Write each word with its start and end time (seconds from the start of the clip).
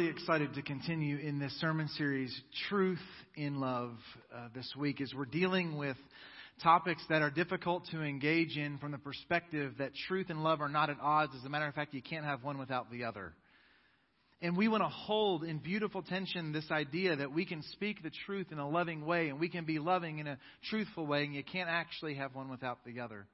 really 0.00 0.12
excited 0.12 0.54
to 0.54 0.62
continue 0.62 1.18
in 1.18 1.38
this 1.38 1.52
sermon 1.60 1.86
series, 1.88 2.34
Truth 2.70 3.02
in 3.36 3.60
Love, 3.60 3.98
uh, 4.34 4.48
this 4.54 4.66
week, 4.78 4.98
as 5.02 5.12
we're 5.14 5.26
dealing 5.26 5.76
with 5.76 5.96
topics 6.62 7.04
that 7.10 7.20
are 7.20 7.28
difficult 7.28 7.84
to 7.90 8.00
engage 8.00 8.56
in 8.56 8.78
from 8.78 8.92
the 8.92 8.98
perspective 8.98 9.74
that 9.76 9.90
truth 10.08 10.30
and 10.30 10.42
love 10.42 10.62
are 10.62 10.70
not 10.70 10.88
at 10.88 10.96
odds. 11.02 11.34
As 11.38 11.44
a 11.44 11.50
matter 11.50 11.66
of 11.66 11.74
fact, 11.74 11.92
you 11.92 12.00
can't 12.00 12.24
have 12.24 12.42
one 12.42 12.56
without 12.56 12.90
the 12.90 13.04
other. 13.04 13.34
And 14.40 14.56
we 14.56 14.68
want 14.68 14.82
to 14.82 14.88
hold 14.88 15.44
in 15.44 15.58
beautiful 15.58 16.00
tension 16.00 16.50
this 16.50 16.70
idea 16.70 17.16
that 17.16 17.34
we 17.34 17.44
can 17.44 17.62
speak 17.72 18.02
the 18.02 18.10
truth 18.24 18.46
in 18.52 18.58
a 18.58 18.66
loving 18.66 19.04
way 19.04 19.28
and 19.28 19.38
we 19.38 19.50
can 19.50 19.66
be 19.66 19.78
loving 19.78 20.18
in 20.18 20.26
a 20.26 20.38
truthful 20.70 21.06
way, 21.06 21.24
and 21.24 21.34
you 21.34 21.44
can't 21.44 21.68
actually 21.68 22.14
have 22.14 22.34
one 22.34 22.48
without 22.48 22.78
the 22.86 23.00
other. 23.00 23.26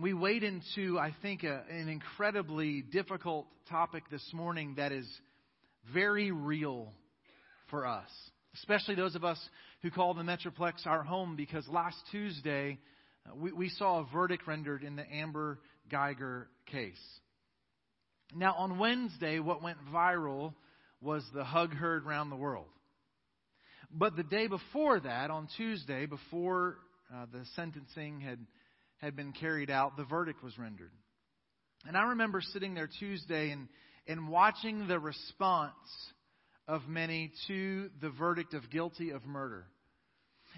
We 0.00 0.14
wade 0.14 0.42
into, 0.42 0.98
I 0.98 1.14
think, 1.20 1.44
a, 1.44 1.64
an 1.70 1.90
incredibly 1.90 2.80
difficult 2.80 3.46
topic 3.68 4.04
this 4.10 4.26
morning 4.32 4.76
that 4.78 4.90
is 4.90 5.06
very 5.92 6.30
real 6.30 6.92
for 7.70 7.86
us, 7.86 8.08
especially 8.54 8.94
those 8.94 9.14
of 9.14 9.24
us 9.24 9.38
who 9.82 9.90
call 9.90 10.14
the 10.14 10.22
Metroplex 10.22 10.86
our 10.86 11.02
home, 11.02 11.36
because 11.36 11.66
last 11.68 11.96
Tuesday 12.10 12.78
uh, 13.26 13.34
we, 13.34 13.52
we 13.52 13.68
saw 13.68 14.00
a 14.00 14.06
verdict 14.12 14.46
rendered 14.46 14.82
in 14.82 14.96
the 14.96 15.04
Amber 15.12 15.58
Guyger 15.90 16.46
case. 16.66 16.94
Now, 18.34 18.54
on 18.54 18.78
Wednesday, 18.78 19.38
what 19.38 19.62
went 19.62 19.78
viral 19.92 20.54
was 21.00 21.22
the 21.34 21.44
hug 21.44 21.74
heard 21.74 22.06
around 22.06 22.30
the 22.30 22.36
world. 22.36 22.66
But 23.90 24.16
the 24.16 24.22
day 24.22 24.46
before 24.46 24.98
that, 25.00 25.30
on 25.30 25.48
Tuesday, 25.56 26.06
before 26.06 26.78
uh, 27.14 27.26
the 27.30 27.44
sentencing 27.54 28.20
had 28.20 28.38
had 28.98 29.16
been 29.16 29.32
carried 29.32 29.70
out, 29.70 29.96
the 29.96 30.04
verdict 30.04 30.42
was 30.42 30.58
rendered. 30.58 30.90
And 31.86 31.96
I 31.96 32.04
remember 32.10 32.40
sitting 32.40 32.74
there 32.74 32.88
Tuesday 32.98 33.50
and, 33.50 33.68
and 34.06 34.28
watching 34.28 34.86
the 34.86 34.98
response 34.98 35.72
of 36.66 36.88
many 36.88 37.32
to 37.46 37.90
the 38.00 38.10
verdict 38.10 38.54
of 38.54 38.70
guilty 38.70 39.10
of 39.10 39.24
murder. 39.24 39.66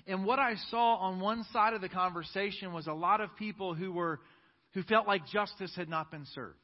And 0.07 0.25
what 0.25 0.39
I 0.39 0.55
saw 0.71 0.97
on 0.97 1.21
one 1.21 1.45
side 1.53 1.75
of 1.75 1.81
the 1.81 1.89
conversation 1.89 2.73
was 2.73 2.87
a 2.87 2.93
lot 2.93 3.21
of 3.21 3.35
people 3.37 3.75
who 3.75 3.93
were 3.93 4.21
who 4.75 4.83
felt 4.83 5.07
like 5.07 5.27
justice 5.27 5.73
had 5.75 5.89
not 5.89 6.11
been 6.11 6.27
served. 6.35 6.59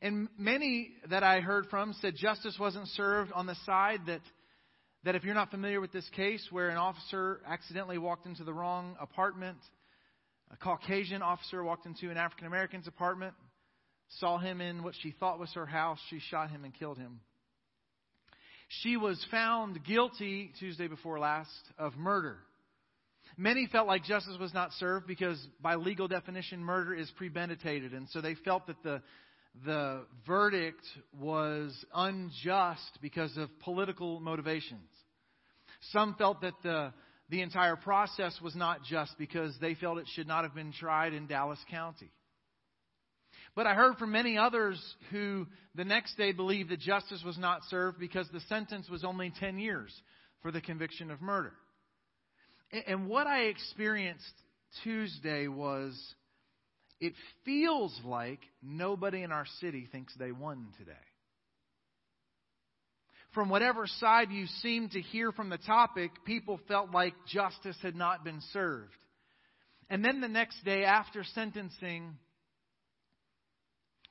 And 0.00 0.28
many 0.38 0.92
that 1.10 1.22
I 1.22 1.40
heard 1.40 1.66
from 1.66 1.92
said 2.00 2.14
justice 2.16 2.56
wasn't 2.58 2.88
served 2.88 3.30
on 3.32 3.46
the 3.46 3.56
side 3.66 4.00
that 4.06 4.22
that 5.04 5.14
if 5.14 5.24
you're 5.24 5.34
not 5.34 5.50
familiar 5.50 5.80
with 5.80 5.92
this 5.92 6.08
case 6.16 6.46
where 6.50 6.70
an 6.70 6.76
officer 6.76 7.40
accidentally 7.46 7.98
walked 7.98 8.26
into 8.26 8.42
the 8.42 8.52
wrong 8.52 8.96
apartment 9.00 9.58
a 10.50 10.56
Caucasian 10.56 11.22
officer 11.22 11.62
walked 11.62 11.86
into 11.86 12.10
an 12.10 12.16
African 12.16 12.46
American's 12.46 12.88
apartment, 12.88 13.34
saw 14.18 14.38
him 14.38 14.60
in 14.60 14.82
what 14.82 14.94
she 15.00 15.12
thought 15.12 15.38
was 15.38 15.52
her 15.54 15.66
house. 15.66 15.98
She 16.10 16.20
shot 16.30 16.50
him 16.50 16.64
and 16.64 16.74
killed 16.74 16.98
him. 16.98 17.20
She 18.82 18.96
was 18.96 19.24
found 19.30 19.84
guilty 19.84 20.52
Tuesday 20.58 20.88
before 20.88 21.18
last 21.18 21.50
of 21.78 21.96
murder. 21.96 22.38
Many 23.36 23.68
felt 23.70 23.86
like 23.86 24.04
justice 24.04 24.36
was 24.40 24.52
not 24.52 24.72
served 24.72 25.06
because, 25.06 25.38
by 25.60 25.76
legal 25.76 26.08
definition, 26.08 26.60
murder 26.60 26.94
is 26.94 27.10
premeditated. 27.16 27.92
And 27.92 28.08
so 28.10 28.20
they 28.20 28.34
felt 28.34 28.66
that 28.66 28.82
the, 28.82 29.02
the 29.64 30.04
verdict 30.26 30.84
was 31.18 31.72
unjust 31.94 32.98
because 33.00 33.36
of 33.36 33.48
political 33.60 34.20
motivations. 34.20 34.88
Some 35.92 36.16
felt 36.18 36.40
that 36.40 36.54
the 36.62 36.92
the 37.30 37.42
entire 37.42 37.76
process 37.76 38.38
was 38.42 38.56
not 38.56 38.82
just 38.84 39.16
because 39.18 39.54
they 39.60 39.74
felt 39.74 39.98
it 39.98 40.06
should 40.14 40.26
not 40.26 40.44
have 40.44 40.54
been 40.54 40.72
tried 40.72 41.12
in 41.12 41.26
Dallas 41.26 41.58
County. 41.70 42.10
But 43.58 43.66
I 43.66 43.74
heard 43.74 43.96
from 43.96 44.12
many 44.12 44.38
others 44.38 44.80
who 45.10 45.44
the 45.74 45.84
next 45.84 46.16
day 46.16 46.30
believed 46.30 46.68
that 46.68 46.78
justice 46.78 47.24
was 47.26 47.36
not 47.36 47.64
served 47.68 47.98
because 47.98 48.28
the 48.32 48.38
sentence 48.42 48.88
was 48.88 49.02
only 49.02 49.32
10 49.40 49.58
years 49.58 49.92
for 50.42 50.52
the 50.52 50.60
conviction 50.60 51.10
of 51.10 51.20
murder. 51.20 51.52
And 52.86 53.08
what 53.08 53.26
I 53.26 53.46
experienced 53.46 54.32
Tuesday 54.84 55.48
was 55.48 56.00
it 57.00 57.14
feels 57.44 58.00
like 58.04 58.38
nobody 58.62 59.24
in 59.24 59.32
our 59.32 59.46
city 59.60 59.88
thinks 59.90 60.14
they 60.14 60.30
won 60.30 60.68
today 60.78 60.92
from 63.34 63.48
whatever 63.48 63.88
side 63.88 64.30
you 64.30 64.46
seemed 64.62 64.92
to 64.92 65.00
hear 65.00 65.32
from 65.32 65.48
the 65.48 65.58
topic, 65.58 66.12
people 66.24 66.60
felt 66.68 66.92
like 66.92 67.14
justice 67.26 67.76
had 67.82 67.96
not 67.96 68.22
been 68.22 68.40
served. 68.52 68.94
And 69.90 70.04
then 70.04 70.20
the 70.20 70.28
next 70.28 70.64
day 70.64 70.84
after 70.84 71.24
sentencing, 71.34 72.16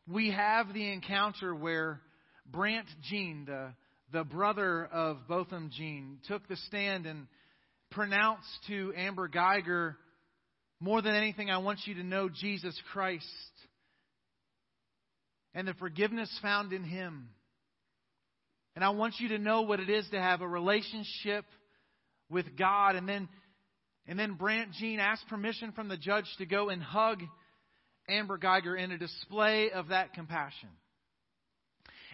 we 0.07 0.31
have 0.31 0.73
the 0.73 0.91
encounter 0.91 1.53
where 1.53 2.01
Brandt 2.45 2.87
Jean, 3.09 3.45
the, 3.45 3.73
the 4.11 4.23
brother 4.23 4.85
of 4.85 5.27
Botham 5.27 5.69
Jean, 5.75 6.19
took 6.27 6.47
the 6.47 6.55
stand 6.67 7.05
and 7.05 7.27
pronounced 7.91 8.47
to 8.67 8.93
Amber 8.95 9.27
Guyger, 9.27 9.95
more 10.79 11.01
than 11.01 11.15
anything, 11.15 11.49
I 11.49 11.57
want 11.57 11.79
you 11.85 11.95
to 11.95 12.03
know 12.03 12.29
Jesus 12.29 12.79
Christ 12.93 13.25
and 15.57 15.67
the 15.67 15.73
forgiveness 15.73 16.29
found 16.41 16.71
in 16.71 16.83
Him. 16.83 17.29
And 18.75 18.85
I 18.85 18.89
want 18.89 19.15
you 19.17 19.29
to 19.29 19.39
know 19.39 19.63
what 19.63 19.79
it 19.79 19.89
is 19.89 20.07
to 20.11 20.21
have 20.21 20.41
a 20.41 20.47
relationship 20.47 21.45
with 22.29 22.55
God. 22.55 22.95
And 22.95 23.09
then, 23.09 23.27
and 24.05 24.19
then 24.19 24.35
Brandt 24.35 24.73
Jean 24.73 24.99
asked 24.99 25.27
permission 25.27 25.71
from 25.71 25.87
the 25.87 25.97
judge 25.97 26.25
to 26.37 26.45
go 26.45 26.69
and 26.69 26.83
hug 26.83 27.23
Amber 28.09 28.37
Guyger 28.37 28.77
in 28.77 28.91
a 28.91 28.97
display 28.97 29.71
of 29.71 29.89
that 29.89 30.13
compassion. 30.13 30.69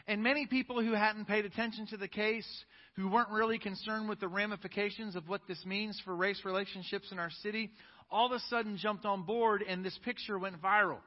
And 0.08 0.22
many 0.22 0.48
people 0.48 0.84
who 0.84 0.94
hadn't 0.94 1.26
paid 1.26 1.46
attention 1.46 1.88
to 1.88 1.98
the 1.98 2.08
case, 2.08 2.48
who 2.96 3.10
weren't 3.10 3.30
really 3.30 3.58
concerned 3.58 4.10
with 4.10 4.20
the 4.20 4.28
ramifications 4.28 5.16
of 5.16 5.30
what 5.30 5.42
this 5.48 5.64
means 5.66 6.02
for 6.04 6.16
race 6.16 6.42
relationships 6.44 7.12
in 7.12 7.20
our 7.20 7.30
city, 7.42 7.72
all 8.12 8.26
of 8.26 8.34
a 8.34 8.40
sudden 8.50 8.78
jumped 8.78 9.06
on 9.06 9.24
board 9.24 9.64
and 9.68 9.84
this 9.84 9.98
picture 10.04 10.38
went 10.38 10.62
viral. 10.62 11.00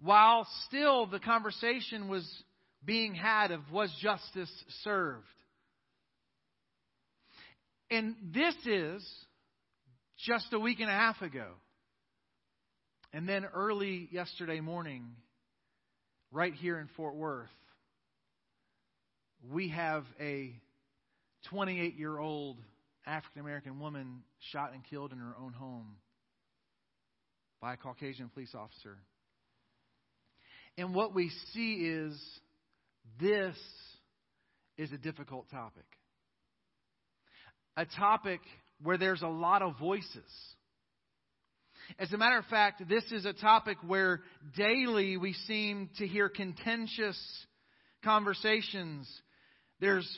While 0.00 0.46
still 0.66 1.06
the 1.06 1.20
conversation 1.20 2.08
was 2.08 2.28
being 2.84 3.14
had 3.14 3.50
of 3.52 3.60
was 3.72 3.94
justice 4.02 4.52
served. 4.82 5.24
And 7.90 8.16
this 8.34 8.54
is 8.66 9.06
just 10.18 10.52
a 10.52 10.58
week 10.58 10.80
and 10.80 10.90
a 10.90 10.92
half 10.92 11.22
ago. 11.22 11.52
And 13.14 13.28
then 13.28 13.44
early 13.54 14.08
yesterday 14.10 14.58
morning, 14.58 15.06
right 16.32 16.52
here 16.52 16.80
in 16.80 16.88
Fort 16.96 17.14
Worth, 17.14 17.46
we 19.52 19.68
have 19.68 20.04
a 20.18 20.52
28 21.48 21.96
year 21.96 22.18
old 22.18 22.56
African 23.06 23.42
American 23.42 23.78
woman 23.78 24.24
shot 24.50 24.72
and 24.72 24.82
killed 24.90 25.12
in 25.12 25.18
her 25.18 25.32
own 25.40 25.52
home 25.52 25.94
by 27.60 27.74
a 27.74 27.76
Caucasian 27.76 28.30
police 28.30 28.52
officer. 28.52 28.98
And 30.76 30.92
what 30.92 31.14
we 31.14 31.30
see 31.52 31.86
is 31.86 32.20
this 33.20 33.54
is 34.76 34.90
a 34.90 34.98
difficult 34.98 35.48
topic. 35.52 35.86
A 37.76 37.86
topic 37.86 38.40
where 38.82 38.98
there's 38.98 39.22
a 39.22 39.28
lot 39.28 39.62
of 39.62 39.78
voices. 39.78 40.53
As 41.98 42.12
a 42.12 42.16
matter 42.16 42.38
of 42.38 42.46
fact, 42.46 42.88
this 42.88 43.04
is 43.12 43.24
a 43.24 43.32
topic 43.32 43.78
where 43.86 44.20
daily 44.56 45.16
we 45.16 45.32
seem 45.32 45.90
to 45.98 46.06
hear 46.06 46.28
contentious 46.28 47.18
conversations. 48.02 49.08
There's 49.80 50.08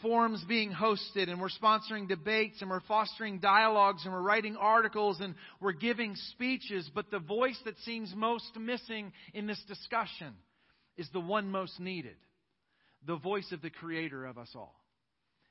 forums 0.00 0.44
being 0.48 0.72
hosted, 0.72 1.28
and 1.28 1.40
we're 1.40 1.48
sponsoring 1.48 2.08
debates, 2.08 2.60
and 2.60 2.70
we're 2.70 2.80
fostering 2.80 3.38
dialogues, 3.38 4.04
and 4.04 4.12
we're 4.12 4.22
writing 4.22 4.56
articles, 4.56 5.20
and 5.20 5.34
we're 5.60 5.72
giving 5.72 6.14
speeches. 6.32 6.90
But 6.94 7.10
the 7.10 7.20
voice 7.20 7.58
that 7.64 7.78
seems 7.84 8.12
most 8.16 8.56
missing 8.58 9.12
in 9.32 9.46
this 9.46 9.62
discussion 9.68 10.34
is 10.96 11.08
the 11.12 11.20
one 11.20 11.50
most 11.50 11.78
needed 11.80 12.16
the 13.06 13.16
voice 13.16 13.50
of 13.50 13.62
the 13.62 13.70
Creator 13.70 14.26
of 14.26 14.38
us 14.38 14.50
all. 14.54 14.81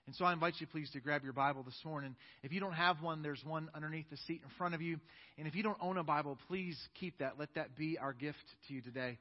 And 0.07 0.15
so 0.15 0.25
I 0.25 0.33
invite 0.33 0.55
you, 0.59 0.67
please, 0.67 0.89
to 0.91 0.99
grab 0.99 1.23
your 1.23 1.33
Bible 1.33 1.63
this 1.63 1.79
morning. 1.85 2.15
If 2.43 2.51
you 2.51 2.59
don't 2.59 2.73
have 2.73 3.01
one, 3.01 3.21
there's 3.21 3.43
one 3.45 3.69
underneath 3.75 4.09
the 4.09 4.17
seat 4.17 4.41
in 4.43 4.49
front 4.57 4.73
of 4.73 4.81
you. 4.81 4.99
And 5.37 5.47
if 5.47 5.55
you 5.55 5.63
don't 5.63 5.77
own 5.79 5.97
a 5.97 6.03
Bible, 6.03 6.37
please 6.47 6.77
keep 6.99 7.19
that. 7.19 7.33
Let 7.37 7.53
that 7.55 7.75
be 7.75 7.97
our 7.99 8.13
gift 8.13 8.43
to 8.67 8.73
you 8.73 8.81
today. 8.81 9.19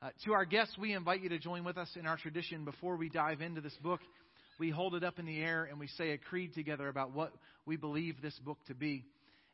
Uh, 0.00 0.08
to 0.24 0.32
our 0.32 0.44
guests, 0.44 0.76
we 0.78 0.94
invite 0.94 1.22
you 1.22 1.28
to 1.28 1.38
join 1.38 1.64
with 1.64 1.78
us 1.78 1.88
in 1.98 2.06
our 2.06 2.16
tradition 2.16 2.64
before 2.64 2.96
we 2.96 3.08
dive 3.08 3.40
into 3.40 3.60
this 3.60 3.76
book. 3.82 4.00
We 4.58 4.70
hold 4.70 4.94
it 4.94 5.04
up 5.04 5.18
in 5.18 5.26
the 5.26 5.40
air 5.40 5.64
and 5.64 5.78
we 5.78 5.86
say 5.86 6.10
a 6.10 6.18
creed 6.18 6.54
together 6.54 6.88
about 6.88 7.12
what 7.12 7.32
we 7.66 7.76
believe 7.76 8.20
this 8.20 8.38
book 8.40 8.58
to 8.66 8.74
be. 8.74 9.04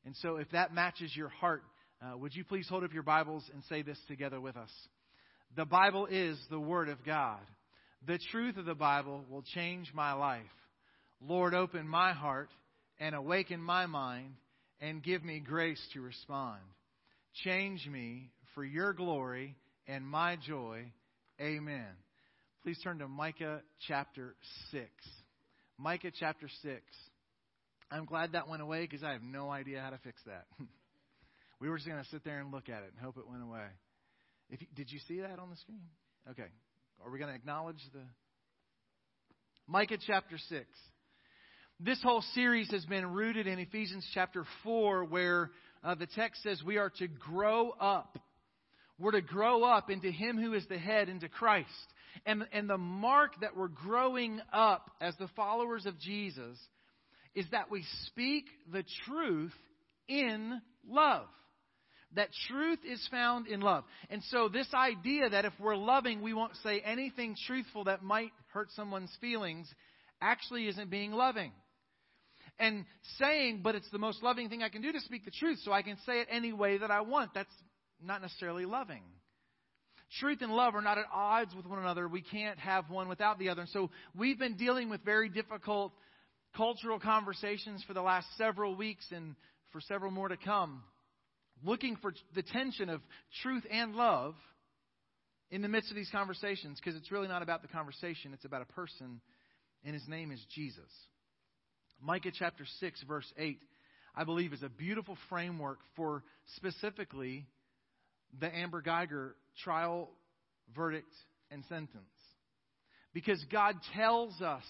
And 0.06 0.14
so, 0.16 0.36
if 0.36 0.50
that 0.52 0.72
matches 0.72 1.14
your 1.14 1.28
heart, 1.28 1.62
uh, 2.00 2.16
would 2.16 2.34
you 2.34 2.44
please 2.44 2.66
hold 2.69 2.84
up 2.84 2.94
your 2.94 3.02
Bibles 3.02 3.44
and 3.52 3.62
say 3.64 3.82
this 3.82 3.98
together 4.08 4.40
with 4.40 4.56
us? 4.56 4.70
The 5.56 5.64
Bible 5.64 6.06
is 6.06 6.38
the 6.50 6.60
Word 6.60 6.88
of 6.88 7.04
God. 7.04 7.40
The 8.06 8.19
truth 8.30 8.56
of 8.56 8.64
the 8.64 8.75
Bible 8.75 9.25
will 9.28 9.42
change 9.42 9.92
my 9.92 10.12
life. 10.12 10.42
Lord, 11.20 11.55
open 11.55 11.88
my 11.88 12.12
heart 12.12 12.50
and 13.00 13.15
awaken 13.15 13.61
my 13.61 13.87
mind 13.87 14.35
and 14.81 15.03
give 15.03 15.25
me 15.25 15.41
grace 15.41 15.81
to 15.94 16.00
respond. 16.00 16.61
Change 17.44 17.87
me 17.87 18.31
for 18.55 18.65
your 18.65 18.93
glory 18.93 19.56
and 19.87 20.06
my 20.06 20.37
joy. 20.37 20.93
Amen. 21.41 21.87
Please 22.62 22.79
turn 22.82 22.99
to 22.99 23.09
Micah 23.09 23.62
chapter 23.87 24.35
6. 24.70 24.85
Micah 25.79 26.12
chapter 26.19 26.49
6. 26.62 26.82
I'm 27.91 28.05
glad 28.05 28.32
that 28.32 28.49
went 28.49 28.62
away 28.62 28.82
because 28.82 29.03
I 29.03 29.12
have 29.12 29.23
no 29.23 29.50
idea 29.50 29.81
how 29.81 29.91
to 29.91 29.99
fix 29.99 30.21
that. 30.26 30.47
we 31.61 31.69
were 31.69 31.76
just 31.76 31.88
going 31.88 32.03
to 32.03 32.11
sit 32.11 32.25
there 32.25 32.41
and 32.41 32.53
look 32.53 32.69
at 32.69 32.82
it 32.82 32.93
and 32.94 33.05
hope 33.05 33.17
it 33.17 33.29
went 33.29 33.43
away. 33.43 33.67
You, 34.50 34.59
did 34.75 34.91
you 34.93 34.99
see 35.09 35.21
that 35.21 35.38
on 35.38 35.50
the 35.50 35.56
screen? 35.56 35.82
Okay. 36.31 36.49
Are 37.05 37.11
we 37.11 37.19
going 37.19 37.31
to 37.31 37.37
acknowledge 37.37 37.81
the 37.93 38.03
Micah 39.71 39.99
chapter 40.06 40.38
6. 40.38 40.67
This 41.80 42.02
whole 42.02 42.25
series 42.34 42.69
has 42.72 42.84
been 42.86 43.12
rooted 43.12 43.46
in 43.46 43.60
Ephesians 43.60 44.04
chapter 44.12 44.44
4 44.64 45.04
where 45.04 45.52
uh, 45.84 45.94
the 45.94 46.08
text 46.08 46.42
says 46.42 46.60
we 46.66 46.76
are 46.76 46.90
to 46.98 47.06
grow 47.06 47.70
up. 47.70 48.19
We're 48.98 49.12
to 49.12 49.20
grow 49.20 49.62
up 49.62 49.88
into 49.88 50.10
him 50.10 50.36
who 50.38 50.54
is 50.54 50.66
the 50.69 50.76
head 50.76 51.08
into 51.08 51.28
Christ. 51.28 51.69
And, 52.26 52.48
and 52.52 52.69
the 52.69 52.78
mark 52.78 53.40
that 53.42 53.56
we're 53.56 53.69
growing 53.69 54.40
up 54.52 54.90
as 55.00 55.14
the 55.20 55.28
followers 55.36 55.86
of 55.86 56.00
Jesus 56.00 56.58
is 57.36 57.46
that 57.52 57.70
we 57.70 57.84
speak 58.06 58.46
the 58.72 58.82
truth 59.06 59.54
in 60.08 60.60
love. 60.84 61.26
That 62.16 62.30
truth 62.48 62.80
is 62.84 63.06
found 63.08 63.46
in 63.46 63.60
love. 63.60 63.84
And 64.10 64.20
so, 64.30 64.48
this 64.48 64.75
idea 64.75 65.28
that 65.28 65.44
if 65.44 65.52
we're 65.60 65.76
loving, 65.76 66.22
we 66.22 66.34
won't 66.34 66.56
say 66.64 66.80
anything 66.80 67.36
truthful 67.46 67.84
that 67.84 68.02
might 68.02 68.32
hurt 68.52 68.72
someone's 68.75 69.16
feelings 69.20 69.72
actually 70.20 70.66
isn't 70.66 70.90
being 70.90 71.12
loving. 71.12 71.52
And 72.58 72.84
saying, 73.19 73.60
but 73.62 73.75
it's 73.75 73.88
the 73.90 73.99
most 73.99 74.22
loving 74.22 74.49
thing 74.49 74.62
I 74.62 74.69
can 74.69 74.82
do 74.82 74.93
to 74.93 75.00
speak 75.00 75.25
the 75.25 75.31
truth, 75.31 75.60
so 75.62 75.72
I 75.72 75.82
can 75.82 75.96
say 76.05 76.20
it 76.20 76.28
any 76.31 76.52
way 76.52 76.78
that 76.78 76.90
I 76.90 77.02
want, 77.02 77.32
that's 77.34 77.55
not 78.02 78.20
necessarily 78.20 78.64
loving. 78.64 79.02
Truth 80.19 80.38
and 80.40 80.52
love 80.52 80.75
are 80.75 80.82
not 80.82 80.99
at 80.99 81.05
odds 81.12 81.55
with 81.55 81.66
one 81.66 81.78
another. 81.78 82.08
We 82.08 82.22
can't 82.22 82.58
have 82.58 82.90
one 82.90 83.08
without 83.08 83.38
the 83.38 83.50
other. 83.50 83.62
And 83.62 83.70
so 83.70 83.90
we've 84.16 84.38
been 84.38 84.56
dealing 84.56 84.88
with 84.88 85.05
very 85.05 85.28
difficult 85.28 85.93
cultural 86.56 86.99
conversations 86.99 87.84
for 87.87 87.94
the 87.94 88.00
last 88.00 88.26
several 88.37 88.75
weeks 88.75 89.06
and 89.12 89.37
for 89.70 89.81
several 89.82 90.11
more 90.11 90.28
to 90.28 90.37
come, 90.37 90.82
looking 91.62 91.96
for 91.96 92.12
the 92.34 92.43
tension 92.43 92.88
of 92.88 93.02
truth 93.43 93.64
and 93.70 93.94
love 93.94 94.34
in 95.50 95.62
the 95.62 95.69
midst 95.69 95.90
of 95.90 95.96
these 95.96 96.11
conversations 96.11 96.81
because 96.82 96.99
it's 96.99 97.12
really 97.12 97.28
not 97.28 97.43
about 97.43 97.62
the 97.62 97.69
conversation, 97.69 98.32
it's 98.32 98.44
about 98.44 98.62
a 98.62 98.72
person, 98.72 99.20
and 99.84 99.94
his 99.94 100.06
name 100.08 100.31
is 100.31 100.44
Jesus. 100.54 100.90
Micah 102.00 102.33
chapter 102.37 102.65
6, 102.81 103.03
verse 103.09 103.31
8, 103.37 103.59
I 104.15 104.25
believe, 104.25 104.53
is 104.53 104.62
a 104.62 104.69
beautiful 104.69 105.17
framework 105.29 105.79
for 105.97 106.23
specifically 106.56 107.47
the 108.39 108.55
Amber 108.55 108.83
Guyger 108.83 109.33
trial, 109.62 110.11
verdict, 110.75 111.12
and 111.50 111.65
sentence. 111.69 112.05
Because 113.12 113.45
God 113.50 113.77
tells 113.95 114.41
us 114.41 114.65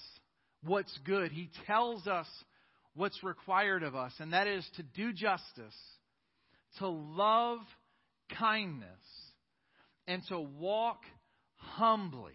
what's 0.64 0.96
good, 1.04 1.32
He 1.32 1.50
tells 1.66 2.06
us 2.06 2.26
what's 2.94 3.22
required 3.22 3.82
of 3.82 3.94
us, 3.94 4.12
and 4.20 4.32
that 4.32 4.46
is 4.46 4.66
to 4.76 4.82
do 4.82 5.12
justice, 5.12 5.76
to 6.78 6.88
love 6.88 7.58
kindness, 8.38 8.88
and 10.06 10.22
to 10.28 10.40
walk 10.40 11.02
humbly 11.56 12.32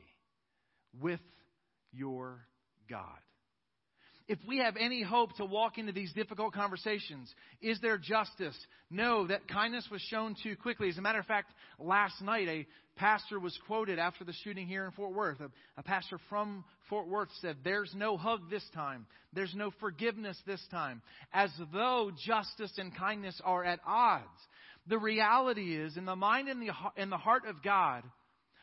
with 1.02 1.20
your 1.92 2.46
God 2.90 3.23
if 4.28 4.40
we 4.48 4.60
have 4.60 4.76
any 4.80 5.04
hope 5.04 5.36
to 5.38 5.46
walk 5.46 5.78
into 5.78 5.92
these 5.92 6.14
difficult 6.14 6.54
conversations, 6.54 7.34
is 7.62 7.80
there 7.82 7.98
justice? 7.98 8.58
No, 8.90 9.28
that 9.28 9.48
kindness 9.48 9.88
was 9.92 10.02
shown 10.02 10.36
too 10.42 10.56
quickly. 10.56 10.90
As 10.90 10.98
a 10.98 11.02
matter 11.02 11.20
of 11.20 11.26
fact, 11.26 11.52
last 11.78 12.22
night 12.22 12.48
a 12.48 12.66
pastor 12.96 13.40
was 13.40 13.58
quoted 13.68 14.00
after 14.00 14.24
the 14.24 14.34
shooting 14.44 14.68
here 14.68 14.86
in 14.86 14.92
Fort 14.92 15.14
Worth. 15.14 15.42
A, 15.42 15.50
a 15.78 15.84
pastor 15.84 16.20
from 16.30 16.64
Fort 16.90 17.08
Worth 17.08 17.30
said, 17.42 17.58
There's 17.64 17.92
no 17.96 18.16
hug 18.16 18.50
this 18.50 18.64
time. 18.74 19.08
There's 19.34 19.54
no 19.56 19.72
forgiveness 19.80 20.38
this 20.46 20.66
time. 20.72 21.02
As 21.34 21.50
though 21.74 22.12
justice 22.26 22.74
and 22.78 22.96
kindness 22.96 23.40
are 23.44 23.66
at 23.66 23.80
odds. 23.86 24.24
The 24.88 24.98
reality 24.98 25.76
is, 25.76 25.98
in 25.98 26.06
the 26.06 26.16
mind 26.16 26.48
and 26.48 26.62
the, 26.62 26.74
in 27.02 27.10
the 27.10 27.18
heart 27.18 27.44
of 27.48 27.64
God, 27.64 28.04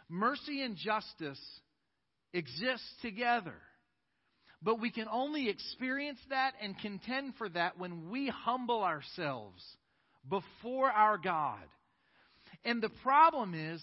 mercy 0.09 0.63
and 0.63 0.77
justice 0.77 1.41
exist 2.33 2.85
together. 3.03 3.55
But 4.63 4.81
we 4.81 4.91
can 4.91 5.07
only 5.11 5.49
experience 5.49 6.19
that 6.29 6.53
and 6.61 6.79
contend 6.79 7.35
for 7.37 7.49
that 7.51 7.79
when 7.79 8.11
we 8.11 8.29
humble 8.29 8.83
ourselves 8.83 9.65
before 10.29 10.91
our 10.91 11.17
God. 11.17 11.63
And 12.65 12.83
the 12.83 12.91
problem 13.03 13.55
is, 13.55 13.83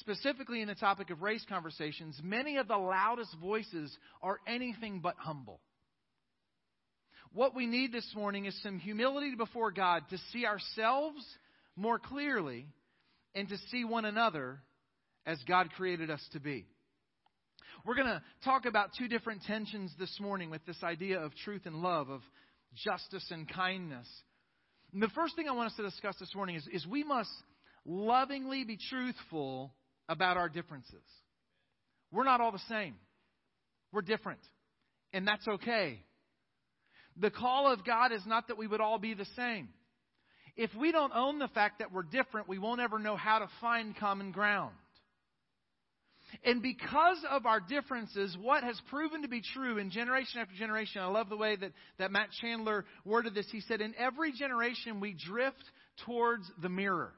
specifically 0.00 0.62
in 0.62 0.68
the 0.68 0.74
topic 0.74 1.10
of 1.10 1.22
race 1.22 1.44
conversations, 1.48 2.20
many 2.24 2.56
of 2.56 2.66
the 2.66 2.76
loudest 2.76 3.36
voices 3.40 3.96
are 4.20 4.40
anything 4.48 5.00
but 5.00 5.14
humble. 5.16 5.60
What 7.32 7.54
we 7.54 7.66
need 7.66 7.92
this 7.92 8.10
morning 8.16 8.46
is 8.46 8.62
some 8.62 8.78
humility 8.78 9.34
before 9.36 9.70
God 9.70 10.02
to 10.10 10.18
see 10.32 10.46
ourselves 10.46 11.24
more 11.76 11.98
clearly 11.98 12.66
and 13.34 13.48
to 13.48 13.58
see 13.70 13.84
one 13.84 14.06
another 14.06 14.58
as 15.26 15.38
God 15.46 15.70
created 15.76 16.10
us 16.10 16.26
to 16.32 16.40
be. 16.40 16.66
We're 17.86 17.94
going 17.94 18.08
to 18.08 18.22
talk 18.44 18.66
about 18.66 18.90
two 18.98 19.06
different 19.06 19.42
tensions 19.44 19.92
this 19.96 20.18
morning 20.18 20.50
with 20.50 20.66
this 20.66 20.82
idea 20.82 21.20
of 21.20 21.32
truth 21.44 21.62
and 21.66 21.76
love, 21.76 22.10
of 22.10 22.20
justice 22.74 23.24
and 23.30 23.48
kindness. 23.48 24.08
And 24.92 25.00
the 25.00 25.08
first 25.10 25.36
thing 25.36 25.48
I 25.48 25.52
want 25.52 25.70
us 25.70 25.76
to 25.76 25.84
discuss 25.84 26.16
this 26.18 26.34
morning 26.34 26.56
is, 26.56 26.66
is 26.72 26.84
we 26.84 27.04
must 27.04 27.30
lovingly 27.84 28.64
be 28.64 28.76
truthful 28.90 29.72
about 30.08 30.36
our 30.36 30.48
differences. 30.48 31.04
We're 32.10 32.24
not 32.24 32.40
all 32.40 32.50
the 32.50 32.58
same, 32.68 32.96
we're 33.92 34.02
different. 34.02 34.40
And 35.12 35.26
that's 35.26 35.46
okay. 35.46 36.00
The 37.16 37.30
call 37.30 37.72
of 37.72 37.84
God 37.84 38.10
is 38.10 38.22
not 38.26 38.48
that 38.48 38.58
we 38.58 38.66
would 38.66 38.80
all 38.80 38.98
be 38.98 39.14
the 39.14 39.26
same. 39.36 39.68
If 40.56 40.74
we 40.74 40.90
don't 40.90 41.12
own 41.14 41.38
the 41.38 41.48
fact 41.48 41.78
that 41.78 41.92
we're 41.92 42.02
different, 42.02 42.48
we 42.48 42.58
won't 42.58 42.80
ever 42.80 42.98
know 42.98 43.16
how 43.16 43.38
to 43.38 43.48
find 43.60 43.96
common 43.96 44.32
ground. 44.32 44.74
And 46.44 46.62
because 46.62 47.18
of 47.30 47.46
our 47.46 47.60
differences, 47.60 48.36
what 48.40 48.62
has 48.62 48.80
proven 48.90 49.22
to 49.22 49.28
be 49.28 49.42
true 49.54 49.78
in 49.78 49.90
generation 49.90 50.40
after 50.40 50.54
generation, 50.54 51.00
I 51.00 51.06
love 51.06 51.28
the 51.28 51.36
way 51.36 51.56
that, 51.56 51.72
that 51.98 52.10
Matt 52.10 52.28
Chandler 52.40 52.84
worded 53.04 53.34
this. 53.34 53.46
He 53.50 53.60
said, 53.60 53.80
In 53.80 53.94
every 53.98 54.32
generation, 54.32 55.00
we 55.00 55.14
drift 55.14 55.62
towards 56.04 56.50
the 56.60 56.68
mirror. 56.68 57.12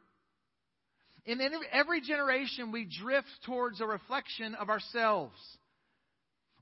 In 1.26 1.40
every 1.72 2.00
generation, 2.00 2.72
we 2.72 2.88
drift 3.02 3.28
towards 3.44 3.80
a 3.80 3.86
reflection 3.86 4.54
of 4.54 4.70
ourselves. 4.70 5.36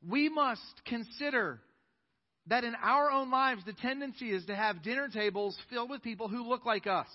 We 0.08 0.29
must 0.29 0.62
consider 0.86 1.60
that 2.48 2.65
in 2.65 2.74
our 2.82 3.10
own 3.10 3.31
lives, 3.31 3.62
the 3.65 3.72
tendency 3.74 4.31
is 4.31 4.44
to 4.46 4.56
have 4.56 4.82
dinner 4.82 5.08
tables 5.08 5.56
filled 5.70 5.91
with 5.91 6.03
people 6.03 6.29
who 6.29 6.48
look 6.48 6.65
like 6.65 6.86
us 6.86 7.06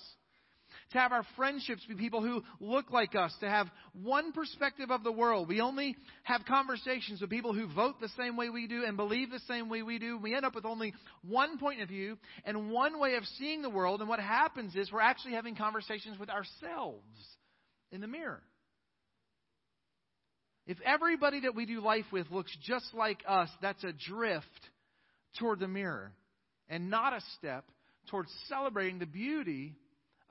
to 0.92 0.98
have 0.98 1.12
our 1.12 1.26
friendships 1.36 1.84
be 1.88 1.96
people 1.96 2.22
who 2.22 2.44
look 2.60 2.92
like 2.92 3.16
us, 3.16 3.34
to 3.40 3.50
have 3.50 3.68
one 3.94 4.32
perspective 4.32 4.92
of 4.92 5.04
the 5.04 5.12
world. 5.12 5.48
We 5.48 5.62
only 5.62 5.96
have 6.24 6.42
conversations 6.46 7.22
with 7.22 7.30
people 7.30 7.54
who 7.54 7.74
vote 7.74 7.96
the 8.00 8.10
same 8.18 8.36
way 8.36 8.50
we 8.50 8.68
do 8.68 8.84
and 8.86 8.98
believe 8.98 9.32
the 9.32 9.40
same 9.48 9.70
way 9.70 9.82
we 9.82 10.00
do. 10.00 10.18
We 10.18 10.36
end 10.36 10.46
up 10.46 10.56
with 10.56 10.66
only 10.66 10.94
one 11.28 11.58
point 11.58 11.82
of 11.82 11.88
view 11.88 12.18
and 12.46 12.72
one 12.72 13.00
way 13.00 13.16
of 13.16 13.24
seeing 13.38 13.62
the 13.62 13.70
world. 13.70 14.02
And 14.02 14.10
what 14.10 14.20
happens 14.20 14.76
is 14.76 14.92
we're 14.92 15.02
actually 15.02 15.34
having 15.34 15.56
conversations 15.56 16.20
with 16.20 16.30
ourselves 16.30 17.06
in 17.92 18.02
the 18.02 18.08
mirror. 18.08 18.42
If 20.68 20.78
everybody 20.86 21.42
that 21.42 21.56
we 21.56 21.66
do 21.66 21.82
life 21.82 22.06
with 22.12 22.30
looks 22.32 22.56
just 22.64 22.94
like 22.94 23.24
us, 23.28 23.50
that's 23.62 23.84
a 23.84 23.94
drift 23.94 24.46
toward 25.40 25.60
the 25.60 25.68
mirror 25.68 26.12
and 26.70 26.90
not 26.90 27.14
a 27.14 27.22
step 27.38 27.66
towards 28.10 28.32
celebrating 28.48 29.00
the 29.00 29.06
beauty 29.06 29.76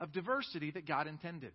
of 0.01 0.11
diversity 0.11 0.71
that 0.71 0.85
God 0.85 1.07
intended. 1.07 1.53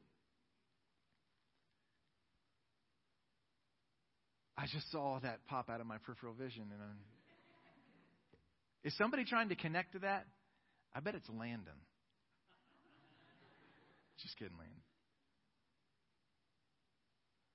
I 4.56 4.66
just 4.72 4.90
saw 4.90 5.18
that 5.22 5.40
pop 5.48 5.68
out 5.68 5.80
of 5.80 5.86
my 5.86 5.98
peripheral 5.98 6.32
vision. 6.32 6.62
And 6.62 6.80
I'm, 6.80 6.96
is 8.84 8.96
somebody 8.96 9.24
trying 9.24 9.50
to 9.50 9.56
connect 9.56 9.92
to 9.92 9.98
that? 9.98 10.26
I 10.94 11.00
bet 11.00 11.14
it's 11.14 11.28
Landon. 11.28 11.74
Just 14.22 14.38
kidding, 14.38 14.56
Landon. 14.56 14.74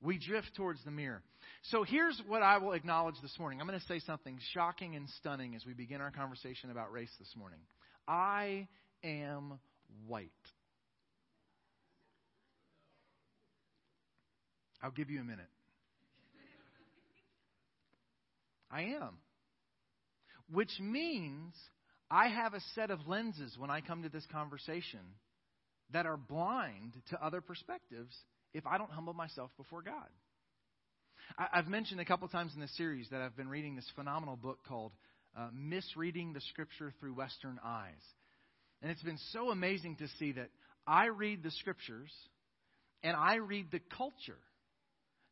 We 0.03 0.19
drift 0.19 0.51
towards 0.55 0.83
the 0.83 0.91
mirror. 0.91 1.24
So 1.63 1.83
here's 1.83 2.21
what 2.27 2.43
I 2.43 2.57
will 2.57 2.74
acknowledge 2.74 3.15
this 3.21 3.38
morning. 3.39 3.62
I'm 3.62 3.67
going 3.67 3.79
to 3.79 3.86
say 3.86 4.00
something 4.00 4.38
shocking 4.53 4.95
and 4.95 5.07
stunning 5.19 5.55
as 5.55 5.65
we 5.65 5.74
begin 5.74 6.01
our 6.01 6.12
conversation 6.12 6.69
about 6.69 6.91
race 6.91 7.12
this 7.17 7.33
morning. 7.38 7.60
I 8.07 8.67
am 9.03 9.60
white. 10.07 10.29
I'll 14.81 14.91
give 14.91 15.09
you 15.09 15.19
a 15.19 15.23
minute. 15.23 15.50
I 18.69 18.83
am. 18.83 19.17
Which 20.51 20.71
means 20.79 21.53
I 22.09 22.27
have 22.27 22.53
a 22.53 22.61
set 22.75 22.89
of 22.89 23.07
lenses 23.07 23.55
when 23.57 23.69
I 23.69 23.81
come 23.81 24.03
to 24.03 24.09
this 24.09 24.25
conversation 24.31 25.00
that 25.91 26.05
are 26.05 26.17
blind 26.17 26.93
to 27.09 27.23
other 27.23 27.41
perspectives 27.41 28.15
if 28.53 28.65
I 28.65 28.77
don't 28.77 28.91
humble 28.91 29.13
myself 29.13 29.51
before 29.57 29.81
God. 29.81 30.07
I've 31.38 31.67
mentioned 31.67 32.01
a 32.01 32.05
couple 32.05 32.27
times 32.27 32.53
in 32.53 32.61
this 32.61 32.75
series 32.75 33.07
that 33.11 33.21
I've 33.21 33.38
been 33.38 33.47
reading 33.47 33.75
this 33.75 33.89
phenomenal 33.95 34.35
book 34.35 34.59
called 34.67 34.91
uh, 35.38 35.47
Misreading 35.53 36.33
the 36.33 36.41
Scripture 36.41 36.93
Through 37.00 37.13
Western 37.13 37.59
Eyes. 37.63 38.03
And 38.81 38.91
it's 38.91 39.03
been 39.03 39.19
so 39.31 39.50
amazing 39.50 39.97
to 39.97 40.07
see 40.19 40.33
that 40.33 40.50
I 40.85 41.05
read 41.05 41.43
the 41.43 41.51
Scriptures 41.51 42.11
and 43.03 43.15
I 43.15 43.35
read 43.35 43.67
the 43.71 43.79
culture 43.97 44.38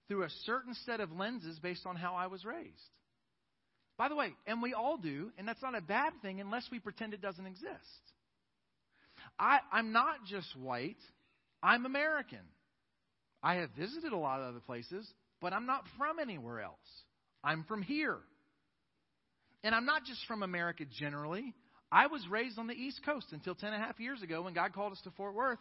through 0.10 0.24
a 0.24 0.30
certain 0.46 0.74
set 0.86 1.00
of 1.00 1.14
lenses 1.14 1.58
based 1.60 1.86
on 1.86 1.96
how 1.96 2.16
I 2.16 2.28
was 2.28 2.44
raised. 2.44 2.74
By 3.98 4.10
the 4.10 4.16
way, 4.16 4.34
and 4.48 4.62
we 4.62 4.74
all 4.74 4.98
do, 4.98 5.32
and 5.38 5.48
that's 5.48 5.62
not 5.62 5.78
a 5.78 5.82
bad 5.82 6.14
thing 6.22 6.42
unless 6.42 6.68
we 6.72 6.80
pretend 6.80 7.14
it 7.14 7.22
doesn't 7.22 7.46
exist. 7.46 7.70
I, 9.38 9.60
I'm 9.72 9.94
not 9.94 10.26
just 10.28 10.48
white, 10.58 10.98
I'm 11.62 11.86
American. 11.86 12.40
I 13.44 13.56
have 13.56 13.70
visited 13.78 14.12
a 14.12 14.18
lot 14.18 14.42
of 14.42 14.50
other 14.50 14.60
places, 14.60 15.08
but 15.42 15.54
I'm 15.54 15.66
not 15.66 15.84
from 15.98 16.20
anywhere 16.20 16.62
else. 16.62 16.78
I'm 17.44 17.64
from 17.66 17.82
here. 17.82 18.18
And 19.64 19.76
I'm 19.76 19.86
not 19.86 20.06
just 20.06 20.26
from 20.28 20.44
America 20.44 20.84
generally. 21.00 21.54
I 21.92 22.08
was 22.08 22.26
raised 22.30 22.60
on 22.60 22.68
the 22.68 22.74
East 22.74 23.02
Coast 23.06 23.28
until 23.32 23.56
10 23.56 23.74
and 23.74 23.82
a 23.82 23.86
half 23.86 24.00
years 24.00 24.22
ago 24.22 24.42
when 24.42 24.54
God 24.54 24.74
called 24.74 24.94
us 24.94 25.02
to 25.04 25.12
Fort 25.12 25.36
Worth. 25.36 25.60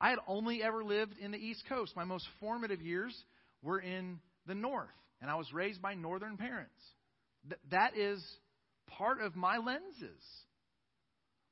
I 0.00 0.10
had 0.10 0.18
only 0.26 0.62
ever 0.62 0.82
lived 0.82 1.14
in 1.20 1.30
the 1.30 1.38
East 1.38 1.62
Coast. 1.68 1.94
My 1.94 2.04
most 2.04 2.26
formative 2.40 2.80
years 2.80 3.14
were 3.62 3.80
in 3.80 4.18
the 4.46 4.54
North, 4.54 4.88
and 5.20 5.30
I 5.30 5.36
was 5.36 5.52
raised 5.52 5.82
by 5.82 5.94
Northern 5.94 6.36
parents. 6.36 6.80
Th- 7.48 7.60
that 7.70 7.96
is 7.96 8.22
part 8.88 9.20
of 9.20 9.36
my 9.36 9.58
lenses. 9.58 10.22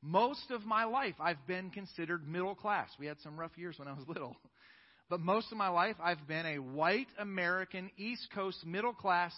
Most 0.01 0.51
of 0.51 0.65
my 0.65 0.85
life, 0.85 1.15
I've 1.21 1.45
been 1.47 1.71
considered 1.71 2.27
middle 2.27 2.55
class. 2.55 2.89
We 2.99 3.07
had 3.07 3.19
some 3.21 3.39
rough 3.39 3.57
years 3.57 3.79
when 3.79 3.89
I 3.89 3.93
was 3.93 4.05
little. 4.09 4.37
But 5.11 5.21
most 5.21 5.51
of 5.51 5.59
my 5.59 5.69
life, 5.69 5.97
I've 6.03 6.27
been 6.29 6.47
a 6.47 6.59
white 6.59 7.09
American, 7.19 7.91
East 7.97 8.29
Coast, 8.35 8.65
middle 8.67 8.93
class. 8.93 9.33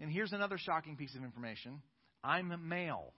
And 0.00 0.10
here's 0.10 0.32
another 0.32 0.56
shocking 0.58 0.96
piece 0.96 1.14
of 1.14 1.22
information 1.22 1.82
I'm 2.22 2.68
male. 2.68 3.12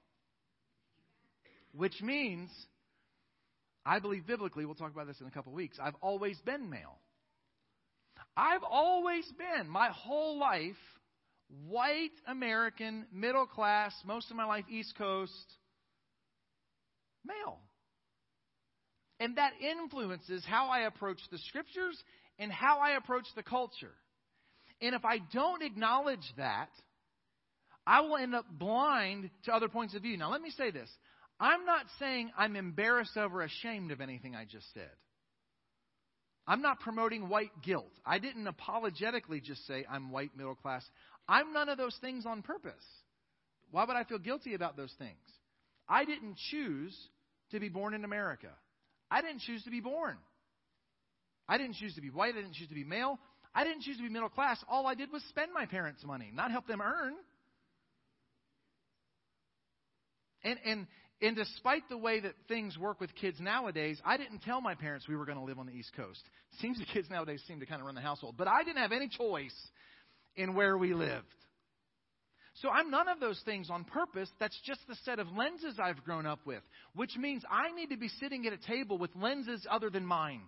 Which 1.72 2.00
means, 2.00 2.50
I 3.84 3.98
believe 3.98 4.26
biblically, 4.26 4.64
we'll 4.64 4.74
talk 4.74 4.92
about 4.92 5.06
this 5.06 5.20
in 5.20 5.26
a 5.26 5.30
couple 5.30 5.52
of 5.52 5.56
weeks, 5.56 5.78
I've 5.82 5.96
always 6.00 6.38
been 6.40 6.70
male. 6.70 6.98
I've 8.38 8.62
always 8.62 9.28
been, 9.36 9.68
my 9.68 9.88
whole 9.88 10.38
life, 10.38 10.76
white 11.66 12.12
American, 12.28 13.04
middle 13.12 13.46
class, 13.46 13.92
most 14.06 14.30
of 14.30 14.36
my 14.36 14.44
life 14.44 14.64
East 14.70 14.94
Coast, 14.96 15.32
male. 17.26 17.58
And 19.18 19.38
that 19.38 19.54
influences 19.60 20.44
how 20.46 20.68
I 20.68 20.82
approach 20.82 21.18
the 21.32 21.38
scriptures 21.48 22.00
and 22.38 22.52
how 22.52 22.78
I 22.78 22.96
approach 22.96 23.26
the 23.34 23.42
culture. 23.42 23.94
And 24.80 24.94
if 24.94 25.04
I 25.04 25.18
don't 25.32 25.64
acknowledge 25.64 26.32
that, 26.36 26.70
I 27.84 28.02
will 28.02 28.18
end 28.18 28.36
up 28.36 28.46
blind 28.48 29.30
to 29.46 29.52
other 29.52 29.68
points 29.68 29.96
of 29.96 30.02
view. 30.02 30.16
Now, 30.16 30.30
let 30.30 30.42
me 30.42 30.50
say 30.50 30.70
this 30.70 30.88
I'm 31.40 31.64
not 31.64 31.86
saying 31.98 32.30
I'm 32.38 32.54
embarrassed 32.54 33.16
of 33.16 33.34
or 33.34 33.42
ashamed 33.42 33.90
of 33.90 34.00
anything 34.00 34.36
I 34.36 34.44
just 34.44 34.72
said. 34.74 34.90
I'm 36.48 36.62
not 36.62 36.80
promoting 36.80 37.28
white 37.28 37.52
guilt. 37.62 37.92
I 38.06 38.18
didn't 38.18 38.46
apologetically 38.46 39.42
just 39.42 39.66
say 39.66 39.84
I'm 39.88 40.10
white 40.10 40.30
middle 40.34 40.54
class. 40.54 40.82
I'm 41.28 41.52
none 41.52 41.68
of 41.68 41.76
those 41.76 41.94
things 42.00 42.24
on 42.24 42.40
purpose. 42.40 42.72
Why 43.70 43.84
would 43.84 43.96
I 43.96 44.04
feel 44.04 44.18
guilty 44.18 44.54
about 44.54 44.74
those 44.74 44.92
things? 44.98 45.18
I 45.86 46.06
didn't 46.06 46.38
choose 46.50 46.96
to 47.50 47.60
be 47.60 47.68
born 47.68 47.92
in 47.92 48.02
America. 48.02 48.48
I 49.10 49.20
didn't 49.20 49.40
choose 49.42 49.62
to 49.64 49.70
be 49.70 49.80
born. 49.80 50.16
I 51.46 51.58
didn't 51.58 51.74
choose 51.74 51.94
to 51.96 52.00
be 52.00 52.08
white. 52.08 52.34
I 52.34 52.40
didn't 52.40 52.54
choose 52.54 52.68
to 52.68 52.74
be 52.74 52.84
male. 52.84 53.18
I 53.54 53.64
didn't 53.64 53.82
choose 53.82 53.98
to 53.98 54.02
be 54.02 54.08
middle 54.08 54.30
class. 54.30 54.62
All 54.70 54.86
I 54.86 54.94
did 54.94 55.12
was 55.12 55.22
spend 55.28 55.52
my 55.52 55.66
parents' 55.66 56.02
money, 56.02 56.30
not 56.34 56.50
help 56.50 56.66
them 56.66 56.80
earn. 56.80 57.12
And, 60.44 60.58
and, 60.64 60.86
and 61.20 61.34
despite 61.34 61.88
the 61.88 61.98
way 61.98 62.20
that 62.20 62.34
things 62.46 62.78
work 62.78 63.00
with 63.00 63.14
kids 63.16 63.38
nowadays, 63.40 64.00
I 64.04 64.16
didn't 64.16 64.42
tell 64.42 64.60
my 64.60 64.74
parents 64.74 65.08
we 65.08 65.16
were 65.16 65.24
going 65.24 65.38
to 65.38 65.44
live 65.44 65.58
on 65.58 65.66
the 65.66 65.72
East 65.72 65.92
Coast. 65.96 66.20
Seems 66.60 66.78
the 66.78 66.84
kids 66.84 67.10
nowadays 67.10 67.42
seem 67.48 67.58
to 67.60 67.66
kind 67.66 67.80
of 67.80 67.86
run 67.86 67.96
the 67.96 68.00
household. 68.00 68.36
But 68.38 68.46
I 68.46 68.62
didn't 68.62 68.82
have 68.82 68.92
any 68.92 69.08
choice 69.08 69.54
in 70.36 70.54
where 70.54 70.78
we 70.78 70.94
lived. 70.94 71.26
So 72.62 72.70
I'm 72.70 72.90
none 72.90 73.08
of 73.08 73.20
those 73.20 73.40
things 73.44 73.68
on 73.70 73.84
purpose. 73.84 74.28
That's 74.40 74.58
just 74.64 74.80
the 74.88 74.96
set 75.04 75.18
of 75.18 75.28
lenses 75.36 75.78
I've 75.80 76.02
grown 76.04 76.26
up 76.26 76.40
with, 76.44 76.62
which 76.94 77.16
means 77.16 77.42
I 77.50 77.72
need 77.72 77.90
to 77.90 77.96
be 77.96 78.08
sitting 78.20 78.46
at 78.46 78.52
a 78.52 78.56
table 78.56 78.98
with 78.98 79.10
lenses 79.16 79.66
other 79.70 79.90
than 79.90 80.06
mine. 80.06 80.42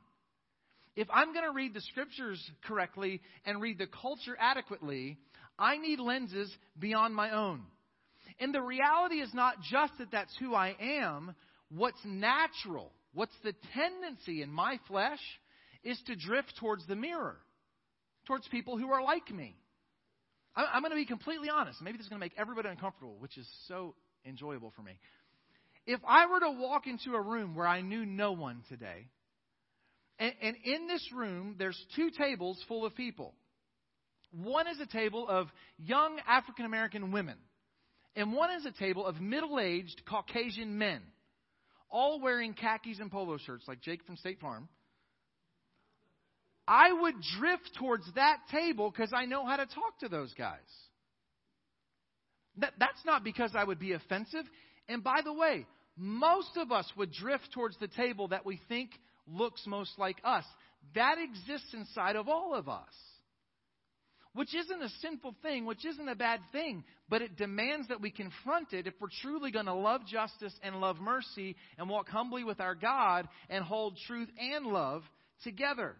If 0.97 1.09
I'm 1.12 1.33
going 1.33 1.45
to 1.45 1.53
read 1.53 1.73
the 1.75 1.81
scriptures 1.81 2.50
correctly 2.65 3.21
and 3.45 3.61
read 3.61 3.79
the 3.79 3.87
culture 3.87 4.37
adequately, 4.39 5.19
I 5.59 5.79
need 5.79 6.00
lenses 6.00 6.53
beyond 6.79 7.15
my 7.15 7.31
own. 7.31 7.62
And 8.40 8.54
the 8.54 8.62
reality 8.62 9.16
is 9.16 9.32
not 9.35 9.56
just 9.70 9.92
that 9.99 10.11
that's 10.11 10.35
who 10.38 10.54
I 10.54 10.75
am. 10.80 11.35
What's 11.68 12.00
natural, 12.04 12.90
what's 13.12 13.37
the 13.44 13.54
tendency 13.75 14.42
in 14.42 14.50
my 14.50 14.80
flesh, 14.88 15.20
is 15.85 16.00
to 16.06 16.16
drift 16.16 16.54
towards 16.59 16.87
the 16.87 16.97
mirror, 16.97 17.37
towards 18.26 18.49
people 18.49 18.76
who 18.78 18.90
are 18.90 19.02
like 19.02 19.30
me. 19.30 19.54
I'm 20.56 20.82
going 20.82 20.90
to 20.90 20.97
be 20.97 21.06
completely 21.06 21.49
honest. 21.49 21.80
Maybe 21.80 21.97
this 21.97 22.06
is 22.06 22.11
going 22.11 22.18
to 22.18 22.25
make 22.25 22.35
everybody 22.37 22.68
uncomfortable, 22.68 23.16
which 23.20 23.38
is 23.38 23.49
so 23.68 23.94
enjoyable 24.26 24.73
for 24.75 24.82
me. 24.82 24.99
If 25.87 26.00
I 26.06 26.26
were 26.26 26.40
to 26.40 26.50
walk 26.50 26.87
into 26.87 27.14
a 27.14 27.23
room 27.23 27.54
where 27.54 27.66
I 27.66 27.82
knew 27.82 28.04
no 28.04 28.32
one 28.32 28.62
today, 28.68 29.06
and, 30.18 30.32
and 30.42 30.56
in 30.64 30.87
this 30.88 31.09
room 31.14 31.56
there's 31.59 31.80
two 31.97 32.11
tables 32.11 32.62
full 32.68 32.85
of 32.85 32.94
people. 32.94 33.35
One 34.32 34.66
is 34.66 34.78
a 34.80 34.87
table 34.87 35.26
of 35.28 35.49
young 35.78 36.18
African 36.28 36.64
American 36.64 37.11
women, 37.11 37.37
and 38.17 38.33
one 38.33 38.50
is 38.52 38.67
a 38.67 38.73
table 38.73 39.07
of 39.07 39.21
middle 39.21 39.59
aged 39.61 40.02
Caucasian 40.09 40.79
men, 40.79 41.00
all 41.88 42.21
wearing 42.21 42.55
khakis 42.55 42.99
and 42.99 43.11
polo 43.11 43.38
shirts 43.38 43.64
like 43.69 43.81
Jake 43.81 44.05
from 44.05 44.17
State 44.17 44.40
Farm. 44.40 44.69
I 46.67 46.93
would 46.93 47.17
drift 47.38 47.71
towards 47.79 48.05
that 48.14 48.38
table 48.52 48.90
because 48.90 49.12
I 49.12 49.25
know 49.25 49.45
how 49.45 49.57
to 49.57 49.67
talk 49.67 49.99
to 50.00 50.09
those 50.09 50.33
guys. 50.35 50.59
That, 52.59 52.75
that's 52.79 53.05
not 53.05 53.25
because 53.25 53.52
I 53.55 53.64
would 53.64 53.81
be 53.81 53.93
offensive. 53.93 54.45
And 54.88 55.02
by 55.02 55.21
the 55.25 55.33
way, 55.33 55.67
most 55.97 56.57
of 56.57 56.71
us 56.71 56.87
would 56.97 57.12
drift 57.12 57.52
towards 57.52 57.76
the 57.79 57.88
table 57.88 58.29
that 58.29 58.47
we 58.47 58.61
think 58.69 58.90
looks 59.26 59.67
most 59.67 59.99
like 59.99 60.19
us. 60.25 60.45
That 60.95 61.17
exists 61.19 61.75
inside 61.75 62.17
of 62.17 62.29
all 62.29 62.55
of 62.55 62.69
us. 62.69 62.93
Which 64.32 64.54
isn't 64.54 64.82
a 64.82 64.88
sinful 65.00 65.34
thing, 65.42 65.66
which 65.66 65.84
isn't 65.84 66.08
a 66.08 66.14
bad 66.14 66.40
thing, 66.52 66.84
but 67.08 67.20
it 67.20 67.37
demands 67.37 67.88
that 67.88 68.00
we 68.00 68.12
confront 68.12 68.72
it 68.72 68.87
if 68.87 68.94
we're 69.00 69.08
truly 69.22 69.50
going 69.50 69.66
to 69.66 69.75
love 69.75 70.06
justice 70.06 70.54
and 70.62 70.80
love 70.80 71.00
mercy 71.00 71.56
and 71.78 71.88
walk 71.88 72.08
humbly 72.08 72.44
with 72.44 72.60
our 72.60 72.76
God 72.76 73.28
and 73.49 73.64
hold 73.64 73.99
truth 74.06 74.28
and 74.38 74.66
love 74.66 75.02
together. 75.42 75.96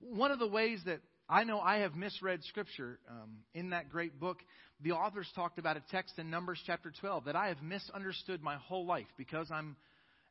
One 0.00 0.30
of 0.30 0.38
the 0.38 0.46
ways 0.46 0.80
that 0.84 1.00
I 1.30 1.44
know 1.44 1.60
I 1.60 1.78
have 1.78 1.94
misread 1.94 2.42
Scripture 2.44 2.98
um, 3.08 3.38
in 3.54 3.70
that 3.70 3.90
great 3.90 4.20
book, 4.20 4.38
the 4.82 4.92
authors 4.92 5.28
talked 5.34 5.58
about 5.58 5.78
a 5.78 5.82
text 5.90 6.18
in 6.18 6.30
Numbers 6.30 6.60
chapter 6.66 6.92
12 7.00 7.24
that 7.24 7.36
I 7.36 7.48
have 7.48 7.62
misunderstood 7.62 8.42
my 8.42 8.56
whole 8.56 8.86
life 8.86 9.06
because 9.16 9.50
I'm 9.50 9.76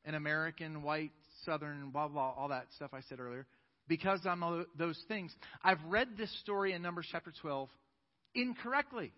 an 0.05 0.13
American, 0.13 0.83
white, 0.83 1.11
Southern, 1.43 1.89
blah, 1.89 2.07
blah, 2.07 2.33
all 2.37 2.49
that 2.49 2.67
stuff 2.75 2.91
I 2.93 3.01
said 3.09 3.19
earlier. 3.19 3.45
Because 3.88 4.20
I'm 4.25 4.44
all 4.44 4.65
those 4.77 5.01
things. 5.08 5.34
I've 5.63 5.84
read 5.88 6.17
this 6.17 6.32
story 6.41 6.74
in 6.74 6.82
Numbers 6.82 7.08
chapter 7.12 7.32
12 7.41 7.70
incorrectly 8.36 9.12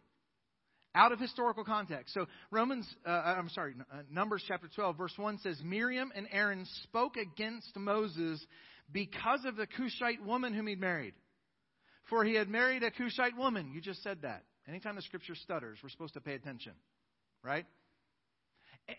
out 0.95 1.11
of 1.11 1.19
historical 1.19 1.63
context. 1.63 2.13
So 2.13 2.25
Romans, 2.51 2.87
uh, 3.05 3.09
I'm 3.09 3.49
sorry, 3.49 3.75
uh, 3.91 3.97
Numbers 4.11 4.43
chapter 4.47 4.67
12, 4.73 4.97
verse 4.97 5.13
1 5.15 5.39
says, 5.39 5.59
Miriam 5.63 6.11
and 6.15 6.27
Aaron 6.31 6.65
spoke 6.83 7.15
against 7.17 7.75
Moses 7.75 8.43
because 8.91 9.45
of 9.45 9.55
the 9.55 9.67
Cushite 9.67 10.23
woman 10.23 10.53
whom 10.53 10.67
he'd 10.67 10.79
married. 10.79 11.13
For 12.09 12.25
he 12.25 12.33
had 12.35 12.49
married 12.49 12.81
a 12.83 12.91
Cushite 12.91 13.37
woman. 13.37 13.71
You 13.73 13.81
just 13.81 14.01
said 14.01 14.23
that. 14.23 14.43
Anytime 14.67 14.95
the 14.95 15.01
scripture 15.03 15.35
stutters, 15.35 15.77
we're 15.81 15.89
supposed 15.89 16.15
to 16.15 16.21
pay 16.21 16.33
attention, 16.33 16.73
right? 17.43 17.65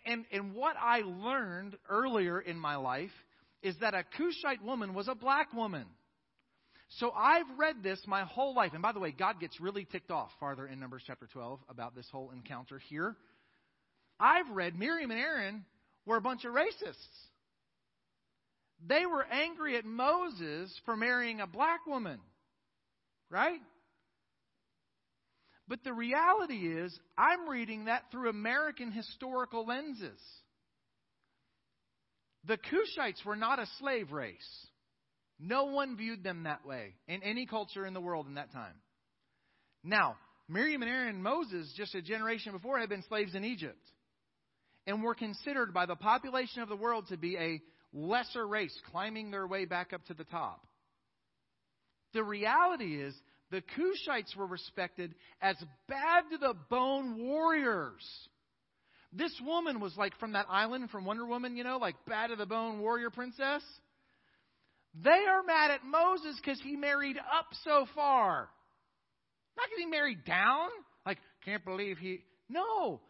And, 0.07 0.25
and 0.33 0.55
what 0.55 0.77
I 0.81 1.01
learned 1.01 1.77
earlier 1.89 2.41
in 2.41 2.59
my 2.59 2.77
life 2.77 3.11
is 3.63 3.77
that 3.81 3.95
a 3.95 4.05
Cushite 4.17 4.63
woman 4.63 4.95
was 4.95 5.09
a 5.09 5.15
black 5.15 5.53
woman. 5.53 5.85
So 6.99 7.13
I've 7.13 7.47
read 7.59 7.83
this 7.83 8.01
my 8.07 8.25
whole 8.25 8.55
life. 8.55 8.73
And 8.73 8.83
by 8.83 8.93
the 8.93 9.01
way, 9.01 9.13
God 9.13 9.39
gets 9.41 9.61
really 9.61 9.85
ticked 9.85 10.11
off 10.11 10.31
farther 10.41 10.67
in 10.67 10.81
Numbers 10.81 11.03
chapter 11.07 11.29
12 11.33 11.61
about 11.69 11.95
this 11.95 12.07
whole 12.11 12.31
encounter 12.31 12.79
here. 12.89 13.17
I've 14.19 14.51
read 14.51 14.79
Miriam 14.79 15.11
and 15.11 15.21
Aaron 15.21 15.65
were 16.05 16.17
a 16.17 16.21
bunch 16.21 16.45
of 16.45 16.53
racists. 16.53 16.97
They 18.87 19.07
were 19.07 19.25
angry 19.25 19.77
at 19.77 19.85
Moses 19.85 20.75
for 20.85 20.97
marrying 20.97 21.41
a 21.41 21.47
black 21.47 21.87
woman. 21.87 22.19
Right? 23.31 23.61
But 25.69 25.85
the 25.85 25.93
reality 25.93 26.67
is, 26.67 26.99
I'm 27.17 27.49
reading 27.49 27.85
that 27.85 28.03
through 28.11 28.31
American 28.31 28.91
historical 28.91 29.65
lenses. 29.65 30.21
The 32.45 32.57
Cushites 32.59 33.25
were 33.25 33.37
not 33.37 33.59
a 33.59 33.67
slave 33.79 34.13
race. 34.13 34.67
No 35.39 35.67
one 35.67 35.97
viewed 35.97 36.23
them 36.23 36.45
that 36.45 36.67
way 36.67 36.95
in 37.09 37.23
any 37.23 37.47
culture 37.47 37.87
in 37.87 37.95
the 37.95 38.01
world 38.01 38.27
in 38.27 38.35
that 38.35 38.53
time. 38.53 38.75
Now, 39.83 40.17
Miriam 40.49 40.83
and 40.83 40.91
Aaron 40.91 41.15
and 41.15 41.23
Moses, 41.23 41.73
just 41.77 41.95
a 41.95 42.03
generation 42.03 42.53
before, 42.53 42.79
had 42.79 42.89
been 42.89 43.05
slaves 43.09 43.35
in 43.35 43.45
Egypt 43.45 43.81
and 44.87 45.03
were 45.03 45.15
considered 45.15 45.73
by 45.73 45.87
the 45.87 45.97
population 45.97 46.63
of 46.63 46.69
the 46.69 46.77
world 46.77 47.07
to 47.09 47.17
be 47.17 47.37
a 47.37 47.63
lesser 47.93 48.47
race 48.47 48.77
climbing 48.91 49.31
their 49.31 49.47
way 49.47 49.65
back 49.65 49.93
up 49.93 50.05
to 50.07 50.15
the 50.15 50.25
top. 50.25 50.67
The 52.13 52.25
reality 52.25 53.01
is, 53.01 53.15
the 53.51 53.63
Cushites 53.63 54.37
were 54.37 54.47
respected 54.47 55.15
as 55.41 55.57
bad 55.89 56.25
to 56.31 56.39
the 56.39 56.55
bone 56.69 57.19
warriors. 57.19 58.05
This 59.13 59.35
woman 59.45 59.81
was 59.81 59.97
like 59.97 60.17
from 60.19 60.33
that 60.33 60.47
island 60.49 60.91
from 60.91 61.05
Wonder 61.05 61.27
Woman, 61.27 61.57
you 61.57 61.65
know, 61.65 61.79
like 61.79 61.97
bad 62.07 62.29
to 62.29 62.37
the 62.37 62.47
bone 62.47 62.81
warrior 62.81 63.11
princess. 63.11 63.63
They 64.95 65.11
are 65.11 65.43
mad 65.43 65.71
at 65.71 65.85
Moses 65.85 66.37
because 66.43 66.61
he 66.63 66.77
married 66.77 67.17
up 67.17 67.47
so 67.65 67.87
far. 67.95 68.49
Not 69.57 69.67
because 69.69 69.85
he 69.85 69.87
married 69.87 70.25
down. 70.25 70.69
Like, 71.05 71.19
can't 71.45 71.65
believe 71.65 71.99
he. 71.99 72.21
No. 72.49 73.01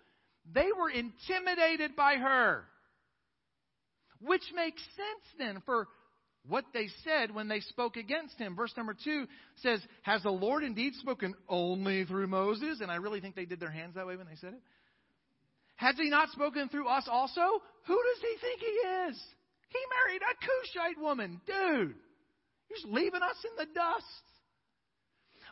They 0.52 0.68
were 0.76 0.90
intimidated 0.90 1.96
by 1.96 2.14
her. 2.14 2.64
Which 4.20 4.42
makes 4.54 4.82
sense 4.82 5.24
then 5.38 5.62
for 5.64 5.88
what 6.46 6.64
they 6.72 6.88
said 7.04 7.34
when 7.34 7.48
they 7.48 7.60
spoke 7.60 7.96
against 7.96 8.38
him. 8.38 8.56
Verse 8.56 8.72
number 8.76 8.94
two 8.94 9.26
says, 9.56 9.80
Has 10.02 10.22
the 10.22 10.30
Lord 10.30 10.62
indeed 10.62 10.94
spoken 10.94 11.34
only 11.48 12.04
through 12.04 12.26
Moses? 12.26 12.80
And 12.80 12.90
I 12.90 12.96
really 12.96 13.20
think 13.20 13.34
they 13.34 13.44
did 13.44 13.60
their 13.60 13.70
hands 13.70 13.94
that 13.94 14.06
way 14.06 14.16
when 14.16 14.26
they 14.26 14.36
said 14.36 14.54
it. 14.54 14.60
Has 15.80 15.96
he 15.96 16.10
not 16.10 16.28
spoken 16.32 16.68
through 16.68 16.88
us 16.88 17.08
also? 17.10 17.40
Who 17.86 17.94
does 17.96 18.20
he 18.20 18.36
think 18.38 18.60
he 18.60 18.66
is? 18.66 19.22
He 19.70 19.78
married 20.04 20.20
a 20.20 20.34
Cushite 20.44 21.00
woman. 21.00 21.40
Dude, 21.46 21.94
he's 22.68 22.84
leaving 22.84 23.22
us 23.22 23.36
in 23.50 23.56
the 23.56 23.72
dust. 23.72 24.04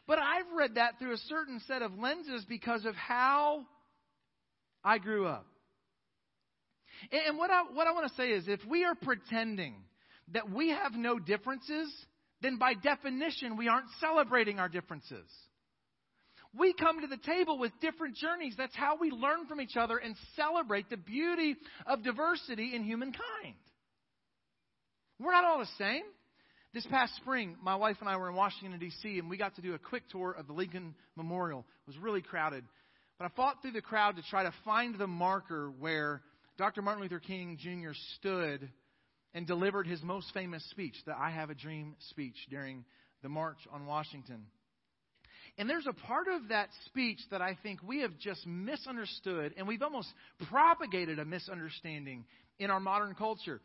But 0.06 0.18
I've 0.18 0.52
read 0.54 0.74
that 0.74 0.98
through 0.98 1.14
a 1.14 1.18
certain 1.28 1.62
set 1.66 1.80
of 1.80 1.98
lenses 1.98 2.44
because 2.46 2.84
of 2.84 2.94
how 2.94 3.64
I 4.84 4.98
grew 4.98 5.26
up. 5.26 5.46
And 7.10 7.38
what 7.38 7.50
I, 7.50 7.62
what 7.72 7.86
I 7.86 7.92
want 7.92 8.08
to 8.08 8.14
say 8.14 8.28
is 8.28 8.48
if 8.48 8.60
we 8.68 8.84
are 8.84 8.94
pretending 8.94 9.76
that 10.34 10.50
we 10.50 10.68
have 10.68 10.92
no 10.92 11.18
differences, 11.18 11.90
then 12.42 12.58
by 12.58 12.74
definition 12.74 13.56
we 13.56 13.68
aren't 13.68 13.88
celebrating 13.98 14.58
our 14.58 14.68
differences. 14.68 15.26
We 16.56 16.72
come 16.72 17.00
to 17.02 17.06
the 17.06 17.18
table 17.18 17.58
with 17.58 17.72
different 17.80 18.16
journeys. 18.16 18.54
That's 18.56 18.74
how 18.74 18.96
we 18.96 19.10
learn 19.10 19.46
from 19.46 19.60
each 19.60 19.76
other 19.76 19.98
and 19.98 20.16
celebrate 20.34 20.88
the 20.88 20.96
beauty 20.96 21.56
of 21.86 22.02
diversity 22.02 22.74
in 22.74 22.84
humankind. 22.84 23.54
We're 25.20 25.32
not 25.32 25.44
all 25.44 25.58
the 25.58 25.68
same. 25.78 26.02
This 26.72 26.86
past 26.86 27.16
spring, 27.16 27.56
my 27.62 27.76
wife 27.76 27.96
and 28.00 28.08
I 28.08 28.16
were 28.16 28.28
in 28.28 28.34
Washington, 28.34 28.78
D.C., 28.78 29.18
and 29.18 29.28
we 29.28 29.36
got 29.36 29.56
to 29.56 29.62
do 29.62 29.74
a 29.74 29.78
quick 29.78 30.08
tour 30.10 30.32
of 30.32 30.46
the 30.46 30.52
Lincoln 30.52 30.94
Memorial. 31.16 31.60
It 31.60 31.90
was 31.90 31.98
really 31.98 32.22
crowded. 32.22 32.64
But 33.18 33.24
I 33.26 33.28
fought 33.34 33.62
through 33.62 33.72
the 33.72 33.80
crowd 33.80 34.16
to 34.16 34.22
try 34.22 34.44
to 34.44 34.52
find 34.64 34.96
the 34.96 35.06
marker 35.06 35.72
where 35.78 36.22
Dr. 36.56 36.82
Martin 36.82 37.02
Luther 37.02 37.20
King 37.20 37.58
Jr. 37.58 37.92
stood 38.16 38.68
and 39.34 39.46
delivered 39.46 39.86
his 39.86 40.02
most 40.02 40.32
famous 40.32 40.62
speech, 40.70 40.94
the 41.06 41.18
I 41.18 41.30
Have 41.30 41.50
a 41.50 41.54
Dream 41.54 41.96
speech, 42.10 42.36
during 42.50 42.84
the 43.22 43.28
March 43.28 43.58
on 43.72 43.86
Washington. 43.86 44.46
And 45.58 45.68
there's 45.68 45.88
a 45.88 45.92
part 45.92 46.28
of 46.28 46.48
that 46.50 46.68
speech 46.86 47.18
that 47.32 47.42
I 47.42 47.58
think 47.62 47.80
we 47.82 48.02
have 48.02 48.16
just 48.20 48.46
misunderstood, 48.46 49.54
and 49.56 49.66
we've 49.66 49.82
almost 49.82 50.08
propagated 50.48 51.18
a 51.18 51.24
misunderstanding 51.24 52.24
in 52.60 52.70
our 52.70 52.78
modern 52.78 53.14
culture. 53.16 53.60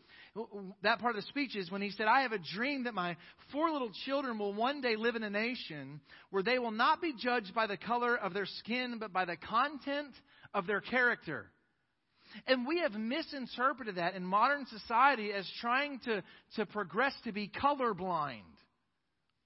That 0.82 1.00
part 1.00 1.16
of 1.16 1.22
the 1.22 1.28
speech 1.28 1.56
is 1.56 1.70
when 1.70 1.84
he 1.84 1.92
said, 1.92 2.08
I 2.08 2.22
have 2.22 2.32
a 2.32 2.40
dream 2.56 2.86
that 2.86 2.96
my 2.96 3.16
four 3.52 3.70
little 3.70 3.92
children 4.06 4.40
will 4.40 4.54
one 4.54 4.82
day 4.82 4.96
live 4.96 5.16
in 5.16 5.22
a 5.22 5.30
nation 5.30 6.02
where 6.32 6.42
they 6.42 6.58
will 6.58 6.72
not 6.72 7.00
be 7.00 7.14
judged 7.18 7.54
by 7.54 7.68
the 7.68 7.78
color 7.78 8.16
of 8.18 8.34
their 8.34 8.48
skin, 8.48 8.98
but 9.00 9.14
by 9.14 9.26
the 9.26 9.38
content 9.38 10.14
of 10.54 10.66
their 10.66 10.82
character. 10.82 11.46
And 12.48 12.68
we 12.68 12.80
have 12.80 12.94
misinterpreted 12.94 13.96
that 13.96 14.16
in 14.16 14.24
modern 14.24 14.66
society 14.66 15.32
as 15.32 15.48
trying 15.62 16.00
to, 16.06 16.24
to 16.56 16.66
progress 16.66 17.14
to 17.26 17.32
be 17.32 17.52
colorblind, 17.62 18.42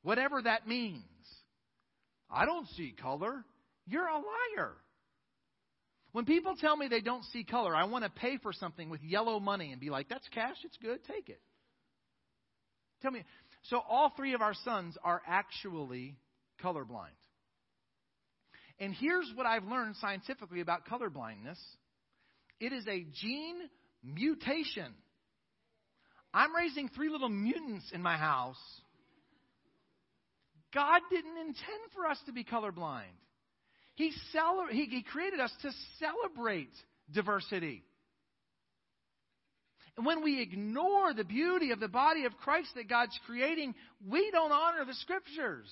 whatever 0.03 0.41
that 0.41 0.65
means. 0.65 1.03
I 2.29 2.45
don't 2.45 2.67
see 2.69 2.93
color. 2.99 3.43
You're 3.85 4.07
a 4.07 4.15
liar. 4.15 4.73
When 6.11 6.25
people 6.25 6.55
tell 6.59 6.75
me 6.75 6.87
they 6.87 7.01
don't 7.01 7.23
see 7.25 7.43
color, 7.43 7.75
I 7.75 7.85
want 7.85 8.03
to 8.03 8.09
pay 8.09 8.37
for 8.37 8.51
something 8.53 8.89
with 8.89 9.01
yellow 9.03 9.39
money 9.39 9.71
and 9.71 9.79
be 9.79 9.89
like, 9.89 10.09
that's 10.09 10.27
cash, 10.33 10.55
it's 10.63 10.77
good, 10.77 10.99
take 11.05 11.29
it. 11.29 11.41
Tell 13.01 13.11
me. 13.11 13.23
So, 13.63 13.81
all 13.87 14.11
three 14.15 14.33
of 14.33 14.41
our 14.41 14.53
sons 14.53 14.97
are 15.03 15.21
actually 15.27 16.17
colorblind. 16.63 17.09
And 18.79 18.93
here's 18.93 19.31
what 19.35 19.45
I've 19.45 19.65
learned 19.65 19.95
scientifically 19.97 20.61
about 20.61 20.87
colorblindness 20.87 21.57
it 22.59 22.73
is 22.73 22.85
a 22.87 23.05
gene 23.21 23.57
mutation. 24.03 24.93
I'm 26.33 26.55
raising 26.55 26.89
three 26.89 27.09
little 27.09 27.29
mutants 27.29 27.91
in 27.93 28.01
my 28.01 28.17
house 28.17 28.57
God 30.73 31.01
didn't 31.09 31.37
intend 31.37 31.91
for 31.95 32.07
us 32.07 32.19
to 32.25 32.33
be 32.33 32.43
colorblind. 32.43 33.03
He, 33.95 34.11
cel- 34.31 34.67
he, 34.69 34.85
he 34.85 35.03
created 35.03 35.39
us 35.39 35.51
to 35.61 35.71
celebrate 35.99 36.73
diversity. 37.11 37.83
And 39.97 40.05
when 40.05 40.23
we 40.23 40.41
ignore 40.41 41.13
the 41.13 41.23
beauty 41.23 41.71
of 41.71 41.79
the 41.79 41.87
body 41.87 42.25
of 42.25 42.37
Christ 42.37 42.69
that 42.75 42.87
God's 42.87 43.17
creating, 43.25 43.73
we 44.07 44.29
don't 44.29 44.51
honor 44.51 44.85
the 44.85 44.93
scriptures. 44.93 45.67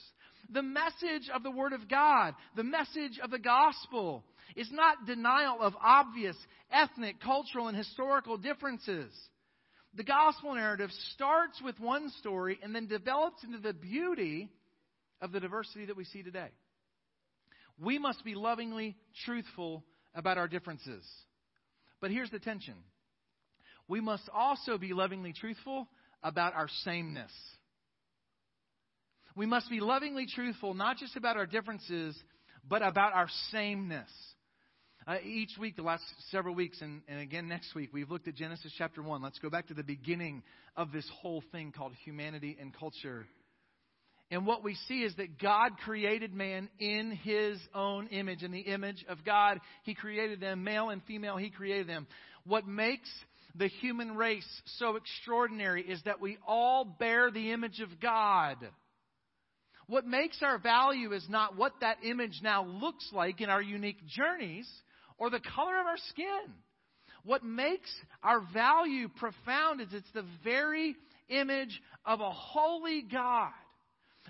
The 0.49 0.63
message 0.63 1.29
of 1.33 1.43
the 1.43 1.51
Word 1.51 1.73
of 1.73 1.87
God, 1.87 2.33
the 2.55 2.63
message 2.63 3.19
of 3.21 3.29
the 3.29 3.39
gospel, 3.39 4.23
is 4.55 4.69
not 4.71 5.05
denial 5.05 5.57
of 5.61 5.73
obvious 5.79 6.35
ethnic, 6.71 7.19
cultural, 7.19 7.67
and 7.67 7.77
historical 7.77 8.37
differences. 8.37 9.11
The 9.93 10.03
gospel 10.03 10.55
narrative 10.55 10.89
starts 11.13 11.61
with 11.63 11.79
one 11.79 12.09
story 12.19 12.59
and 12.63 12.73
then 12.73 12.87
develops 12.87 13.43
into 13.43 13.59
the 13.59 13.73
beauty 13.73 14.49
of 15.21 15.31
the 15.31 15.39
diversity 15.39 15.85
that 15.85 15.97
we 15.97 16.05
see 16.05 16.23
today. 16.23 16.49
We 17.79 17.99
must 17.99 18.23
be 18.23 18.35
lovingly 18.35 18.95
truthful 19.25 19.83
about 20.13 20.37
our 20.37 20.47
differences. 20.47 21.05
But 22.01 22.11
here's 22.11 22.29
the 22.29 22.39
tension 22.39 22.75
we 23.87 24.01
must 24.01 24.29
also 24.33 24.77
be 24.77 24.93
lovingly 24.93 25.33
truthful 25.33 25.87
about 26.23 26.53
our 26.55 26.67
sameness. 26.83 27.31
We 29.35 29.45
must 29.45 29.69
be 29.69 29.79
lovingly 29.79 30.25
truthful 30.33 30.73
not 30.73 30.97
just 30.97 31.15
about 31.15 31.37
our 31.37 31.45
differences, 31.45 32.17
but 32.67 32.81
about 32.81 33.13
our 33.13 33.27
sameness. 33.51 34.09
Uh, 35.07 35.17
each 35.23 35.51
week, 35.59 35.75
the 35.75 35.83
last 35.83 36.03
several 36.31 36.55
weeks, 36.55 36.81
and, 36.81 37.01
and 37.07 37.19
again 37.19 37.47
next 37.47 37.75
week, 37.75 37.91
we've 37.93 38.09
looked 38.09 38.27
at 38.27 38.33
Genesis 38.33 38.73
chapter 38.75 39.03
1. 39.03 39.21
Let's 39.21 39.37
go 39.37 39.51
back 39.51 39.67
to 39.67 39.75
the 39.75 39.83
beginning 39.83 40.41
of 40.75 40.91
this 40.91 41.07
whole 41.21 41.43
thing 41.51 41.71
called 41.71 41.93
humanity 42.05 42.57
and 42.59 42.73
culture. 42.75 43.27
And 44.31 44.45
what 44.47 44.63
we 44.63 44.75
see 44.87 45.03
is 45.03 45.15
that 45.17 45.39
God 45.39 45.77
created 45.83 46.33
man 46.33 46.69
in 46.79 47.11
his 47.11 47.59
own 47.75 48.07
image. 48.07 48.41
In 48.41 48.51
the 48.51 48.59
image 48.59 49.05
of 49.07 49.23
God, 49.23 49.59
he 49.83 49.93
created 49.93 50.39
them, 50.39 50.63
male 50.63 50.89
and 50.89 51.03
female, 51.03 51.37
he 51.37 51.49
created 51.49 51.87
them. 51.87 52.07
What 52.45 52.67
makes 52.67 53.09
the 53.55 53.67
human 53.67 54.15
race 54.15 54.47
so 54.77 54.95
extraordinary 54.95 55.83
is 55.83 56.01
that 56.05 56.19
we 56.19 56.37
all 56.47 56.83
bear 56.83 57.29
the 57.29 57.51
image 57.51 57.79
of 57.81 57.99
God. 58.01 58.57
What 59.87 60.07
makes 60.07 60.41
our 60.41 60.57
value 60.57 61.13
is 61.13 61.25
not 61.29 61.55
what 61.55 61.73
that 61.81 61.97
image 62.03 62.39
now 62.41 62.65
looks 62.65 63.07
like 63.13 63.41
in 63.41 63.49
our 63.49 63.61
unique 63.61 64.05
journeys 64.07 64.67
or 65.19 65.29
the 65.29 65.39
color 65.39 65.79
of 65.79 65.85
our 65.85 65.97
skin. 66.09 66.53
What 67.23 67.43
makes 67.43 67.89
our 68.23 68.41
value 68.53 69.07
profound 69.07 69.81
is 69.81 69.87
it's 69.91 70.11
the 70.13 70.25
very 70.43 70.95
image 71.29 71.79
of 72.05 72.21
a 72.21 72.31
holy 72.31 73.03
God 73.03 73.51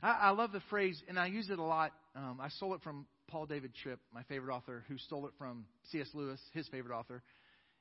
I, 0.01 0.11
I 0.11 0.29
love 0.31 0.51
the 0.51 0.61
phrase, 0.69 1.01
and 1.07 1.19
I 1.19 1.27
use 1.27 1.49
it 1.49 1.59
a 1.59 1.63
lot. 1.63 1.91
Um, 2.15 2.39
I 2.41 2.49
stole 2.49 2.73
it 2.73 2.81
from 2.81 3.05
Paul 3.27 3.45
David 3.45 3.73
Tripp, 3.81 3.99
my 4.13 4.23
favorite 4.23 4.53
author, 4.53 4.83
who 4.87 4.97
stole 4.97 5.25
it 5.27 5.33
from 5.37 5.65
C.S. 5.91 6.09
Lewis, 6.13 6.39
his 6.53 6.67
favorite 6.67 6.95
author. 6.95 7.23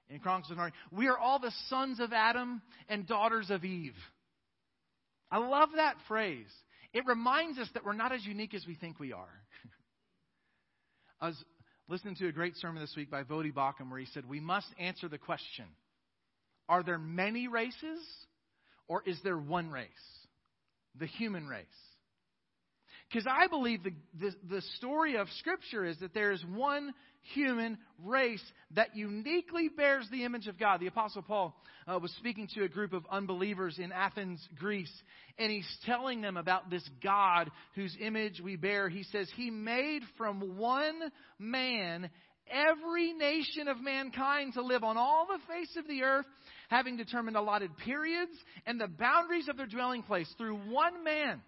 In 0.08 0.18
Chronicles 0.18 0.50
of 0.50 0.58
Narnia, 0.58 0.72
we 0.90 1.08
are 1.08 1.16
all 1.16 1.38
the 1.38 1.52
sons 1.68 1.98
of 1.98 2.12
Adam 2.12 2.60
and 2.88 3.06
daughters 3.06 3.50
of 3.50 3.64
Eve. 3.64 3.96
I 5.30 5.38
love 5.38 5.70
that 5.76 5.96
phrase. 6.08 6.46
It 6.92 7.06
reminds 7.06 7.58
us 7.58 7.68
that 7.74 7.84
we're 7.84 7.94
not 7.94 8.12
as 8.12 8.24
unique 8.24 8.54
as 8.54 8.64
we 8.66 8.74
think 8.74 9.00
we 9.00 9.12
are. 9.12 9.42
I 11.20 11.28
was 11.28 11.44
listening 11.88 12.16
to 12.16 12.28
a 12.28 12.32
great 12.32 12.56
sermon 12.56 12.82
this 12.82 12.94
week 12.96 13.10
by 13.10 13.22
Voddie 13.22 13.52
Baucham 13.52 13.90
where 13.90 13.98
he 13.98 14.06
said, 14.06 14.28
We 14.28 14.40
must 14.40 14.68
answer 14.78 15.08
the 15.08 15.18
question 15.18 15.64
Are 16.68 16.82
there 16.82 16.98
many 16.98 17.48
races 17.48 17.98
or 18.86 19.02
is 19.06 19.18
there 19.24 19.38
one 19.38 19.70
race? 19.70 19.88
The 20.98 21.06
human 21.06 21.48
race. 21.48 21.64
Because 23.14 23.30
I 23.30 23.46
believe 23.46 23.84
the, 23.84 23.92
the, 24.18 24.32
the 24.50 24.60
story 24.76 25.16
of 25.16 25.28
Scripture 25.38 25.84
is 25.84 25.96
that 26.00 26.14
there 26.14 26.32
is 26.32 26.44
one 26.52 26.92
human 27.32 27.78
race 28.02 28.42
that 28.72 28.96
uniquely 28.96 29.68
bears 29.68 30.04
the 30.10 30.24
image 30.24 30.48
of 30.48 30.58
God. 30.58 30.80
The 30.80 30.88
Apostle 30.88 31.22
Paul 31.22 31.54
uh, 31.86 32.00
was 32.00 32.10
speaking 32.18 32.48
to 32.56 32.64
a 32.64 32.68
group 32.68 32.92
of 32.92 33.06
unbelievers 33.08 33.78
in 33.78 33.92
Athens, 33.92 34.44
Greece, 34.56 34.92
and 35.38 35.52
he's 35.52 35.78
telling 35.86 36.22
them 36.22 36.36
about 36.36 36.70
this 36.70 36.82
God 37.04 37.52
whose 37.76 37.96
image 38.00 38.40
we 38.42 38.56
bear. 38.56 38.88
He 38.88 39.04
says, 39.04 39.30
He 39.36 39.48
made 39.48 40.02
from 40.18 40.58
one 40.58 41.00
man 41.38 42.10
every 42.50 43.12
nation 43.12 43.68
of 43.68 43.80
mankind 43.80 44.54
to 44.54 44.62
live 44.62 44.82
on 44.82 44.96
all 44.96 45.28
the 45.28 45.38
face 45.46 45.76
of 45.76 45.86
the 45.86 46.02
earth, 46.02 46.26
having 46.68 46.96
determined 46.96 47.36
allotted 47.36 47.76
periods 47.76 48.32
and 48.66 48.80
the 48.80 48.88
boundaries 48.88 49.46
of 49.48 49.56
their 49.56 49.66
dwelling 49.66 50.02
place 50.02 50.28
through 50.36 50.56
one 50.56 51.04
man. 51.04 51.40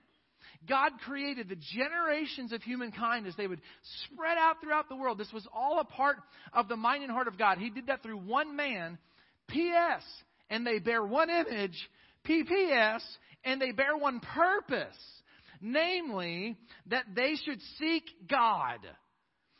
God 0.68 0.92
created 1.04 1.48
the 1.48 1.56
generations 1.56 2.52
of 2.52 2.62
humankind 2.62 3.26
as 3.26 3.34
they 3.36 3.46
would 3.46 3.60
spread 4.04 4.38
out 4.38 4.60
throughout 4.60 4.88
the 4.88 4.96
world. 4.96 5.18
This 5.18 5.32
was 5.32 5.46
all 5.54 5.80
a 5.80 5.84
part 5.84 6.16
of 6.52 6.68
the 6.68 6.76
mind 6.76 7.02
and 7.02 7.12
heart 7.12 7.28
of 7.28 7.38
God. 7.38 7.58
He 7.58 7.70
did 7.70 7.86
that 7.86 8.02
through 8.02 8.18
one 8.18 8.56
man, 8.56 8.98
P.S., 9.48 10.02
and 10.50 10.66
they 10.66 10.78
bear 10.78 11.04
one 11.04 11.30
image, 11.30 11.76
P.P.S., 12.24 13.02
and 13.44 13.60
they 13.60 13.72
bear 13.72 13.96
one 13.96 14.20
purpose, 14.20 14.96
namely 15.60 16.56
that 16.86 17.04
they 17.14 17.34
should 17.44 17.60
seek 17.78 18.04
God. 18.28 18.80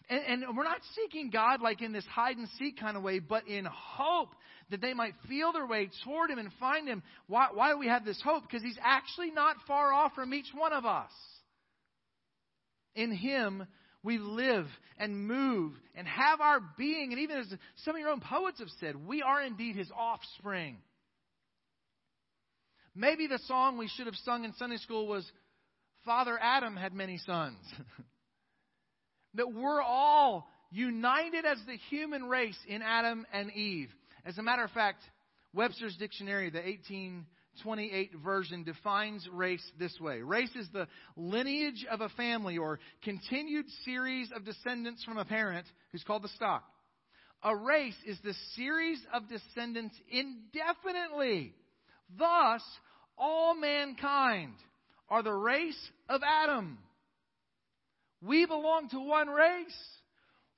And, 0.08 0.44
and, 0.44 0.56
we're 0.56 0.64
not 0.64 0.80
seeking 0.94 1.30
God 1.30 1.60
like 1.60 1.82
in 1.82 1.92
this 1.92 2.06
hide 2.06 2.36
and 2.36 2.48
seek 2.58 2.78
kind 2.78 2.96
of 2.96 3.02
way, 3.02 3.18
but 3.18 3.48
in 3.48 3.64
hope 3.64 4.34
that 4.70 4.80
they 4.80 4.94
might 4.94 5.14
feel 5.28 5.52
their 5.52 5.66
way 5.66 5.88
toward 6.04 6.30
Him 6.30 6.38
and 6.38 6.50
find 6.58 6.88
Him. 6.88 7.02
Why, 7.28 7.48
why 7.52 7.70
do 7.70 7.78
we 7.78 7.88
have 7.88 8.04
this 8.04 8.20
hope? 8.22 8.42
Because 8.42 8.62
He's 8.62 8.78
actually 8.82 9.30
not 9.30 9.56
far 9.66 9.92
off 9.92 10.14
from 10.14 10.34
each 10.34 10.48
one 10.54 10.72
of 10.72 10.84
us. 10.84 11.10
In 12.94 13.12
Him, 13.12 13.66
we 14.02 14.18
live 14.18 14.66
and 14.98 15.26
move 15.26 15.72
and 15.94 16.06
have 16.06 16.40
our 16.40 16.60
being. 16.78 17.12
And 17.12 17.20
even 17.20 17.38
as 17.38 17.46
some 17.84 17.94
of 17.94 18.00
your 18.00 18.10
own 18.10 18.20
poets 18.20 18.58
have 18.58 18.68
said, 18.80 18.96
we 19.06 19.22
are 19.22 19.42
indeed 19.42 19.76
His 19.76 19.90
offspring. 19.96 20.78
Maybe 22.94 23.26
the 23.26 23.40
song 23.46 23.76
we 23.76 23.88
should 23.88 24.06
have 24.06 24.16
sung 24.24 24.44
in 24.44 24.54
Sunday 24.54 24.78
school 24.78 25.06
was 25.06 25.30
Father 26.04 26.38
Adam 26.40 26.76
had 26.76 26.94
many 26.94 27.18
sons. 27.18 27.58
that 29.34 29.52
we're 29.52 29.82
all 29.82 30.48
united 30.70 31.44
as 31.44 31.58
the 31.66 31.76
human 31.90 32.24
race 32.24 32.58
in 32.66 32.82
Adam 32.82 33.26
and 33.32 33.52
Eve. 33.52 33.90
As 34.26 34.38
a 34.38 34.42
matter 34.42 34.64
of 34.64 34.72
fact, 34.72 35.02
Webster's 35.54 35.96
Dictionary, 35.96 36.50
the 36.50 36.58
1828 36.58 38.10
version, 38.24 38.64
defines 38.64 39.26
race 39.32 39.62
this 39.78 39.96
way 40.00 40.20
Race 40.20 40.50
is 40.56 40.68
the 40.72 40.88
lineage 41.16 41.86
of 41.88 42.00
a 42.00 42.08
family 42.10 42.58
or 42.58 42.80
continued 43.04 43.66
series 43.84 44.32
of 44.34 44.44
descendants 44.44 45.04
from 45.04 45.16
a 45.16 45.24
parent 45.24 45.64
who's 45.92 46.02
called 46.02 46.22
the 46.22 46.28
stock. 46.28 46.64
A 47.44 47.54
race 47.54 47.94
is 48.04 48.18
the 48.24 48.34
series 48.56 48.98
of 49.14 49.28
descendants 49.28 49.94
indefinitely. 50.10 51.54
Thus, 52.18 52.62
all 53.16 53.54
mankind 53.54 54.54
are 55.08 55.22
the 55.22 55.32
race 55.32 55.90
of 56.08 56.22
Adam. 56.26 56.78
We 58.20 58.44
belong 58.44 58.88
to 58.88 58.98
one 58.98 59.28
race. 59.28 59.78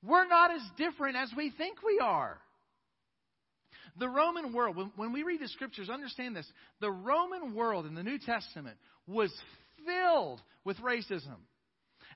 We're 0.03 0.27
not 0.27 0.53
as 0.53 0.63
different 0.79 1.17
as 1.17 1.31
we 1.37 1.51
think 1.51 1.83
we 1.83 2.01
are. 2.03 2.39
The 3.99 4.09
Roman 4.09 4.53
world, 4.53 4.77
when, 4.77 4.93
when 4.97 5.13
we 5.13 5.23
read 5.23 5.41
the 5.41 5.49
scriptures, 5.49 5.91
understand 5.91 6.37
this. 6.37 6.47
The 6.81 6.91
Roman 6.91 7.55
world 7.55 7.87
in 7.87 7.95
the 7.95 8.03
New 8.03 8.19
Testament 8.19 8.77
was 9.07 9.33
filled 9.85 10.41
with 10.65 10.77
racism. 10.79 11.37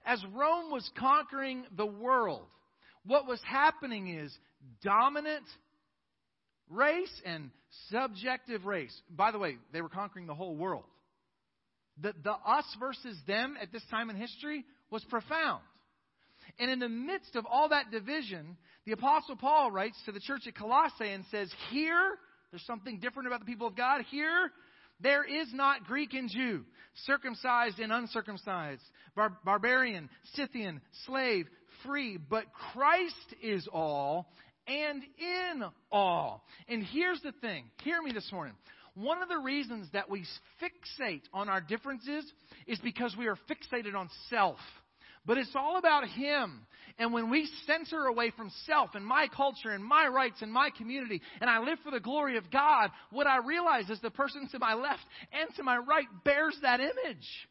As 0.04 0.22
Rome 0.32 0.70
was 0.70 0.88
conquering 0.98 1.64
the 1.76 1.86
world, 1.86 2.46
what 3.04 3.26
was 3.26 3.40
happening 3.44 4.08
is 4.08 4.36
dominant 4.82 5.44
race 6.68 7.22
and 7.24 7.50
subjective 7.90 8.64
race. 8.64 8.94
By 9.10 9.30
the 9.30 9.38
way, 9.38 9.58
they 9.72 9.82
were 9.82 9.88
conquering 9.88 10.26
the 10.26 10.34
whole 10.34 10.56
world. 10.56 10.84
The, 12.00 12.14
the 12.22 12.32
us 12.32 12.64
versus 12.80 13.16
them 13.26 13.56
at 13.60 13.72
this 13.72 13.82
time 13.90 14.10
in 14.10 14.16
history 14.16 14.64
was 14.90 15.04
profound. 15.04 15.62
And 16.58 16.70
in 16.70 16.78
the 16.78 16.88
midst 16.88 17.36
of 17.36 17.46
all 17.46 17.68
that 17.70 17.90
division, 17.90 18.56
the 18.84 18.92
Apostle 18.92 19.36
Paul 19.36 19.70
writes 19.70 19.96
to 20.06 20.12
the 20.12 20.20
church 20.20 20.42
at 20.46 20.54
Colossae 20.54 21.10
and 21.10 21.24
says, 21.30 21.52
Here, 21.70 22.16
there's 22.50 22.66
something 22.66 22.98
different 22.98 23.26
about 23.26 23.40
the 23.40 23.46
people 23.46 23.66
of 23.66 23.76
God. 23.76 24.02
Here, 24.10 24.50
there 25.00 25.24
is 25.24 25.48
not 25.52 25.84
Greek 25.84 26.14
and 26.14 26.30
Jew, 26.30 26.64
circumcised 27.06 27.80
and 27.80 27.92
uncircumcised, 27.92 28.82
bar- 29.16 29.36
barbarian, 29.44 30.08
Scythian, 30.34 30.80
slave, 31.06 31.46
free, 31.84 32.16
but 32.16 32.44
Christ 32.72 33.34
is 33.42 33.66
all 33.72 34.28
and 34.66 35.02
in 35.18 35.64
all. 35.90 36.44
And 36.68 36.84
here's 36.84 37.20
the 37.22 37.32
thing 37.40 37.64
hear 37.82 38.00
me 38.00 38.12
this 38.12 38.30
morning. 38.32 38.54
One 38.94 39.22
of 39.22 39.28
the 39.28 39.38
reasons 39.38 39.88
that 39.92 40.10
we 40.10 40.24
fixate 40.60 41.22
on 41.32 41.48
our 41.48 41.60
differences 41.60 42.30
is 42.66 42.78
because 42.80 43.16
we 43.16 43.26
are 43.26 43.38
fixated 43.50 43.94
on 43.94 44.10
self. 44.28 44.58
But 45.24 45.38
it's 45.38 45.54
all 45.54 45.76
about 45.78 46.08
Him. 46.08 46.66
And 46.98 47.12
when 47.12 47.30
we 47.30 47.48
center 47.66 48.06
away 48.06 48.32
from 48.36 48.50
self 48.66 48.90
and 48.94 49.04
my 49.04 49.28
culture 49.34 49.70
and 49.70 49.84
my 49.84 50.06
rights 50.08 50.42
and 50.42 50.52
my 50.52 50.70
community, 50.76 51.22
and 51.40 51.48
I 51.48 51.60
live 51.60 51.78
for 51.84 51.90
the 51.90 52.00
glory 52.00 52.36
of 52.36 52.50
God, 52.50 52.90
what 53.10 53.26
I 53.26 53.38
realize 53.38 53.88
is 53.88 54.00
the 54.00 54.10
person 54.10 54.48
to 54.52 54.58
my 54.58 54.74
left 54.74 55.04
and 55.32 55.54
to 55.56 55.62
my 55.62 55.78
right 55.78 56.06
bears 56.24 56.56
that 56.62 56.80
image. 56.80 57.48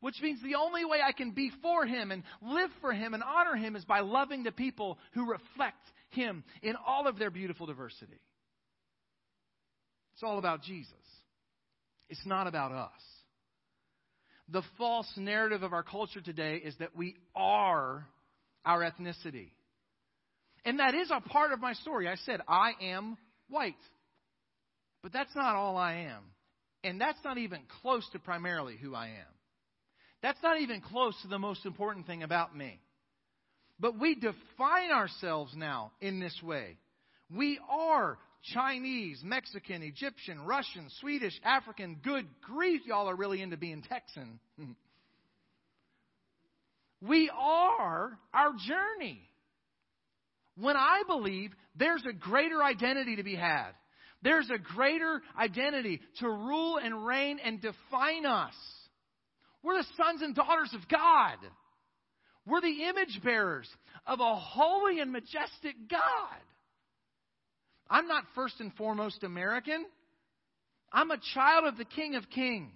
Which 0.00 0.20
means 0.20 0.42
the 0.42 0.56
only 0.56 0.84
way 0.84 0.98
I 1.06 1.12
can 1.12 1.32
be 1.32 1.50
for 1.62 1.86
Him 1.86 2.10
and 2.10 2.22
live 2.42 2.70
for 2.80 2.92
Him 2.92 3.14
and 3.14 3.22
honor 3.22 3.56
Him 3.56 3.76
is 3.76 3.84
by 3.84 4.00
loving 4.00 4.42
the 4.42 4.52
people 4.52 4.98
who 5.12 5.30
reflect 5.30 5.84
Him 6.10 6.44
in 6.62 6.74
all 6.86 7.06
of 7.06 7.18
their 7.18 7.30
beautiful 7.30 7.66
diversity. 7.66 8.20
It's 10.14 10.22
all 10.22 10.38
about 10.38 10.62
Jesus. 10.62 10.92
It's 12.08 12.24
not 12.24 12.46
about 12.46 12.72
us 12.72 13.15
the 14.48 14.62
false 14.78 15.10
narrative 15.16 15.62
of 15.62 15.72
our 15.72 15.82
culture 15.82 16.20
today 16.20 16.56
is 16.56 16.74
that 16.78 16.96
we 16.96 17.16
are 17.34 18.06
our 18.64 18.80
ethnicity. 18.80 19.50
And 20.64 20.80
that 20.80 20.94
is 20.94 21.10
a 21.10 21.20
part 21.20 21.52
of 21.52 21.60
my 21.60 21.74
story. 21.74 22.08
I 22.08 22.16
said, 22.16 22.40
I 22.48 22.72
am 22.82 23.16
white. 23.48 23.74
But 25.02 25.12
that's 25.12 25.34
not 25.34 25.54
all 25.54 25.76
I 25.76 26.08
am. 26.08 26.22
And 26.82 27.00
that's 27.00 27.18
not 27.24 27.38
even 27.38 27.60
close 27.82 28.08
to 28.12 28.18
primarily 28.18 28.76
who 28.76 28.94
I 28.94 29.08
am. 29.08 29.34
That's 30.22 30.42
not 30.42 30.60
even 30.60 30.80
close 30.80 31.14
to 31.22 31.28
the 31.28 31.38
most 31.38 31.66
important 31.66 32.06
thing 32.06 32.22
about 32.22 32.56
me. 32.56 32.80
But 33.78 33.98
we 34.00 34.14
define 34.14 34.90
ourselves 34.90 35.52
now 35.56 35.92
in 36.00 36.18
this 36.18 36.36
way. 36.42 36.78
We 37.34 37.60
are 37.68 38.18
Chinese, 38.52 39.20
Mexican, 39.24 39.82
Egyptian, 39.82 40.40
Russian, 40.40 40.88
Swedish, 41.00 41.34
African. 41.44 41.98
Good 42.02 42.26
grief, 42.42 42.82
y'all 42.86 43.08
are 43.08 43.16
really 43.16 43.42
into 43.42 43.56
being 43.56 43.82
Texan. 43.82 44.38
we 47.00 47.30
are 47.36 48.18
our 48.32 48.50
journey. 48.66 49.20
When 50.58 50.76
I 50.76 51.02
believe 51.06 51.52
there's 51.76 52.04
a 52.08 52.12
greater 52.12 52.62
identity 52.62 53.16
to 53.16 53.22
be 53.22 53.34
had, 53.34 53.72
there's 54.22 54.50
a 54.50 54.58
greater 54.58 55.20
identity 55.38 56.00
to 56.20 56.28
rule 56.28 56.78
and 56.82 57.06
reign 57.06 57.38
and 57.44 57.60
define 57.60 58.24
us. 58.24 58.54
We're 59.62 59.78
the 59.78 59.86
sons 59.96 60.22
and 60.22 60.34
daughters 60.34 60.72
of 60.74 60.88
God. 60.88 61.36
We're 62.46 62.60
the 62.60 62.84
image 62.88 63.20
bearers 63.22 63.68
of 64.06 64.20
a 64.20 64.36
holy 64.36 65.00
and 65.00 65.12
majestic 65.12 65.74
God. 65.90 66.40
I'm 67.88 68.08
not 68.08 68.24
first 68.34 68.60
and 68.60 68.72
foremost 68.74 69.22
American. 69.22 69.84
I'm 70.92 71.10
a 71.10 71.18
child 71.34 71.66
of 71.66 71.76
the 71.76 71.84
King 71.84 72.14
of 72.14 72.28
Kings. 72.30 72.70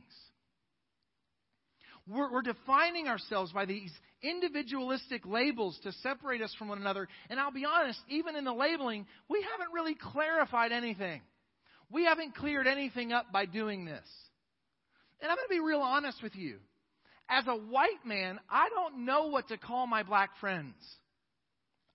We're, 2.08 2.32
we're, 2.32 2.42
defining 2.42 3.06
ourselves 3.06 3.52
by 3.52 3.66
these 3.66 3.92
individualistic 4.22 5.24
labels 5.24 5.78
to 5.84 5.92
separate 6.02 6.42
us 6.42 6.54
from 6.58 6.68
one 6.68 6.78
another. 6.78 7.06
And 7.28 7.38
I'll 7.38 7.52
be 7.52 7.64
honest, 7.64 8.00
even 8.08 8.34
in 8.34 8.44
the 8.44 8.52
labeling, 8.52 9.06
we 9.28 9.44
haven't 9.50 9.72
really 9.72 9.94
clarified 9.94 10.72
anything. 10.72 11.20
We 11.90 12.04
haven't 12.04 12.34
cleared 12.34 12.66
anything 12.66 13.12
up 13.12 13.32
by 13.32 13.46
doing 13.46 13.84
this. 13.84 14.06
And 15.20 15.30
I'm 15.30 15.36
going 15.36 15.48
to 15.48 15.54
be 15.54 15.60
real 15.60 15.80
honest 15.80 16.22
with 16.22 16.34
you. 16.34 16.58
As 17.28 17.44
a 17.46 17.54
white 17.54 18.04
man, 18.04 18.40
I 18.50 18.68
don't 18.70 19.04
know 19.04 19.28
what 19.28 19.48
to 19.48 19.58
call 19.58 19.86
my 19.86 20.02
black 20.02 20.30
friends. 20.40 20.74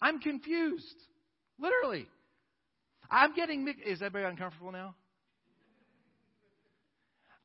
I'm 0.02 0.20
confused. 0.20 0.86
Literally. 1.60 2.08
I'm 3.10 3.34
getting 3.34 3.64
mixed. 3.64 3.84
Is 3.86 4.02
everybody 4.02 4.26
uncomfortable 4.26 4.72
now? 4.72 4.96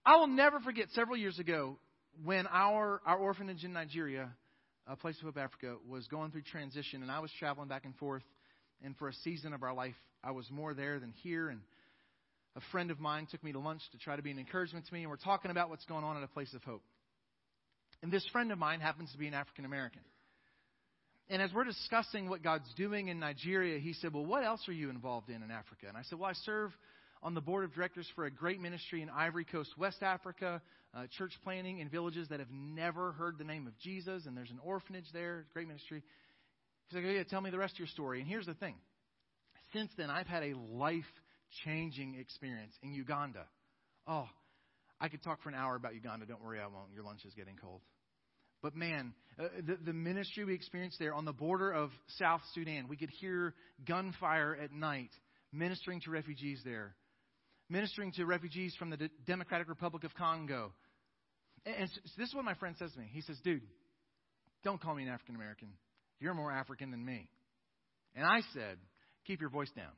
I 0.05 0.17
will 0.17 0.29
never 0.29 0.61
forget 0.61 0.87
several 0.95 1.17
years 1.17 1.39
ago 1.39 1.79
when 2.25 2.47
our, 2.47 3.01
our 3.07 3.19
orphanage 3.19 3.65
in 3.65 3.73
Nigeria, 3.73 4.31
a 4.87 4.97
place 4.97 5.17
of 5.19 5.25
hope 5.25 5.37
Africa, 5.37 5.77
was 5.89 6.07
going 6.09 6.31
through 6.31 6.43
transition, 6.43 7.03
and 7.03 7.11
I 7.11 7.21
was 7.21 7.31
traveling 7.39 7.69
back 7.69 7.85
and 7.85 7.95
forth. 7.97 8.23
And 8.83 8.97
for 8.97 9.09
a 9.09 9.13
season 9.13 9.53
of 9.53 9.63
our 9.63 9.75
life, 9.75 9.95
I 10.25 10.31
was 10.31 10.51
more 10.51 10.73
there 10.73 10.99
than 10.99 11.13
here. 11.23 11.51
And 11.51 11.61
a 12.57 12.61
friend 12.73 12.91
of 12.91 12.99
mine 12.99 13.27
took 13.31 13.45
me 13.45 13.53
to 13.53 13.59
lunch 13.59 13.83
to 13.93 13.99
try 13.99 14.17
to 14.17 14.23
be 14.23 14.31
an 14.31 14.39
encouragement 14.39 14.87
to 14.87 14.95
me, 14.95 15.03
and 15.03 15.11
we're 15.11 15.17
talking 15.17 15.51
about 15.51 15.69
what's 15.69 15.85
going 15.85 16.05
on 16.05 16.17
at 16.17 16.23
a 16.23 16.29
place 16.29 16.53
of 16.55 16.65
hope. 16.65 16.83
And 18.03 18.11
this 18.11 18.27
friend 18.33 18.51
of 18.51 18.59
mine 18.59 18.81
happens 18.81 19.13
to 19.13 19.19
be 19.19 19.27
an 19.27 19.35
African 19.35 19.65
American. 19.67 20.01
And 21.31 21.41
as 21.41 21.53
we're 21.55 21.65
discussing 21.65 22.29
what 22.29 22.43
God's 22.43 22.69
doing 22.75 23.07
in 23.07 23.21
Nigeria, 23.21 23.79
he 23.79 23.93
said, 23.93 24.13
Well, 24.13 24.27
what 24.27 24.45
else 24.45 24.69
are 24.69 24.73
you 24.73 24.91
involved 24.91 25.29
in 25.31 25.45
in 25.45 25.51
Africa? 25.53 25.87
And 25.89 25.97
I 25.97 26.03
said, 26.03 26.19
Well, 26.19 26.29
I 26.29 26.35
serve 26.45 26.73
on 27.23 27.35
the 27.35 27.41
board 27.41 27.65
of 27.65 27.73
directors 27.73 28.07
for 28.17 28.25
a 28.25 28.31
great 28.31 28.61
ministry 28.61 29.01
in 29.01 29.09
Ivory 29.09 29.45
Coast, 29.45 29.71
West 29.79 30.03
Africa, 30.03 30.61
uh, 30.93 31.05
church 31.17 31.33
planting 31.45 31.79
in 31.79 31.89
villages 31.89 32.29
that 32.31 32.41
have 32.41 32.51
never 32.51 33.13
heard 33.13 33.39
the 33.39 33.45
name 33.45 33.69
of 33.69 33.79
Jesus, 33.79 34.27
and 34.27 34.37
there's 34.37 34.51
an 34.51 34.59
orphanage 34.65 35.05
there, 35.13 35.47
great 35.53 35.69
ministry. 35.69 36.03
He's 36.89 36.97
like, 36.97 37.05
oh, 37.07 37.11
yeah, 37.11 37.23
tell 37.23 37.41
me 37.41 37.51
the 37.51 37.59
rest 37.59 37.75
of 37.75 37.79
your 37.79 37.89
story. 37.89 38.21
And 38.21 38.29
here's 38.29 38.47
the 38.47 38.55
thing. 38.55 38.75
Since 39.73 39.93
then, 39.97 40.11
I've 40.11 40.27
had 40.27 40.43
a 40.43 40.55
life 40.55 41.05
changing 41.65 42.17
experience 42.19 42.73
in 42.83 42.93
Uganda. 42.93 43.45
Oh, 44.09 44.27
I 45.01 45.09
could 45.09 45.23
talk 45.23 45.43
for 45.43 45.49
an 45.49 45.55
hour 45.55 45.77
about 45.77 45.95
Uganda. 45.95 46.27
Don't 46.27 46.43
worry, 46.43 46.59
I 46.59 46.67
won't. 46.67 46.93
Your 46.93 47.05
lunch 47.05 47.21
is 47.25 47.35
getting 47.35 47.57
cold. 47.63 47.83
But 48.63 48.77
man, 48.77 49.15
uh, 49.39 49.45
the, 49.67 49.79
the 49.87 49.93
ministry 49.93 50.45
we 50.45 50.55
experienced 50.55 50.99
there 50.99 51.15
on 51.15 51.25
the 51.25 51.33
border 51.33 51.71
of 51.71 51.91
South 52.19 52.43
Sudan, 52.55 52.89
we 52.89 52.97
could 52.97 53.11
hear 53.11 53.55
gunfire 53.87 54.57
at 54.63 54.73
night, 54.73 55.11
ministering 55.53 56.01
to 56.03 56.11
refugees 56.11 56.61
there, 56.65 56.95
ministering 57.69 58.13
to 58.13 58.27
refugees 58.27 58.75
from 58.79 58.91
the 58.91 58.97
D- 58.97 59.09
Democratic 59.27 59.69
Republic 59.69 60.05
of 60.05 60.15
Congo. 60.15 60.73
And, 61.65 61.75
and 61.75 61.91
so 61.91 62.01
this 62.19 62.29
is 62.29 62.35
what 62.35 62.45
my 62.45 62.55
friend 62.55 62.77
says 62.79 62.93
to 62.93 62.99
me. 62.99 63.09
He 63.11 63.23
says, 63.23 63.39
dude, 63.43 63.63
don't 64.63 64.81
call 64.81 64.95
me 64.95 65.05
an 65.05 65.09
African 65.09 65.37
American. 65.37 65.69
You're 66.21 66.35
more 66.35 66.53
African 66.53 66.91
than 66.91 67.03
me. 67.03 67.29
And 68.15 68.27
I 68.27 68.43
said, 68.53 68.77
keep 69.27 69.41
your 69.41 69.51
voice 69.51 69.71
down. 69.75 69.93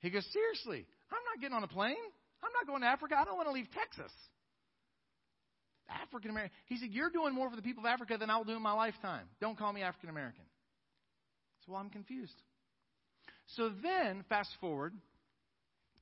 He 0.00 0.10
goes, 0.10 0.26
seriously, 0.32 0.86
I'm 1.10 1.24
not 1.34 1.40
getting 1.40 1.56
on 1.56 1.64
a 1.64 1.68
plane. 1.68 1.96
I'm 2.42 2.52
not 2.52 2.66
going 2.66 2.82
to 2.82 2.86
Africa. 2.86 3.16
I 3.18 3.24
don't 3.24 3.36
want 3.36 3.48
to 3.48 3.52
leave 3.52 3.66
Texas. 3.72 4.12
African 5.88 6.30
American. 6.30 6.56
He 6.66 6.78
said, 6.78 6.90
You're 6.90 7.10
doing 7.10 7.34
more 7.34 7.50
for 7.50 7.56
the 7.56 7.62
people 7.62 7.84
of 7.84 7.86
Africa 7.86 8.16
than 8.18 8.30
I 8.30 8.36
will 8.36 8.44
do 8.44 8.56
in 8.56 8.62
my 8.62 8.72
lifetime. 8.72 9.26
Don't 9.40 9.58
call 9.58 9.72
me 9.72 9.82
African 9.82 10.10
American. 10.10 10.44
So, 11.64 11.72
well, 11.72 11.80
I'm 11.80 11.90
confused. 11.90 12.34
So 13.54 13.70
then, 13.82 14.24
fast 14.28 14.50
forward, 14.60 14.94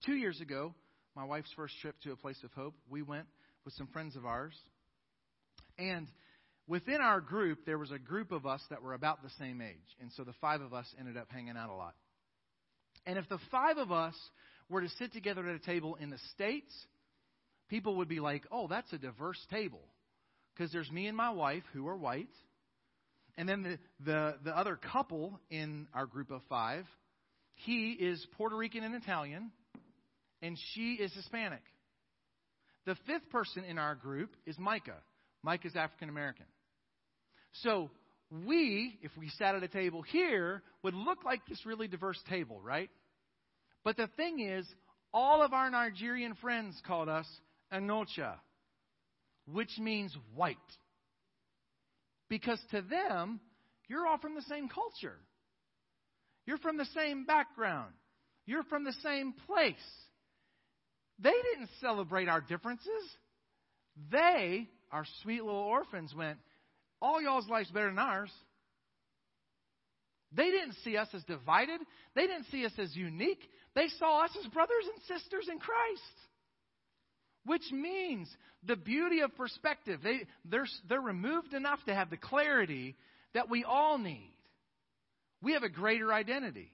two 0.04 0.14
years 0.14 0.40
ago, 0.40 0.74
my 1.14 1.24
wife's 1.24 1.52
first 1.54 1.74
trip 1.80 1.94
to 2.02 2.12
a 2.12 2.16
place 2.16 2.38
of 2.42 2.50
hope, 2.52 2.74
we 2.90 3.02
went 3.02 3.26
with 3.64 3.74
some 3.74 3.86
friends 3.88 4.16
of 4.16 4.24
ours. 4.24 4.54
And 5.78 6.08
within 6.66 7.00
our 7.00 7.20
group, 7.20 7.66
there 7.66 7.78
was 7.78 7.90
a 7.90 7.98
group 7.98 8.32
of 8.32 8.46
us 8.46 8.62
that 8.70 8.82
were 8.82 8.94
about 8.94 9.22
the 9.22 9.30
same 9.38 9.60
age. 9.60 9.96
And 10.00 10.10
so 10.16 10.24
the 10.24 10.34
five 10.40 10.60
of 10.60 10.72
us 10.72 10.86
ended 10.98 11.16
up 11.16 11.28
hanging 11.30 11.56
out 11.56 11.70
a 11.70 11.74
lot. 11.74 11.94
And 13.06 13.18
if 13.18 13.28
the 13.28 13.38
five 13.50 13.76
of 13.76 13.92
us 13.92 14.14
were 14.68 14.80
to 14.80 14.88
sit 14.98 15.12
together 15.12 15.46
at 15.48 15.54
a 15.54 15.58
table 15.58 15.96
in 16.00 16.10
the 16.10 16.18
States, 16.32 16.72
people 17.74 17.96
would 17.96 18.08
be 18.08 18.20
like, 18.20 18.46
oh, 18.52 18.68
that's 18.68 18.92
a 18.92 18.98
diverse 18.98 19.44
table. 19.50 19.80
Because 20.54 20.70
there's 20.70 20.88
me 20.92 21.08
and 21.08 21.16
my 21.16 21.30
wife 21.30 21.64
who 21.72 21.88
are 21.88 21.96
white. 21.96 22.28
And 23.37 23.48
then 23.48 23.64
the, 23.64 23.78
the, 24.04 24.34
the 24.44 24.56
other 24.56 24.76
couple 24.76 25.40
in 25.50 25.88
our 25.92 26.06
group 26.06 26.30
of 26.30 26.40
five, 26.48 26.84
he 27.56 27.90
is 27.90 28.24
Puerto 28.37 28.54
Rican 28.54 28.84
and 28.84 28.94
Italian, 28.94 29.50
and 30.40 30.56
she 30.72 30.92
is 30.92 31.12
Hispanic. 31.14 31.62
The 32.87 32.94
fifth 33.08 33.28
person 33.30 33.64
in 33.64 33.76
our 33.76 33.96
group 33.96 34.30
is 34.46 34.56
Micah. 34.56 35.02
Micah 35.42 35.66
is 35.66 35.74
African 35.74 36.08
American. 36.08 36.46
So 37.62 37.90
we, 38.46 39.00
if 39.02 39.10
we 39.18 39.30
sat 39.30 39.56
at 39.56 39.64
a 39.64 39.68
table 39.68 40.02
here, 40.02 40.62
would 40.84 40.94
look 40.94 41.24
like 41.24 41.40
this 41.48 41.66
really 41.66 41.88
diverse 41.88 42.20
table, 42.30 42.60
right? 42.62 42.90
But 43.82 43.96
the 43.96 44.06
thing 44.16 44.38
is, 44.38 44.64
all 45.12 45.42
of 45.42 45.52
our 45.52 45.70
Nigerian 45.70 46.37
friends 46.37 46.80
called 46.87 47.08
us 47.08 47.26
Anocha, 47.72 48.35
which 49.46 49.79
means 49.79 50.16
white. 50.35 50.57
Because 52.29 52.61
to 52.70 52.83
them, 52.83 53.40
you're 53.88 54.07
all 54.07 54.18
from 54.18 54.35
the 54.35 54.42
same 54.42 54.68
culture. 54.68 55.16
You're 56.46 56.59
from 56.59 56.77
the 56.77 56.87
same 56.96 57.24
background. 57.24 57.92
You're 58.46 58.64
from 58.64 58.85
the 58.85 58.94
same 59.03 59.35
place. 59.46 59.74
They 61.18 61.31
didn't 61.31 61.70
celebrate 61.81 62.29
our 62.29 62.40
differences. 62.40 62.88
They, 64.11 64.68
our 64.90 65.05
sweet 65.22 65.44
little 65.44 65.61
orphans, 65.61 66.14
went, 66.14 66.38
All 67.00 67.22
y'all's 67.22 67.48
life's 67.48 67.70
better 67.70 67.87
than 67.87 67.98
ours. 67.98 68.31
They 70.33 70.50
didn't 70.50 70.74
see 70.85 70.96
us 70.96 71.09
as 71.14 71.22
divided. 71.24 71.81
They 72.14 72.27
didn't 72.27 72.46
see 72.50 72.66
us 72.66 72.72
as 72.79 72.94
unique. 72.96 73.42
They 73.74 73.87
saw 73.98 74.24
us 74.24 74.37
as 74.38 74.50
brothers 74.50 74.85
and 74.92 75.20
sisters 75.20 75.48
in 75.50 75.59
Christ. 75.59 76.03
Which 77.44 77.70
means 77.72 78.28
the 78.66 78.76
beauty 78.76 79.20
of 79.20 79.37
perspective. 79.37 80.00
They, 80.02 80.20
they're, 80.44 80.66
they're 80.88 81.00
removed 81.00 81.52
enough 81.52 81.78
to 81.87 81.94
have 81.94 82.11
the 82.11 82.16
clarity 82.16 82.96
that 83.35 83.50
we 83.50 83.64
all 83.64 83.98
need. 83.98 84.33
We 85.42 85.52
have 85.52 85.62
a 85.62 85.68
greater 85.68 86.12
identity. 86.12 86.72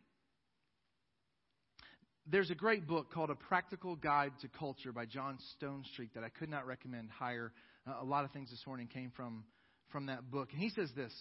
There's 2.26 2.50
a 2.50 2.54
great 2.54 2.86
book 2.86 3.12
called 3.12 3.30
A 3.30 3.34
Practical 3.34 3.96
Guide 3.96 4.32
to 4.42 4.48
Culture 4.48 4.92
by 4.92 5.06
John 5.06 5.38
Stonestreet 5.56 6.12
that 6.14 6.22
I 6.22 6.28
could 6.28 6.48
not 6.48 6.66
recommend 6.66 7.10
higher. 7.10 7.50
Uh, 7.84 7.94
a 8.00 8.04
lot 8.04 8.24
of 8.24 8.30
things 8.30 8.50
this 8.50 8.62
morning 8.66 8.86
came 8.86 9.10
from, 9.16 9.42
from 9.90 10.06
that 10.06 10.30
book. 10.30 10.50
And 10.52 10.60
he 10.60 10.68
says 10.68 10.90
this 10.94 11.12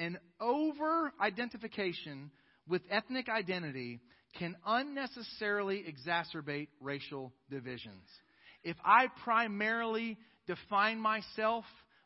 An 0.00 0.18
over 0.40 1.12
identification 1.20 2.32
with 2.66 2.82
ethnic 2.90 3.28
identity 3.28 4.00
can 4.38 4.56
unnecessarily 4.66 5.84
exacerbate 5.86 6.68
racial 6.80 7.32
divisions. 7.48 8.02
If 8.62 8.76
I 8.84 9.06
primarily 9.24 10.18
define 10.46 11.00
myself 11.00 11.64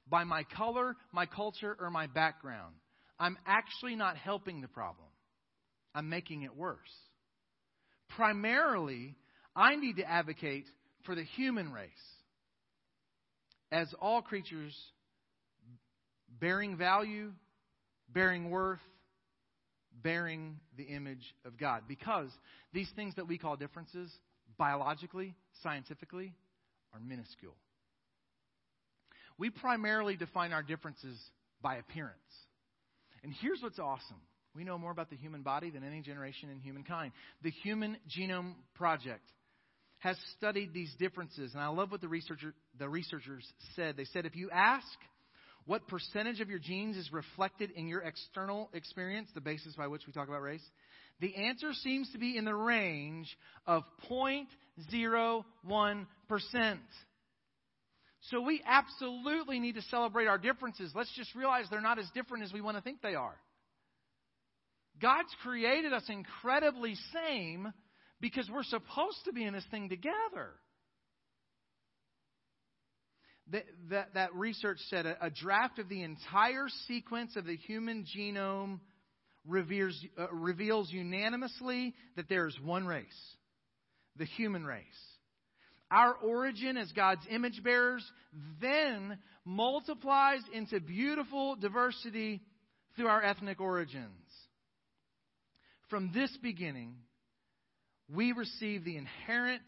by 0.09 0.25
my 0.25 0.45
color, 0.57 0.97
my 1.13 1.27
culture, 1.27 1.77
or 1.81 1.91
my 1.91 2.07
background, 2.07 2.75
I'm 3.19 3.39
actually 3.47 3.97
not 3.97 4.17
helping 4.17 4.61
the 4.61 4.69
problem. 4.69 5.09
I'm 5.95 6.09
making 6.09 6.43
it 6.43 6.55
worse. 6.57 6.79
Primarily, 8.17 9.15
I 9.57 9.77
need 9.77 9.97
to 9.97 10.09
advocate 10.09 10.67
for 11.05 11.15
the 11.15 11.25
human 11.25 11.73
race 11.73 11.91
as 13.73 13.93
all 14.01 14.23
creatures 14.23 14.75
bearing 16.41 16.77
value, 16.77 17.33
bearing 18.09 18.51
worth, 18.51 18.81
bearing 20.03 20.57
the 20.77 20.85
image 20.85 21.35
of 21.45 21.57
God. 21.59 21.83
Because 21.89 22.31
these 22.73 22.91
things 22.97 23.15
that 23.17 23.27
we 23.27 23.39
call 23.39 23.57
differences, 23.57 24.11
biologically, 24.59 25.35
scientifically, 25.63 26.35
are 26.95 27.01
minuscule. 27.01 27.57
We 29.37 29.51
primarily 29.51 30.17
define 30.17 30.53
our 30.53 30.63
differences 30.63 31.19
by 31.61 31.77
appearance. 31.77 32.15
And 33.23 33.33
here's 33.41 33.61
what's 33.63 33.79
awesome 33.79 34.21
we 34.55 34.63
know 34.63 34.79
more 34.79 34.93
about 34.93 35.11
the 35.11 35.17
human 35.17 35.43
body 35.43 35.71
than 35.71 35.83
any 35.83 36.01
generation 36.01 36.49
in 36.49 36.61
humankind. 36.61 37.13
The 37.43 37.51
Human 37.51 37.97
Genome 38.09 38.55
Project 38.77 39.25
has 39.99 40.17
studied 40.37 40.73
these 40.73 40.95
differences, 40.99 41.53
and 41.55 41.63
I 41.63 41.69
love 41.69 41.91
what 41.91 42.01
the, 42.01 42.09
researcher, 42.09 42.55
the 42.79 42.89
researchers 42.89 43.45
said. 43.75 43.97
They 43.97 44.05
said 44.05 44.27
if 44.27 44.37
you 44.37 44.51
ask 44.53 44.87
what 45.67 45.89
percentage 45.89 46.41
of 46.41 46.51
your 46.51 46.59
genes 46.59 46.97
is 46.97 47.11
reflected 47.13 47.71
in 47.73 47.89
your 47.89 48.03
external 48.03 48.71
experience, 48.75 49.29
the 49.35 49.41
basis 49.41 49.75
by 49.75 49.89
which 49.89 50.03
we 50.07 50.13
talk 50.13 50.29
about 50.29 50.43
race, 50.43 50.63
the 51.21 51.35
answer 51.37 51.73
seems 51.73 52.11
to 52.13 52.19
be 52.19 52.37
in 52.37 52.45
the 52.45 52.55
range 52.55 53.37
of 53.67 53.85
0.01%. 54.11 56.07
So 58.31 58.41
we 58.41 58.63
absolutely 58.67 59.61
need 59.61 59.75
to 59.75 59.83
celebrate 59.83 60.27
our 60.27 60.39
differences. 60.39 60.93
Let's 60.95 61.15
just 61.15 61.35
realize 61.35 61.67
they're 61.71 61.81
not 61.81 61.99
as 61.99 62.09
different 62.15 62.45
as 62.45 62.53
we 62.53 62.61
want 62.61 62.77
to 62.77 62.83
think 62.83 63.03
they 63.03 63.15
are. 63.15 63.37
God's 65.01 65.35
created 65.43 65.93
us 65.93 66.05
incredibly 66.09 66.95
same 67.13 67.73
because 68.21 68.49
we're 68.51 68.63
supposed 68.63 69.19
to 69.27 69.33
be 69.33 69.45
in 69.45 69.53
this 69.53 69.67
thing 69.71 69.89
together. 69.89 70.51
That, 73.53 73.65
that, 73.91 74.15
that 74.15 74.35
research 74.35 74.79
said 74.89 75.05
a, 75.05 75.27
a, 75.27 75.31
draft 75.31 75.79
of 75.79 75.91
the 75.91 76.03
entire 76.03 76.67
sequence 76.89 77.37
of 77.37 77.45
the 77.45 77.57
human 77.57 78.07
genome 78.17 78.81
reveres, 79.47 80.03
uh, 80.19 80.29
reveals 80.33 80.91
unanimously 80.93 81.95
that 82.17 82.29
there 82.29 82.47
is 82.47 82.59
one 82.63 82.87
race 82.87 83.05
the 84.17 84.25
human 84.25 84.65
race. 84.65 84.85
Our 85.91 86.15
origin 86.15 86.77
as 86.77 86.91
God's 86.93 87.27
image 87.31 87.63
bearers 87.63 88.05
then 88.61 89.19
multiplies 89.45 90.41
into 90.53 90.81
beautiful 90.81 91.57
diversity 91.57 92.41
through 92.97 93.09
our 93.09 93.23
ethnic 93.23 93.61
origins. 93.61 94.07
From 95.91 96.11
this 96.15 96.37
beginning, 96.43 96.95
we 98.13 98.33
receive 98.33 98.85
the 98.85 98.97
inherent 98.97 99.63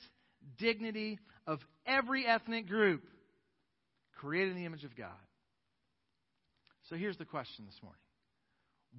dignity 0.58 1.18
of 1.46 1.58
every 1.86 2.26
ethnic 2.26 2.68
group 2.68 3.02
created 4.18 4.52
in 4.52 4.56
the 4.56 4.64
image 4.64 4.84
of 4.84 4.96
God. 4.96 5.10
So 6.88 6.96
here's 6.96 7.18
the 7.18 7.24
question 7.24 7.66
this 7.66 7.78
morning 7.82 8.00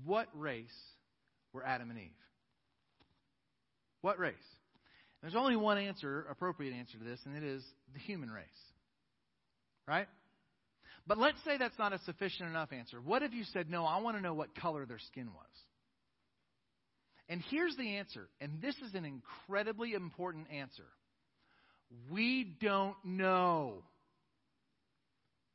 What 0.05 0.27
race 0.33 0.67
were 1.53 1.65
Adam 1.65 1.89
and 1.89 1.99
Eve? 1.99 2.12
What 4.01 4.19
race? 4.19 4.36
There's 5.21 5.36
only 5.36 5.55
one 5.55 5.77
answer, 5.77 6.25
appropriate 6.29 6.73
answer 6.73 6.97
to 6.97 7.03
this, 7.03 7.19
and 7.25 7.36
it 7.36 7.43
is 7.43 7.63
the 7.93 7.99
human 7.99 8.29
race. 8.29 8.45
right? 9.88 10.07
But 11.07 11.17
let's 11.17 11.38
say 11.45 11.57
that's 11.57 11.79
not 11.79 11.93
a 11.93 11.99
sufficient 11.99 12.49
enough 12.49 12.71
answer. 12.73 12.99
What 13.01 13.23
if 13.23 13.33
you 13.33 13.43
said, 13.53 13.69
no, 13.69 13.86
I 13.86 14.01
want 14.01 14.17
to 14.17 14.21
know 14.21 14.33
what 14.33 14.53
color 14.55 14.86
their 14.86 14.99
skin 14.99 15.27
was? 15.27 15.45
And 17.29 17.41
here's 17.49 17.75
the 17.75 17.97
answer, 17.97 18.29
and 18.39 18.62
this 18.62 18.75
is 18.77 18.93
an 18.93 19.05
incredibly 19.05 19.93
important 19.93 20.47
answer. 20.51 20.86
We 22.10 22.55
don't 22.62 22.95
know. 23.03 23.83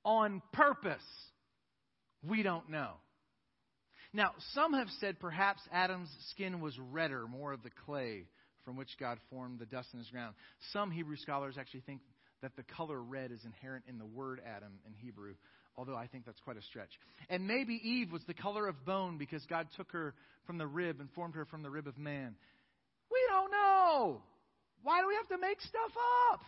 On 0.04 0.42
purpose, 0.52 1.00
we 2.26 2.42
don't 2.42 2.68
know. 2.68 2.90
Now, 4.12 4.32
some 4.54 4.74
have 4.74 4.88
said 5.00 5.18
perhaps 5.20 5.60
Adam's 5.72 6.10
skin 6.30 6.60
was 6.60 6.78
redder, 6.90 7.26
more 7.26 7.52
of 7.52 7.62
the 7.62 7.70
clay 7.86 8.26
from 8.64 8.76
which 8.76 8.90
God 9.00 9.18
formed 9.30 9.58
the 9.58 9.66
dust 9.66 9.88
in 9.92 9.98
his 9.98 10.08
ground. 10.08 10.34
Some 10.72 10.90
Hebrew 10.90 11.16
scholars 11.16 11.56
actually 11.58 11.80
think 11.80 12.00
that 12.42 12.54
the 12.56 12.62
color 12.76 13.00
red 13.00 13.32
is 13.32 13.44
inherent 13.44 13.84
in 13.88 13.98
the 13.98 14.04
word 14.04 14.40
Adam 14.46 14.72
in 14.86 14.92
Hebrew, 14.94 15.34
although 15.76 15.96
I 15.96 16.06
think 16.06 16.26
that's 16.26 16.40
quite 16.40 16.56
a 16.56 16.62
stretch. 16.62 16.90
And 17.30 17.46
maybe 17.46 17.74
Eve 17.82 18.12
was 18.12 18.22
the 18.26 18.34
color 18.34 18.68
of 18.68 18.84
bone 18.84 19.16
because 19.16 19.44
God 19.46 19.66
took 19.76 19.90
her 19.92 20.14
from 20.46 20.58
the 20.58 20.66
rib 20.66 21.00
and 21.00 21.08
formed 21.12 21.34
her 21.34 21.46
from 21.46 21.62
the 21.62 21.70
rib 21.70 21.86
of 21.86 21.96
man. 21.96 22.34
We 23.10 23.18
don't 23.28 23.50
know. 23.50 24.22
Why 24.82 25.00
do 25.00 25.08
we 25.08 25.14
have 25.14 25.28
to 25.28 25.38
make 25.38 25.60
stuff 25.60 25.92
up? 26.32 26.40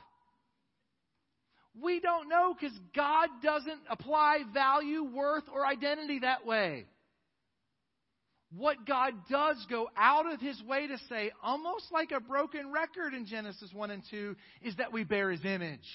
We 1.82 2.00
don't 2.00 2.28
know 2.28 2.54
because 2.54 2.76
God 2.94 3.28
doesn't 3.42 3.80
apply 3.90 4.40
value, 4.52 5.04
worth, 5.04 5.44
or 5.52 5.66
identity 5.66 6.20
that 6.20 6.46
way. 6.46 6.86
What 8.56 8.86
God 8.86 9.14
does 9.28 9.56
go 9.68 9.88
out 9.96 10.30
of 10.32 10.40
his 10.40 10.62
way 10.62 10.86
to 10.86 10.98
say, 11.08 11.32
almost 11.42 11.86
like 11.92 12.12
a 12.12 12.20
broken 12.20 12.70
record 12.70 13.14
in 13.14 13.26
Genesis 13.26 13.70
1 13.72 13.90
and 13.90 14.02
2, 14.10 14.36
is 14.62 14.76
that 14.76 14.92
we 14.92 15.02
bear 15.02 15.30
his 15.30 15.44
image. 15.44 15.86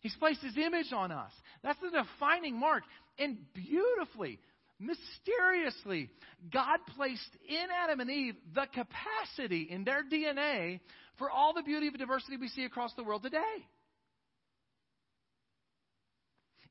He's 0.00 0.14
placed 0.16 0.42
his 0.42 0.56
image 0.58 0.92
on 0.92 1.10
us. 1.12 1.30
That's 1.62 1.78
the 1.80 1.90
defining 1.90 2.58
mark. 2.58 2.82
And 3.18 3.38
beautifully, 3.54 4.40
mysteriously, 4.78 6.10
God 6.52 6.80
placed 6.96 7.36
in 7.48 7.66
Adam 7.82 8.00
and 8.00 8.10
Eve 8.10 8.34
the 8.54 8.66
capacity 8.74 9.68
in 9.70 9.84
their 9.84 10.02
DNA 10.02 10.80
for 11.18 11.30
all 11.30 11.54
the 11.54 11.62
beauty 11.62 11.86
of 11.86 11.96
diversity 11.96 12.36
we 12.36 12.48
see 12.48 12.64
across 12.64 12.92
the 12.94 13.04
world 13.04 13.22
today. 13.22 13.38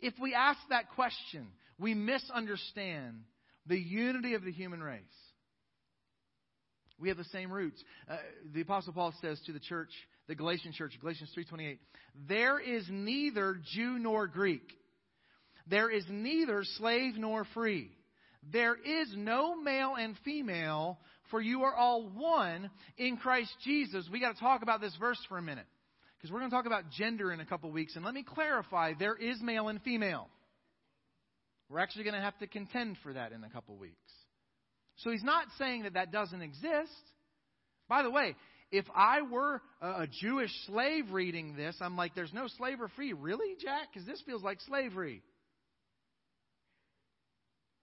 If 0.01 0.13
we 0.19 0.33
ask 0.33 0.59
that 0.69 0.89
question, 0.95 1.47
we 1.79 1.93
misunderstand 1.93 3.23
the 3.67 3.77
unity 3.77 4.33
of 4.33 4.43
the 4.43 4.51
human 4.51 4.81
race. 4.81 5.01
We 6.99 7.09
have 7.09 7.17
the 7.17 7.23
same 7.25 7.51
roots. 7.51 7.83
Uh, 8.09 8.17
the 8.53 8.61
apostle 8.61 8.93
Paul 8.93 9.13
says 9.21 9.39
to 9.47 9.53
the 9.53 9.59
church, 9.59 9.89
the 10.27 10.35
Galatian 10.35 10.71
church, 10.71 10.93
Galatians 11.01 11.31
3:28, 11.35 11.79
there 12.27 12.59
is 12.59 12.87
neither 12.89 13.59
Jew 13.73 13.97
nor 13.97 14.27
Greek. 14.27 14.77
There 15.67 15.89
is 15.89 16.05
neither 16.09 16.63
slave 16.63 17.17
nor 17.17 17.43
free. 17.53 17.91
There 18.51 18.75
is 18.75 19.13
no 19.15 19.55
male 19.55 19.95
and 19.95 20.17
female, 20.19 20.99
for 21.29 21.41
you 21.41 21.63
are 21.63 21.75
all 21.75 22.09
one 22.09 22.69
in 22.97 23.17
Christ 23.17 23.53
Jesus. 23.63 24.07
We 24.11 24.19
got 24.19 24.35
to 24.35 24.39
talk 24.39 24.63
about 24.63 24.81
this 24.81 24.95
verse 24.99 25.19
for 25.27 25.37
a 25.37 25.41
minute 25.41 25.67
because 26.17 26.31
we're 26.31 26.39
going 26.39 26.51
to 26.51 26.55
talk 26.55 26.65
about 26.65 26.89
gender 26.91 27.31
in 27.31 27.39
a 27.39 27.45
couple 27.45 27.71
weeks. 27.71 27.95
And 27.95 28.03
let 28.03 28.13
me 28.13 28.23
clarify 28.23 28.93
there 28.97 29.15
is 29.15 29.41
male 29.41 29.69
and 29.69 29.81
female. 29.81 30.29
We're 31.71 31.79
actually 31.79 32.03
going 32.03 32.15
to 32.15 32.21
have 32.21 32.37
to 32.39 32.47
contend 32.47 32.97
for 33.01 33.13
that 33.13 33.31
in 33.31 33.43
a 33.45 33.49
couple 33.49 33.77
weeks. 33.77 33.95
So 34.97 35.09
he's 35.09 35.23
not 35.23 35.45
saying 35.57 35.83
that 35.83 35.93
that 35.93 36.11
doesn't 36.11 36.41
exist. 36.41 36.91
By 37.87 38.03
the 38.03 38.11
way, 38.11 38.35
if 38.71 38.85
I 38.93 39.21
were 39.21 39.61
a 39.81 40.05
Jewish 40.21 40.51
slave 40.65 41.11
reading 41.11 41.55
this, 41.55 41.75
I'm 41.79 41.95
like, 41.95 42.13
there's 42.13 42.33
no 42.33 42.47
slave 42.57 42.81
or 42.81 42.89
free. 42.89 43.13
Really, 43.13 43.55
Jack? 43.57 43.87
Because 43.93 44.05
this 44.05 44.21
feels 44.25 44.43
like 44.43 44.59
slavery. 44.67 45.21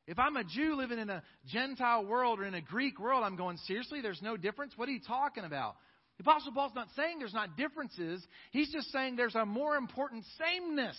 If 0.06 0.18
I'm 0.18 0.36
a 0.36 0.44
Jew 0.44 0.74
living 0.74 0.98
in 0.98 1.10
a 1.10 1.22
Gentile 1.46 2.04
world 2.04 2.40
or 2.40 2.44
in 2.44 2.54
a 2.54 2.62
Greek 2.62 2.98
world, 2.98 3.24
I'm 3.24 3.36
going, 3.36 3.56
seriously, 3.66 4.00
there's 4.00 4.22
no 4.22 4.36
difference? 4.36 4.72
What 4.76 4.88
are 4.88 4.92
you 4.92 5.02
talking 5.06 5.44
about? 5.44 5.76
The 6.18 6.24
Apostle 6.24 6.52
Paul's 6.52 6.72
not 6.74 6.88
saying 6.96 7.18
there's 7.18 7.34
not 7.34 7.56
differences. 7.56 8.26
He's 8.50 8.72
just 8.72 8.90
saying 8.92 9.16
there's 9.16 9.34
a 9.34 9.46
more 9.46 9.76
important 9.76 10.24
sameness. 10.38 10.96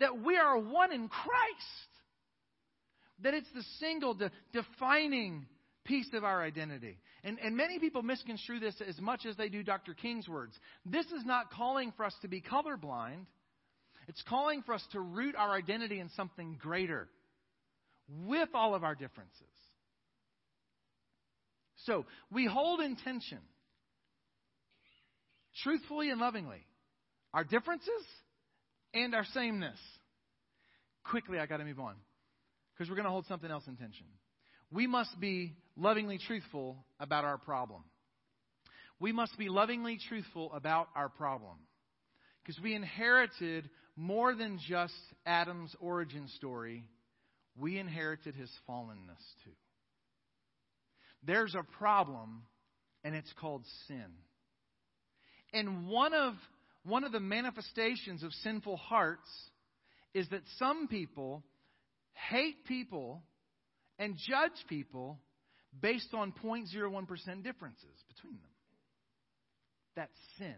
That 0.00 0.22
we 0.22 0.36
are 0.36 0.58
one 0.58 0.92
in 0.92 1.08
Christ. 1.08 1.90
That 3.22 3.34
it's 3.34 3.50
the 3.54 3.64
single 3.78 4.14
de- 4.14 4.30
defining 4.52 5.46
piece 5.84 6.08
of 6.14 6.24
our 6.24 6.42
identity. 6.42 6.98
And, 7.22 7.38
and 7.38 7.56
many 7.56 7.78
people 7.78 8.02
misconstrue 8.02 8.58
this 8.58 8.74
as 8.86 9.00
much 9.00 9.26
as 9.26 9.36
they 9.36 9.48
do 9.48 9.62
Dr. 9.62 9.94
King's 9.94 10.28
words. 10.28 10.54
This 10.84 11.06
is 11.06 11.24
not 11.24 11.50
calling 11.50 11.92
for 11.96 12.04
us 12.04 12.14
to 12.22 12.28
be 12.28 12.40
colorblind. 12.40 13.26
It's 14.08 14.22
calling 14.28 14.62
for 14.62 14.74
us 14.74 14.84
to 14.92 15.00
root 15.00 15.34
our 15.36 15.52
identity 15.52 16.00
in 16.00 16.10
something 16.10 16.58
greater 16.60 17.08
with 18.26 18.48
all 18.54 18.74
of 18.74 18.84
our 18.84 18.94
differences. 18.94 19.40
So, 21.86 22.06
we 22.30 22.46
hold 22.46 22.80
intention 22.80 23.38
truthfully 25.62 26.10
and 26.10 26.20
lovingly, 26.20 26.66
our 27.32 27.44
differences 27.44 27.88
and 28.94 29.14
our 29.14 29.24
sameness. 29.34 29.78
Quickly, 31.10 31.38
I 31.38 31.46
got 31.46 31.58
to 31.58 31.64
move 31.64 31.80
on 31.80 31.94
because 32.72 32.88
we're 32.88 32.96
going 32.96 33.04
to 33.04 33.10
hold 33.10 33.26
something 33.26 33.50
else 33.50 33.64
in 33.66 33.76
tension. 33.76 34.06
We 34.70 34.86
must 34.86 35.20
be 35.20 35.52
lovingly 35.76 36.18
truthful 36.18 36.84
about 36.98 37.24
our 37.24 37.36
problem. 37.36 37.82
We 38.98 39.12
must 39.12 39.36
be 39.36 39.48
lovingly 39.48 39.98
truthful 40.08 40.52
about 40.54 40.88
our 40.94 41.08
problem 41.08 41.56
because 42.42 42.62
we 42.62 42.74
inherited 42.74 43.68
more 43.96 44.34
than 44.34 44.58
just 44.66 44.94
Adam's 45.26 45.74
origin 45.80 46.28
story 46.36 46.84
we 47.58 47.78
inherited 47.78 48.34
his 48.34 48.50
fallenness 48.68 49.22
too. 49.44 49.50
There's 51.22 51.54
a 51.54 51.62
problem, 51.78 52.42
and 53.02 53.14
it's 53.14 53.32
called 53.40 53.64
sin. 53.88 54.04
And 55.52 55.88
one 55.88 56.12
of, 56.12 56.34
one 56.84 57.04
of 57.04 57.12
the 57.12 57.20
manifestations 57.20 58.22
of 58.22 58.32
sinful 58.42 58.76
hearts 58.76 59.28
is 60.12 60.28
that 60.28 60.42
some 60.58 60.88
people 60.88 61.42
hate 62.30 62.64
people 62.66 63.22
and 63.98 64.16
judge 64.28 64.52
people 64.68 65.18
based 65.80 66.14
on 66.14 66.32
0.01% 66.42 67.42
differences 67.42 68.04
between 68.08 68.34
them. 68.34 68.50
That's 69.96 70.12
sin. 70.38 70.54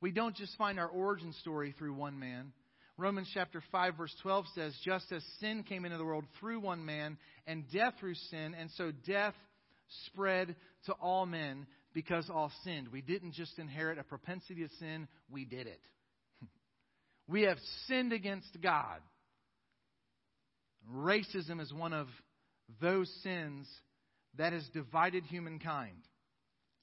We 0.00 0.12
don't 0.12 0.36
just 0.36 0.56
find 0.56 0.78
our 0.78 0.88
origin 0.88 1.32
story 1.40 1.74
through 1.76 1.94
one 1.94 2.18
man, 2.18 2.52
Romans 2.98 3.30
chapter 3.32 3.62
5 3.70 3.96
verse 3.96 4.14
12 4.22 4.44
says, 4.56 4.76
just 4.84 5.12
as 5.12 5.24
sin 5.38 5.62
came 5.62 5.84
into 5.84 5.98
the 5.98 6.04
world 6.04 6.24
through 6.40 6.58
one 6.58 6.84
man 6.84 7.16
and 7.46 7.62
death 7.72 7.94
through 8.00 8.16
sin, 8.16 8.56
and 8.58 8.70
so 8.72 8.90
death 9.06 9.34
spread 10.06 10.56
to 10.86 10.92
all 10.94 11.24
men 11.24 11.66
because 11.94 12.30
all 12.30 12.52
sinned. 12.64 12.88
We 12.88 13.00
didn't 13.00 13.32
just 13.32 13.58
inherit 13.58 13.98
a 13.98 14.04
propensity 14.04 14.66
to 14.66 14.74
sin, 14.78 15.08
we 15.30 15.44
did 15.44 15.66
it. 15.66 15.80
we 17.28 17.42
have 17.42 17.58
sinned 17.86 18.12
against 18.12 18.60
God. 18.62 19.00
Racism 20.92 21.60
is 21.60 21.72
one 21.72 21.92
of 21.92 22.08
those 22.80 23.12
sins 23.22 23.68
that 24.36 24.52
has 24.52 24.66
divided 24.72 25.24
humankind. 25.24 25.98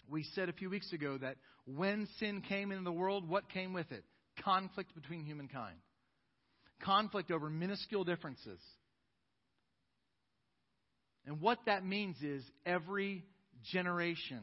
We 0.08 0.24
said 0.36 0.50
a 0.50 0.54
few 0.54 0.70
weeks 0.70 0.92
ago 0.94 1.18
that 1.18 1.38
when 1.66 2.08
sin 2.20 2.42
came 2.48 2.72
into 2.72 2.84
the 2.84 2.92
world, 2.92 3.28
what 3.28 3.50
came 3.50 3.74
with 3.74 3.92
it? 3.92 4.04
Conflict 4.44 4.94
between 4.94 5.24
humankind 5.24 5.78
conflict 6.84 7.32
over 7.32 7.50
minuscule 7.50 8.04
differences. 8.04 8.60
And 11.26 11.42
what 11.42 11.60
that 11.66 11.86
means 11.86 12.18
is 12.22 12.44
every 12.66 13.24
generation 13.72 14.42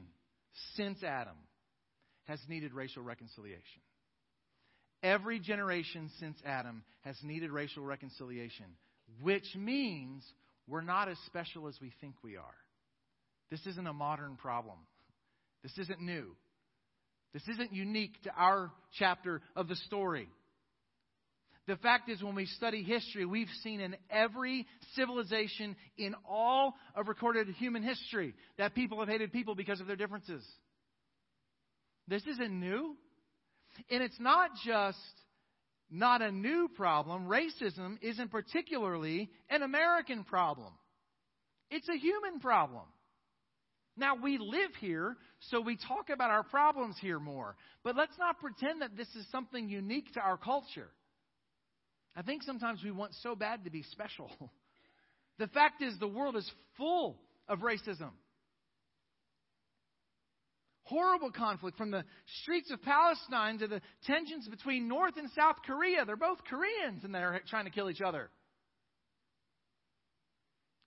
since 0.77 1.03
Adam 1.03 1.37
has 2.25 2.41
needed 2.49 2.73
racial 2.73 3.03
reconciliation. 3.03 3.83
Every 5.03 5.41
generation 5.41 6.11
since 6.21 6.37
Adam 6.47 6.85
has 7.01 7.17
needed 7.23 7.51
racial 7.51 7.85
reconciliation, 7.85 8.67
which 9.21 9.57
means 9.57 10.25
we're 10.69 10.81
not 10.81 11.09
as 11.09 11.19
special 11.27 11.67
as 11.67 11.77
we 11.81 11.93
think 12.01 12.15
we 12.23 12.37
are. 12.37 12.55
This 13.51 13.67
isn't 13.67 13.87
a 13.87 13.93
modern 13.93 14.37
problem. 14.37 14.79
This 15.63 15.77
isn't 15.79 16.01
new. 16.01 16.37
This 17.33 17.47
isn't 17.49 17.73
unique 17.73 18.23
to 18.25 18.31
our 18.37 18.71
chapter 18.99 19.41
of 19.57 19.69
the 19.69 19.77
story. 19.77 20.29
The 21.69 21.77
fact 21.77 22.09
is, 22.09 22.23
when 22.23 22.35
we 22.35 22.47
study 22.47 22.83
history, 22.83 23.25
we've 23.25 23.49
seen 23.63 23.81
in 23.81 23.97
every 24.11 24.67
civilization 24.97 25.77
in 25.97 26.15
all 26.29 26.75
of 26.97 27.07
recorded 27.07 27.49
human 27.49 27.83
history 27.85 28.35
that 28.59 28.75
people 28.75 28.99
have 28.99 29.09
hated 29.09 29.33
people 29.33 29.55
because 29.55 29.81
of 29.81 29.87
their 29.87 29.97
differences. 29.97 30.45
This 32.09 32.27
isn't 32.27 32.59
new. 32.59 32.97
And 33.91 34.03
it's 34.03 34.19
not 34.21 34.51
just 34.65 34.99
not 35.91 36.23
a 36.23 36.33
new 36.33 36.69
problem. 36.75 37.27
Racism 37.27 37.97
isn't 38.03 38.31
particularly 38.31 39.31
an 39.51 39.63
American 39.63 40.25
problem, 40.25 40.73
it's 41.71 41.89
a 41.89 41.97
human 41.97 42.41
problem. 42.41 42.85
Now, 43.95 44.15
we 44.17 44.39
live 44.39 44.71
here, 44.81 45.19
so 45.51 45.61
we 45.61 45.77
talk 45.77 46.09
about 46.09 46.31
our 46.31 46.43
problems 46.43 46.97
here 46.99 47.21
more. 47.21 47.57
But 47.85 47.95
let's 47.95 48.17
not 48.19 48.41
pretend 48.41 48.81
that 48.81 48.97
this 48.97 49.09
is 49.09 49.31
something 49.31 49.69
unique 49.69 50.11
to 50.15 50.21
our 50.21 50.39
culture. 50.39 50.89
I 52.15 52.23
think 52.23 52.43
sometimes 52.43 52.81
we 52.85 52.91
want 52.91 53.13
so 53.23 53.35
bad 53.35 53.65
to 53.65 53.71
be 53.71 53.83
special. 53.83 54.31
The 55.39 55.47
fact 55.49 55.83
is, 55.83 55.99
the 55.99 56.07
world 56.07 56.37
is 56.37 56.49
full 56.77 57.19
of 57.49 57.61
racism. 57.61 58.11
Horrible 60.85 61.31
conflict 61.31 61.79
from 61.79 61.91
the 61.91 62.05
streets 62.43 62.71
of 62.71 62.83
Palestine 62.83 63.59
to 63.59 63.67
the 63.67 63.81
tensions 64.05 64.47
between 64.47 64.89
North 64.89 65.17
and 65.17 65.31
South 65.35 65.57
Korea. 65.67 66.05
They're 66.05 66.17
both 66.17 66.39
Koreans 66.49 67.03
and 67.03 67.15
they're 67.15 67.41
trying 67.49 67.65
to 67.65 67.71
kill 67.71 67.89
each 67.89 68.03
other. 68.03 68.29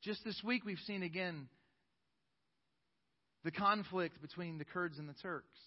Just 0.04 0.24
this 0.24 0.40
week, 0.44 0.64
we've 0.64 0.78
seen 0.86 1.02
again 1.02 1.50
the 3.44 3.52
conflict 3.52 4.22
between 4.22 4.58
the 4.58 4.66
Kurds 4.66 5.00
and 5.00 5.10
the 5.10 5.16
Turks. 5.22 5.58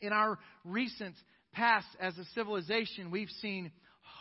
In 0.00 0.12
our 0.12 0.38
recent 0.64 1.16
past 1.52 1.88
as 2.00 2.16
a 2.18 2.24
civilization, 2.34 3.10
we've 3.10 3.30
seen 3.40 3.72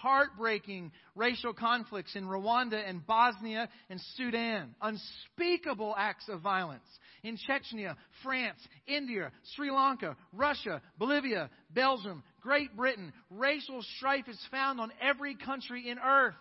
heartbreaking 0.02 0.92
racial 1.16 1.54
conflicts 1.54 2.16
in 2.16 2.26
Rwanda 2.26 2.82
and 2.88 3.06
Bosnia 3.06 3.70
and 3.90 4.00
Sudan, 4.16 4.76
unspeakable 4.82 5.96
acts 5.98 6.28
of 6.30 6.42
violence 6.42 6.84
in 7.24 7.38
Chechnya, 7.48 7.96
France, 8.24 8.60
India, 8.88 9.32
Sri 9.56 9.72
Lanka, 9.72 10.16
Russia, 10.34 10.82
Bolivia, 10.98 11.50
Belgium, 11.70 12.24
Great 12.42 12.76
Britain. 12.76 13.14
Racial 13.30 13.84
strife 13.98 14.28
is 14.28 14.40
found 14.50 14.80
on 14.80 14.92
every 15.02 15.36
country 15.36 15.90
in 15.90 16.00
earth 16.00 16.36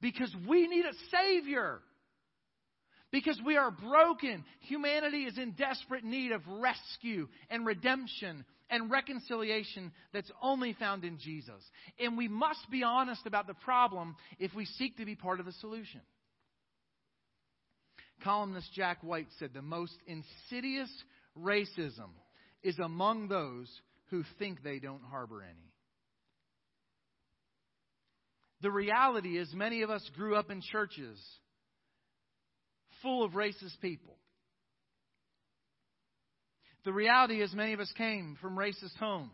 because 0.00 0.34
we 0.48 0.66
need 0.66 0.84
a 0.84 1.16
Savior 1.16 1.80
because 3.10 3.40
we 3.44 3.56
are 3.56 3.70
broken. 3.70 4.44
Humanity 4.60 5.24
is 5.24 5.38
in 5.38 5.52
desperate 5.52 6.04
need 6.04 6.32
of 6.32 6.42
rescue 6.46 7.28
and 7.50 7.64
redemption 7.64 8.44
and 8.70 8.90
reconciliation 8.90 9.92
that's 10.12 10.30
only 10.42 10.74
found 10.74 11.04
in 11.04 11.18
Jesus. 11.18 11.62
And 11.98 12.16
we 12.16 12.28
must 12.28 12.70
be 12.70 12.82
honest 12.82 13.26
about 13.26 13.46
the 13.46 13.54
problem 13.54 14.16
if 14.38 14.54
we 14.54 14.64
seek 14.64 14.96
to 14.98 15.04
be 15.04 15.14
part 15.14 15.40
of 15.40 15.46
the 15.46 15.52
solution. 15.52 16.00
Columnist 18.22 18.72
Jack 18.74 18.98
White 19.02 19.28
said 19.38 19.50
the 19.54 19.62
most 19.62 19.94
insidious 20.06 20.90
racism 21.38 22.10
is 22.62 22.78
among 22.78 23.28
those 23.28 23.68
who 24.10 24.24
think 24.38 24.62
they 24.62 24.78
don't 24.78 25.02
harbor 25.02 25.42
any. 25.42 25.72
The 28.60 28.70
reality 28.72 29.38
is, 29.38 29.52
many 29.54 29.82
of 29.82 29.90
us 29.90 30.08
grew 30.16 30.34
up 30.34 30.50
in 30.50 30.60
churches 30.60 31.18
full 33.02 33.22
of 33.22 33.32
racist 33.32 33.80
people. 33.80 34.16
The 36.88 36.94
reality 36.94 37.42
is, 37.42 37.52
many 37.52 37.74
of 37.74 37.80
us 37.80 37.92
came 37.98 38.38
from 38.40 38.56
racist 38.56 38.96
homes. 38.98 39.28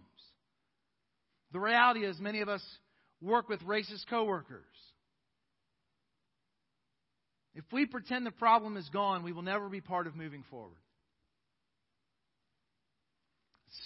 The 1.52 1.60
reality 1.60 2.04
is, 2.04 2.18
many 2.18 2.40
of 2.40 2.48
us 2.48 2.60
work 3.22 3.48
with 3.48 3.60
racist 3.60 4.08
coworkers. 4.10 4.64
If 7.54 7.62
we 7.72 7.86
pretend 7.86 8.26
the 8.26 8.32
problem 8.32 8.76
is 8.76 8.88
gone, 8.92 9.22
we 9.22 9.30
will 9.30 9.42
never 9.42 9.68
be 9.68 9.80
part 9.80 10.08
of 10.08 10.16
moving 10.16 10.42
forward. 10.50 10.74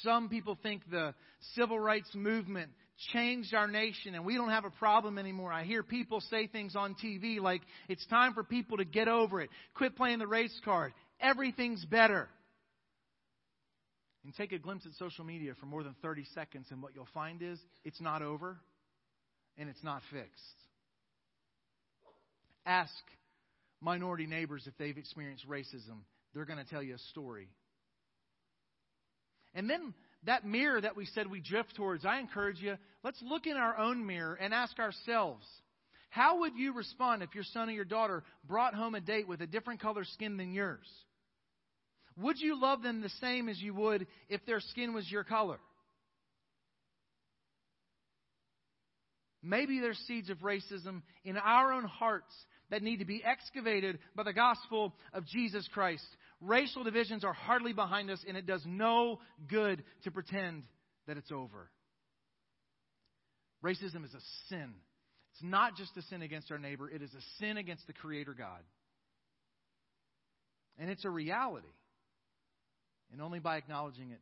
Some 0.03 0.31
people 0.31 0.57
think 0.63 0.81
the 0.91 1.13
civil 1.55 1.79
rights 1.79 2.09
movement 2.15 2.71
changed 3.13 3.53
our 3.53 3.69
nation 3.69 4.15
and 4.15 4.25
we 4.25 4.37
don't 4.37 4.49
have 4.49 4.65
a 4.65 4.71
problem 4.71 5.19
anymore. 5.19 5.53
I 5.53 5.65
hear 5.65 5.83
people 5.83 6.23
say 6.31 6.47
things 6.47 6.75
on 6.75 6.95
TV 6.95 7.39
like, 7.39 7.61
it's 7.87 8.07
time 8.07 8.33
for 8.33 8.45
people 8.45 8.79
to 8.79 8.87
get 8.87 9.09
over 9.09 9.43
it. 9.43 9.51
Quit 9.75 9.95
playing 9.95 10.21
the 10.21 10.27
race 10.27 10.59
card. 10.65 10.95
Everything's 11.21 11.85
better. 11.85 12.31
And 14.25 14.35
take 14.35 14.53
a 14.53 14.59
glimpse 14.59 14.85
at 14.85 14.93
social 14.95 15.25
media 15.25 15.55
for 15.59 15.67
more 15.67 15.83
than 15.83 15.95
30 16.03 16.25
seconds, 16.35 16.67
and 16.71 16.83
what 16.83 16.95
you'll 16.95 17.09
find 17.15 17.41
is 17.41 17.59
it's 17.85 18.01
not 18.01 18.21
over 18.21 18.59
and 19.57 19.69
it's 19.69 19.83
not 19.83 20.03
fixed. 20.11 20.29
Ask 22.67 22.93
minority 23.81 24.27
neighbors 24.27 24.65
if 24.67 24.77
they've 24.77 24.97
experienced 24.97 25.49
racism. 25.49 26.01
They're 26.35 26.45
going 26.45 26.63
to 26.63 26.69
tell 26.69 26.83
you 26.83 26.95
a 26.95 27.11
story. 27.11 27.49
And 29.55 29.69
then 29.69 29.95
that 30.25 30.45
mirror 30.45 30.81
that 30.81 30.97
we 30.97 31.07
said 31.07 31.31
we 31.31 31.41
drift 31.41 31.77
towards, 31.77 32.05
I 32.05 32.19
encourage 32.19 32.61
you, 32.61 32.77
let's 33.03 33.21
look 33.23 33.47
in 33.47 33.57
our 33.57 33.79
own 33.79 34.07
mirror 34.07 34.35
and 34.35 34.53
ask 34.53 34.79
ourselves 34.79 35.47
how 36.11 36.41
would 36.41 36.57
you 36.57 36.73
respond 36.73 37.23
if 37.23 37.35
your 37.35 37.45
son 37.45 37.69
or 37.69 37.73
your 37.73 37.85
daughter 37.85 38.25
brought 38.47 38.75
home 38.75 38.95
a 38.95 39.01
date 39.01 39.29
with 39.29 39.41
a 39.41 39.47
different 39.47 39.81
color 39.81 40.05
skin 40.05 40.37
than 40.37 40.53
yours? 40.53 40.87
Would 42.19 42.41
you 42.41 42.61
love 42.61 42.83
them 42.83 43.01
the 43.01 43.11
same 43.21 43.49
as 43.49 43.61
you 43.61 43.75
would 43.75 44.07
if 44.29 44.45
their 44.45 44.61
skin 44.61 44.93
was 44.93 45.11
your 45.11 45.25
color? 45.25 45.59
Maybe 49.43 49.81
there's 49.81 49.99
seeds 50.09 50.29
of 50.31 50.39
racism 50.39 51.03
in 51.25 51.37
our 51.37 51.73
own 51.73 51.85
hearts 51.85 52.35
that 52.71 52.83
need 52.83 52.99
to 52.99 53.05
be 53.05 53.23
excavated 53.25 53.99
by 54.17 54.25
the 54.25 54.33
gospel 54.33 54.95
of 55.15 55.27
Jesus 55.27 55.67
Christ. 55.73 56.05
Racial 56.41 56.83
divisions 56.83 57.25
are 57.25 57.33
hardly 57.33 57.73
behind 57.73 58.11
us, 58.11 58.23
and 58.27 58.37
it 58.37 58.47
does 58.47 58.63
no 58.67 59.21
good 59.49 59.83
to 60.05 60.11
pretend 60.11 60.65
that 61.07 61.17
it's 61.17 61.33
over. 61.33 61.71
Racism 63.65 64.05
is 64.05 64.13
a 64.13 64.21
sin. 64.49 64.75
It's 65.33 65.43
not 65.43 65.77
just 65.77 65.97
a 65.97 66.03
sin 66.03 66.23
against 66.23 66.51
our 66.51 66.59
neighbor, 66.59 66.91
it 66.91 67.01
is 67.01 67.15
a 67.15 67.23
sin 67.39 67.57
against 67.57 67.87
the 67.87 67.93
Creator 67.93 68.35
God. 68.37 68.63
And 70.79 70.91
it's 70.91 71.05
a 71.05 71.11
reality. 71.11 71.67
And 73.13 73.23
only 73.23 73.39
by 73.39 73.57
acknowledging 73.57 74.11
it 74.11 74.21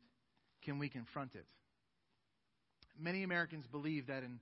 can 0.64 0.78
we 0.78 0.88
confront 0.88 1.34
it. 1.34 1.44
Many 2.98 3.22
Americans 3.22 3.66
believe 3.70 4.06
that 4.06 4.22
in 4.22 4.40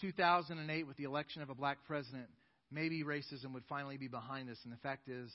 2008, 0.00 0.86
with 0.86 0.96
the 0.96 1.04
election 1.04 1.42
of 1.42 1.50
a 1.50 1.54
black 1.54 1.78
president, 1.86 2.26
maybe 2.70 3.04
racism 3.04 3.54
would 3.54 3.64
finally 3.68 3.96
be 3.96 4.08
behind 4.08 4.50
us. 4.50 4.58
And 4.64 4.72
the 4.72 4.78
fact 4.78 5.08
is, 5.08 5.32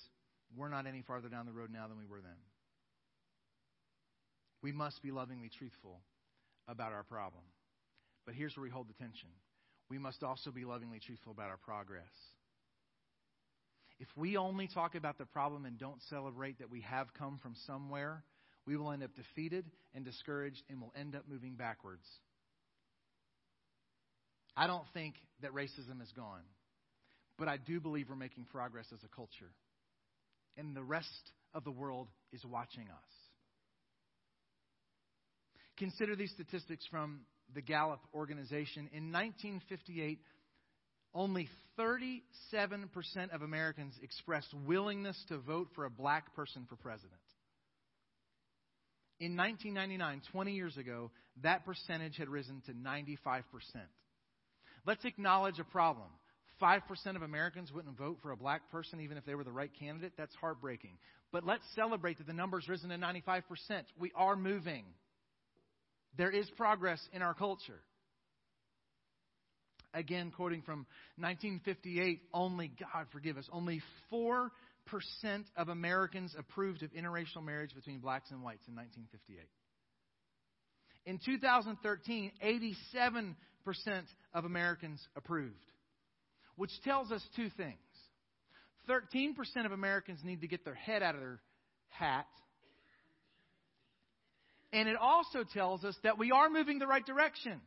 we're 0.55 0.69
not 0.69 0.85
any 0.85 1.01
farther 1.01 1.29
down 1.29 1.45
the 1.45 1.53
road 1.53 1.69
now 1.71 1.87
than 1.87 1.97
we 1.97 2.05
were 2.05 2.21
then. 2.21 2.37
We 4.61 4.71
must 4.71 5.01
be 5.01 5.11
lovingly 5.11 5.49
truthful 5.57 6.01
about 6.67 6.91
our 6.91 7.03
problem. 7.03 7.43
But 8.25 8.35
here's 8.35 8.55
where 8.55 8.63
we 8.63 8.69
hold 8.69 8.87
the 8.87 8.93
tension 8.93 9.29
we 9.89 9.97
must 9.97 10.23
also 10.23 10.51
be 10.51 10.63
lovingly 10.63 10.99
truthful 11.05 11.33
about 11.33 11.49
our 11.49 11.57
progress. 11.57 12.05
If 13.99 14.07
we 14.15 14.37
only 14.37 14.69
talk 14.69 14.95
about 14.95 15.17
the 15.17 15.25
problem 15.25 15.65
and 15.65 15.77
don't 15.77 16.01
celebrate 16.09 16.59
that 16.59 16.71
we 16.71 16.79
have 16.81 17.13
come 17.13 17.39
from 17.43 17.55
somewhere, 17.67 18.23
we 18.65 18.77
will 18.77 18.91
end 18.91 19.03
up 19.03 19.11
defeated 19.15 19.65
and 19.93 20.05
discouraged 20.05 20.61
and 20.69 20.79
will 20.79 20.93
end 20.95 21.15
up 21.15 21.23
moving 21.29 21.55
backwards. 21.55 22.05
I 24.55 24.67
don't 24.67 24.85
think 24.93 25.15
that 25.41 25.51
racism 25.53 26.01
is 26.01 26.11
gone. 26.15 26.43
But 27.37 27.47
I 27.47 27.57
do 27.57 27.79
believe 27.79 28.09
we're 28.09 28.15
making 28.15 28.45
progress 28.45 28.85
as 28.93 28.99
a 29.03 29.15
culture. 29.15 29.51
And 30.57 30.75
the 30.75 30.83
rest 30.83 31.31
of 31.53 31.63
the 31.63 31.71
world 31.71 32.07
is 32.31 32.45
watching 32.45 32.83
us. 32.83 33.11
Consider 35.77 36.15
these 36.15 36.31
statistics 36.31 36.85
from 36.91 37.21
the 37.55 37.61
Gallup 37.61 38.01
organization. 38.13 38.89
In 38.93 39.11
1958, 39.11 40.19
only 41.13 41.49
37% 41.79 42.11
of 43.33 43.41
Americans 43.41 43.95
expressed 44.03 44.53
willingness 44.65 45.17
to 45.29 45.37
vote 45.39 45.69
for 45.73 45.85
a 45.85 45.89
black 45.89 46.35
person 46.35 46.65
for 46.69 46.75
president. 46.75 47.20
In 49.21 49.37
1999, 49.37 50.23
20 50.31 50.51
years 50.51 50.77
ago, 50.77 51.11
that 51.43 51.63
percentage 51.63 52.17
had 52.17 52.27
risen 52.27 52.63
to 52.65 52.71
95%. 52.73 53.43
Let's 54.83 55.05
acknowledge 55.05 55.59
a 55.59 55.63
problem. 55.63 56.07
5% 56.59 56.81
of 57.15 57.21
Americans 57.21 57.71
wouldn't 57.71 57.95
vote 57.95 58.17
for 58.23 58.31
a 58.31 58.35
black 58.35 58.71
person 58.71 58.99
even 58.99 59.17
if 59.17 59.25
they 59.25 59.35
were 59.35 59.43
the 59.43 59.51
right 59.51 59.69
candidate, 59.79 60.13
that's 60.17 60.33
heartbreaking. 60.41 60.97
But 61.31 61.45
let's 61.45 61.63
celebrate 61.75 62.17
that 62.17 62.25
the 62.25 62.33
number's 62.33 62.67
risen 62.67 62.89
to 62.89 62.97
95%. 62.97 63.43
We 63.99 64.11
are 64.15 64.35
moving. 64.35 64.85
There 66.17 66.31
is 66.31 66.49
progress 66.57 66.99
in 67.13 67.21
our 67.21 67.35
culture. 67.35 67.79
Again, 69.93 70.31
quoting 70.35 70.63
from 70.63 70.87
1958, 71.17 72.21
only, 72.33 72.71
God 72.79 73.05
forgive 73.11 73.37
us, 73.37 73.47
only 73.53 73.83
4% 74.11 74.49
of 75.55 75.69
Americans 75.69 76.35
approved 76.37 76.83
of 76.83 76.91
interracial 76.91 77.43
marriage 77.43 77.73
between 77.73 77.99
blacks 77.99 78.31
and 78.31 78.43
whites 78.43 78.67
in 78.67 78.75
1958. 78.75 79.47
In 81.05 81.19
2013, 81.23 82.31
87% 83.65 84.03
of 84.33 84.45
Americans 84.45 84.99
approved 85.15 85.55
which 86.61 86.71
tells 86.83 87.11
us 87.11 87.23
two 87.35 87.49
things. 87.57 87.75
13% 88.89 89.65
of 89.65 89.71
Americans 89.71 90.19
need 90.23 90.41
to 90.41 90.47
get 90.47 90.65
their 90.65 90.75
head 90.75 91.01
out 91.03 91.15
of 91.15 91.21
their 91.21 91.39
hat. 91.89 92.27
And 94.73 94.87
it 94.87 94.95
also 94.95 95.43
tells 95.43 95.83
us 95.83 95.95
that 96.03 96.17
we 96.17 96.31
are 96.31 96.49
moving 96.49 96.79
the 96.79 96.87
right 96.87 97.05
direction. 97.05 97.61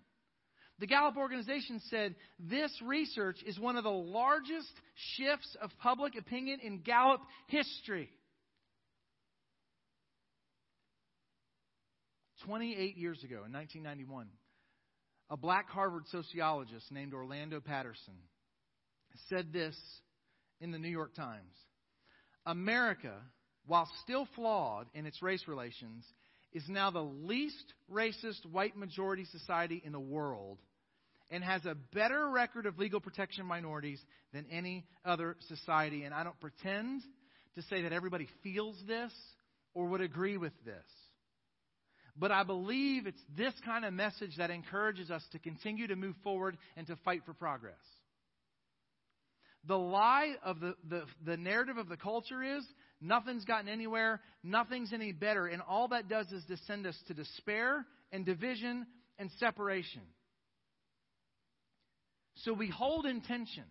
The 0.81 0.87
Gallup 0.87 1.17
organization 1.17 1.81
said 1.89 2.15
this 2.39 2.73
research 2.85 3.37
is 3.47 3.59
one 3.59 3.77
of 3.77 3.85
the 3.85 3.91
largest 3.91 4.73
shifts 5.17 5.57
of 5.63 5.71
public 5.81 6.17
opinion 6.17 6.61
in 6.61 6.81
Gallup 6.81 7.21
history. 7.47 8.11
28 12.45 12.97
years 12.97 13.23
ago, 13.23 13.45
in 13.47 13.53
1991, 13.53 14.27
a 15.31 15.37
black 15.37 15.71
Harvard 15.71 16.05
sociologist 16.09 16.91
named 16.93 17.15
Orlando 17.15 17.61
Patterson 17.61 18.15
said 19.29 19.53
this 19.53 19.77
in 20.61 20.73
the 20.73 20.79
New 20.79 20.89
York 20.89 21.15
Times 21.15 21.55
America, 22.47 23.15
while 23.67 23.89
still 24.03 24.29
flawed 24.35 24.87
in 24.93 25.07
its 25.07 25.23
race 25.23 25.45
relations, 25.47 26.05
is 26.55 26.65
now 26.69 26.91
the 26.91 27.03
least 27.03 27.75
racist 27.93 28.47
white 28.51 28.77
majority 28.77 29.27
society 29.27 29.83
in 29.85 29.93
the 29.93 30.01
world 30.01 30.59
and 31.31 31.43
has 31.43 31.65
a 31.67 31.75
better 31.93 32.29
record 32.29 32.65
of 32.65 32.79
legal 32.79 33.01
protection 33.01 33.45
minorities 33.45 34.01
than 34.33 34.47
any 34.51 34.87
other 35.05 35.37
society. 35.49 36.05
And 36.05 36.15
I 36.15 36.23
don't 36.23 36.39
pretend 36.41 37.03
to 37.57 37.63
say 37.63 37.83
that 37.83 37.93
everybody 37.93 38.29
feels 38.43 38.77
this 38.87 39.13
or 39.75 39.87
would 39.87 40.01
agree 40.01 40.37
with 40.37 40.53
this. 40.65 40.85
But 42.17 42.31
I 42.31 42.45
believe 42.45 43.07
it's 43.09 43.21
this 43.37 43.55
kind 43.65 43.85
of 43.85 43.93
message 43.93 44.37
that 44.39 44.51
encourages 44.51 45.11
us 45.11 45.23
to 45.33 45.41
continue 45.41 45.89
to 45.89 45.97
move 45.97 46.15
forward 46.23 46.57
and 46.77 46.87
to 46.87 46.97
fight 47.05 47.23
for 47.27 47.35
progress. 47.35 47.75
The 49.67 49.79
lie 49.79 50.35
of 50.45 50.61
the, 50.61 50.75
the, 50.89 51.05
the 51.25 51.37
narrative 51.37 51.79
of 51.79 51.89
the 51.89 51.97
culture 51.97 52.43
is 52.43 52.65
nothing's 53.05 53.45
gotten 53.45 53.69
anywhere, 53.69 54.21
nothing's 54.43 54.93
any 54.93 55.13
better, 55.13 55.47
and 55.47 55.63
all 55.63 55.89
that 55.89 56.09
does 56.09 56.31
is 56.33 56.45
to 56.47 56.57
send 56.67 56.87
us 56.87 56.97
to 57.09 57.15
despair 57.15 57.85
and 58.13 58.25
division 58.25 58.87
and 59.19 59.31
separation. 59.39 60.03
So 62.45 62.53
we 62.53 62.69
hold 62.69 63.07
in 63.07 63.21
tension 63.21 63.65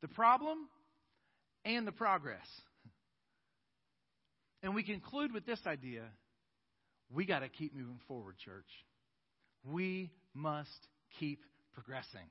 the 0.00 0.08
problem 0.08 0.58
and 1.64 1.86
the 1.86 1.92
progress. 1.92 2.46
And 4.62 4.74
we 4.74 4.82
conclude 4.82 5.32
with 5.32 5.46
this 5.46 5.60
idea 5.66 6.02
we 7.10 7.26
got 7.26 7.40
to 7.40 7.48
keep 7.48 7.74
moving 7.74 8.00
forward, 8.08 8.36
church. 8.44 8.68
We 9.64 10.10
must 10.34 10.70
keep 11.20 11.44
progressing. 11.74 12.28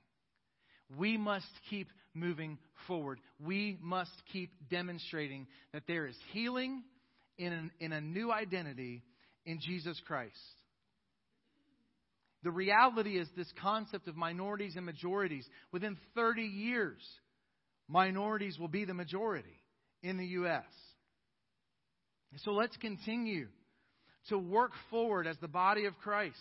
We 0.97 1.17
must 1.17 1.47
keep 1.69 1.87
moving 2.13 2.57
forward. 2.87 3.19
We 3.39 3.77
must 3.81 4.11
keep 4.31 4.51
demonstrating 4.69 5.47
that 5.73 5.83
there 5.87 6.07
is 6.07 6.15
healing 6.31 6.83
in, 7.37 7.53
an, 7.53 7.71
in 7.79 7.93
a 7.93 8.01
new 8.01 8.31
identity 8.31 9.03
in 9.45 9.59
Jesus 9.61 9.99
Christ. 10.05 10.35
The 12.43 12.51
reality 12.51 13.19
is 13.19 13.27
this 13.37 13.51
concept 13.61 14.07
of 14.07 14.15
minorities 14.15 14.75
and 14.75 14.85
majorities. 14.85 15.45
Within 15.71 15.97
30 16.15 16.41
years, 16.41 17.01
minorities 17.87 18.57
will 18.59 18.67
be 18.67 18.85
the 18.85 18.93
majority 18.93 19.55
in 20.01 20.17
the 20.17 20.25
U.S. 20.25 20.63
So 22.37 22.51
let's 22.51 22.75
continue 22.77 23.47
to 24.29 24.37
work 24.37 24.71
forward 24.89 25.27
as 25.27 25.37
the 25.39 25.47
body 25.47 25.85
of 25.85 25.97
Christ. 25.99 26.35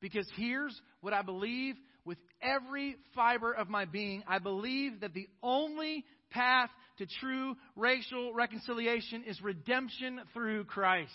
Because 0.00 0.28
here's 0.36 0.78
what 1.00 1.12
I 1.12 1.22
believe 1.22 1.76
with 2.04 2.18
every 2.42 2.96
fiber 3.14 3.52
of 3.52 3.68
my 3.68 3.84
being. 3.84 4.22
I 4.26 4.38
believe 4.38 5.00
that 5.00 5.14
the 5.14 5.28
only 5.42 6.04
path 6.30 6.70
to 6.98 7.06
true 7.20 7.56
racial 7.76 8.34
reconciliation 8.34 9.24
is 9.26 9.40
redemption 9.42 10.20
through 10.32 10.64
Christ. 10.64 11.12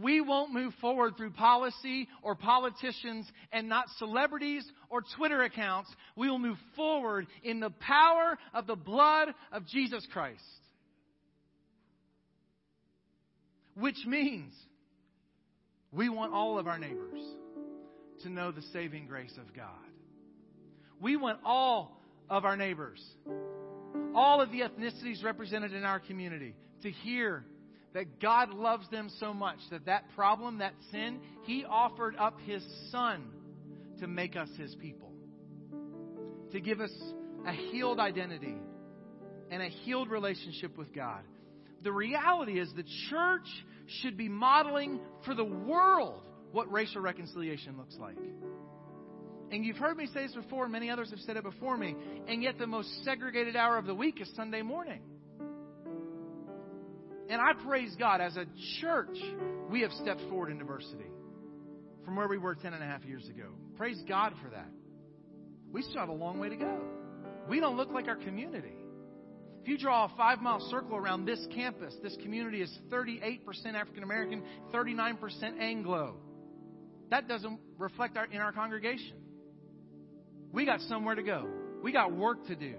We 0.00 0.20
won't 0.20 0.52
move 0.52 0.74
forward 0.80 1.16
through 1.16 1.32
policy 1.32 2.08
or 2.22 2.34
politicians 2.36 3.26
and 3.50 3.68
not 3.68 3.86
celebrities 3.98 4.64
or 4.90 5.02
Twitter 5.16 5.42
accounts. 5.42 5.90
We 6.14 6.30
will 6.30 6.38
move 6.38 6.58
forward 6.76 7.26
in 7.42 7.58
the 7.58 7.70
power 7.70 8.38
of 8.54 8.66
the 8.66 8.76
blood 8.76 9.28
of 9.50 9.66
Jesus 9.66 10.06
Christ. 10.12 10.42
Which 13.74 13.98
means 14.06 14.52
we 15.90 16.08
want 16.08 16.32
all 16.32 16.58
of 16.58 16.66
our 16.66 16.78
neighbors 16.78 17.24
to 18.22 18.28
know 18.28 18.50
the 18.50 18.62
saving 18.72 19.06
grace 19.06 19.36
of 19.38 19.54
God. 19.54 19.68
We 21.00 21.16
want 21.16 21.38
all 21.44 22.00
of 22.28 22.44
our 22.44 22.56
neighbors, 22.56 23.02
all 24.14 24.40
of 24.40 24.50
the 24.50 24.60
ethnicities 24.60 25.22
represented 25.22 25.72
in 25.72 25.84
our 25.84 26.00
community, 26.00 26.54
to 26.82 26.90
hear 26.90 27.44
that 27.94 28.20
God 28.20 28.50
loves 28.50 28.88
them 28.90 29.10
so 29.18 29.32
much 29.32 29.58
that 29.70 29.86
that 29.86 30.04
problem, 30.14 30.58
that 30.58 30.74
sin, 30.90 31.20
He 31.44 31.64
offered 31.64 32.16
up 32.16 32.38
His 32.44 32.64
Son 32.90 33.24
to 34.00 34.06
make 34.06 34.36
us 34.36 34.48
His 34.58 34.74
people, 34.76 35.12
to 36.52 36.60
give 36.60 36.80
us 36.80 36.92
a 37.46 37.52
healed 37.52 37.98
identity 37.98 38.56
and 39.50 39.62
a 39.62 39.68
healed 39.68 40.10
relationship 40.10 40.76
with 40.76 40.94
God. 40.94 41.22
The 41.82 41.92
reality 41.92 42.58
is 42.60 42.68
the 42.76 42.84
church 43.08 43.46
should 44.02 44.16
be 44.16 44.28
modeling 44.28 45.00
for 45.24 45.34
the 45.34 45.44
world 45.44 46.22
what 46.52 46.70
racial 46.70 47.00
reconciliation 47.00 47.76
looks 47.76 47.96
like. 47.98 48.16
And 49.50 49.64
you've 49.64 49.76
heard 49.76 49.96
me 49.96 50.06
say 50.06 50.26
this 50.26 50.34
before, 50.34 50.68
many 50.68 50.90
others 50.90 51.10
have 51.10 51.20
said 51.20 51.36
it 51.36 51.42
before 51.42 51.76
me, 51.76 51.94
and 52.26 52.42
yet 52.42 52.58
the 52.58 52.66
most 52.66 53.04
segregated 53.04 53.56
hour 53.56 53.78
of 53.78 53.86
the 53.86 53.94
week 53.94 54.20
is 54.20 54.30
Sunday 54.36 54.62
morning. 54.62 55.00
And 57.30 57.40
I 57.40 57.52
praise 57.66 57.94
God, 57.98 58.20
as 58.20 58.36
a 58.36 58.44
church, 58.80 59.16
we 59.70 59.82
have 59.82 59.92
stepped 59.92 60.22
forward 60.28 60.50
in 60.50 60.58
diversity 60.58 61.04
from 62.04 62.16
where 62.16 62.28
we 62.28 62.38
were 62.38 62.54
ten 62.54 62.72
and 62.72 62.82
a 62.82 62.86
half 62.86 63.04
years 63.04 63.26
ago. 63.28 63.48
Praise 63.76 64.02
God 64.08 64.32
for 64.42 64.48
that. 64.50 64.68
We 65.70 65.82
still 65.82 66.00
have 66.00 66.08
a 66.08 66.12
long 66.12 66.38
way 66.38 66.48
to 66.48 66.56
go. 66.56 66.80
We 67.48 67.60
don't 67.60 67.76
look 67.76 67.90
like 67.90 68.08
our 68.08 68.16
community. 68.16 68.72
If 69.62 69.68
you 69.68 69.76
draw 69.76 70.06
a 70.06 70.16
five 70.16 70.40
mile 70.40 70.60
circle 70.70 70.96
around 70.96 71.26
this 71.26 71.46
campus, 71.54 71.94
this 72.02 72.16
community 72.22 72.62
is 72.62 72.78
38% 72.90 73.40
African 73.74 74.02
American, 74.02 74.42
39% 74.72 75.60
Anglo. 75.60 76.16
That 77.10 77.28
doesn't 77.28 77.58
reflect 77.78 78.16
our, 78.16 78.26
in 78.26 78.38
our 78.38 78.52
congregation. 78.52 79.16
We 80.52 80.66
got 80.66 80.80
somewhere 80.82 81.14
to 81.14 81.22
go. 81.22 81.46
We 81.82 81.92
got 81.92 82.12
work 82.12 82.46
to 82.46 82.54
do. 82.54 82.74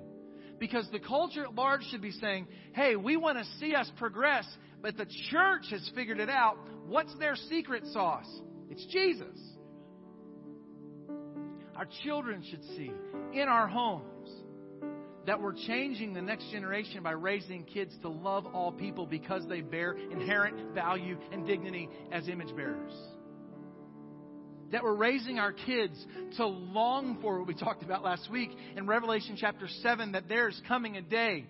Because 0.60 0.88
the 0.92 1.00
culture 1.00 1.46
at 1.46 1.56
large 1.56 1.84
should 1.90 2.02
be 2.02 2.12
saying, 2.12 2.48
hey, 2.74 2.96
we 2.96 3.16
want 3.16 3.38
to 3.38 3.46
see 3.60 3.76
us 3.76 3.90
progress, 3.98 4.46
but 4.82 4.98
the 4.98 5.06
church 5.32 5.66
has 5.72 5.90
figured 5.96 6.20
it 6.20 6.30
out. 6.30 6.58
What's 6.86 7.16
their 7.18 7.36
secret 7.36 7.84
sauce? 7.94 8.30
It's 8.70 8.86
Jesus. 8.88 9.38
Our 11.76 11.88
children 12.04 12.44
should 12.50 12.64
see 12.76 12.92
in 13.34 13.48
our 13.48 13.68
homes 13.68 14.30
that 15.26 15.40
we're 15.40 15.54
changing 15.54 16.14
the 16.14 16.22
next 16.22 16.52
generation 16.52 17.04
by 17.04 17.12
raising 17.12 17.64
kids 17.64 17.96
to 18.02 18.10
love 18.10 18.46
all 18.48 18.72
people 18.72 19.06
because 19.06 19.48
they 19.48 19.62
bear 19.62 19.96
inherent 20.12 20.74
value 20.74 21.18
and 21.32 21.46
dignity 21.46 21.88
as 22.12 22.28
image 22.28 22.54
bearers. 22.56 22.92
That 24.72 24.84
we're 24.84 24.93
raising 24.93 25.39
our 25.39 25.51
kids 25.51 26.05
to 26.38 26.45
long 26.45 27.17
for 27.22 27.39
what 27.39 27.47
we 27.47 27.55
talked 27.55 27.82
about 27.82 28.03
last 28.03 28.30
week 28.30 28.51
in 28.78 28.86
Revelation 28.86 29.36
chapter 29.36 29.67
7 29.82 30.11
that 30.11 30.30
there's 30.30 30.61
coming 30.67 30.95
a 30.95 31.01
day 31.01 31.47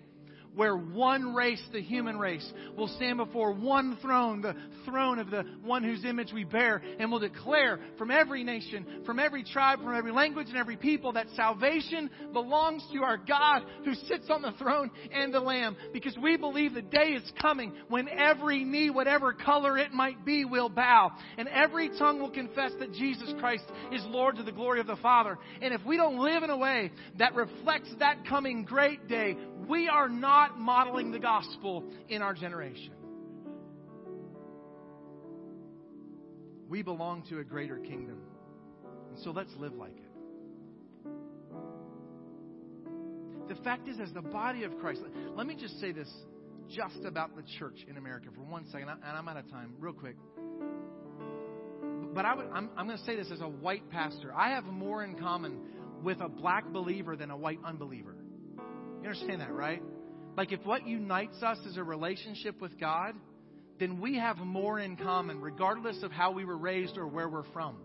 where 0.54 0.76
one 0.76 1.34
race, 1.34 1.62
the 1.72 1.80
human 1.80 2.18
race, 2.18 2.46
will 2.76 2.88
stand 2.88 3.18
before 3.18 3.52
one 3.52 3.96
throne, 4.02 4.40
the 4.40 4.56
throne 4.84 5.18
of 5.18 5.30
the 5.30 5.44
one 5.62 5.84
whose 5.84 6.04
image 6.04 6.32
we 6.32 6.44
bear, 6.44 6.82
and 6.98 7.10
will 7.10 7.18
declare 7.18 7.78
from 7.96 8.10
every 8.10 8.42
nation, 8.42 9.02
from 9.06 9.18
every 9.18 9.44
tribe, 9.44 9.78
from 9.82 9.94
every 9.94 10.12
language, 10.12 10.48
and 10.48 10.56
every 10.56 10.76
people 10.76 11.12
that 11.12 11.26
salvation 11.36 12.10
belongs 12.32 12.84
to 12.92 13.02
our 13.02 13.16
God 13.16 13.62
who 13.84 13.94
sits 13.94 14.28
on 14.28 14.42
the 14.42 14.52
throne 14.52 14.90
and 15.12 15.32
the 15.32 15.40
Lamb. 15.40 15.76
Because 15.92 16.16
we 16.20 16.36
believe 16.36 16.74
the 16.74 16.82
day 16.82 17.10
is 17.10 17.32
coming 17.40 17.72
when 17.88 18.08
every 18.08 18.64
knee, 18.64 18.90
whatever 18.90 19.32
color 19.32 19.78
it 19.78 19.92
might 19.92 20.24
be, 20.24 20.44
will 20.44 20.68
bow, 20.68 21.12
and 21.38 21.48
every 21.48 21.90
tongue 21.98 22.20
will 22.20 22.30
confess 22.30 22.72
that 22.80 22.92
Jesus 22.92 23.32
Christ 23.38 23.64
is 23.92 24.02
Lord 24.06 24.36
to 24.36 24.42
the 24.42 24.52
glory 24.52 24.80
of 24.80 24.86
the 24.86 24.96
Father. 24.96 25.38
And 25.62 25.72
if 25.72 25.84
we 25.84 25.96
don't 25.96 26.18
live 26.18 26.42
in 26.42 26.50
a 26.50 26.56
way 26.56 26.90
that 27.18 27.34
reflects 27.34 27.90
that 27.98 28.26
coming 28.26 28.64
great 28.64 29.08
day, 29.08 29.36
we 29.70 29.88
are 29.88 30.08
not 30.08 30.58
modeling 30.58 31.12
the 31.12 31.18
gospel 31.20 31.84
in 32.08 32.20
our 32.22 32.34
generation. 32.34 32.92
We 36.68 36.82
belong 36.82 37.22
to 37.30 37.38
a 37.38 37.44
greater 37.44 37.78
kingdom. 37.78 38.20
And 39.08 39.18
so 39.22 39.30
let's 39.30 39.50
live 39.58 39.74
like 39.74 39.96
it. 39.96 40.10
The 43.48 43.54
fact 43.62 43.88
is, 43.88 43.98
as 44.00 44.12
the 44.12 44.22
body 44.22 44.64
of 44.64 44.78
Christ, 44.78 45.00
let 45.34 45.46
me 45.46 45.56
just 45.56 45.80
say 45.80 45.92
this 45.92 46.08
just 46.68 47.04
about 47.04 47.34
the 47.34 47.42
church 47.58 47.84
in 47.88 47.96
America 47.96 48.28
for 48.34 48.42
one 48.42 48.64
second, 48.70 48.88
and 48.88 49.00
I'm 49.02 49.28
out 49.28 49.36
of 49.36 49.50
time, 49.50 49.74
real 49.80 49.92
quick. 49.92 50.16
But 52.14 52.24
I 52.24 52.32
am 52.32 52.70
I'm 52.76 52.86
going 52.86 52.98
to 52.98 53.04
say 53.04 53.16
this 53.16 53.30
as 53.32 53.40
a 53.40 53.48
white 53.48 53.88
pastor. 53.90 54.32
I 54.34 54.50
have 54.50 54.64
more 54.64 55.02
in 55.04 55.16
common 55.16 55.58
with 56.02 56.20
a 56.20 56.28
black 56.28 56.72
believer 56.72 57.16
than 57.16 57.30
a 57.30 57.36
white 57.36 57.58
unbeliever. 57.64 58.14
You 59.02 59.08
understand 59.08 59.40
that, 59.40 59.52
right? 59.52 59.82
Like, 60.36 60.52
if 60.52 60.64
what 60.64 60.86
unites 60.86 61.42
us 61.42 61.58
is 61.66 61.76
a 61.76 61.84
relationship 61.84 62.60
with 62.60 62.78
God, 62.78 63.14
then 63.78 64.00
we 64.00 64.18
have 64.18 64.36
more 64.38 64.78
in 64.78 64.96
common, 64.96 65.40
regardless 65.40 66.02
of 66.02 66.12
how 66.12 66.32
we 66.32 66.44
were 66.44 66.56
raised 66.56 66.98
or 66.98 67.06
where 67.06 67.28
we're 67.28 67.50
from. 67.52 67.76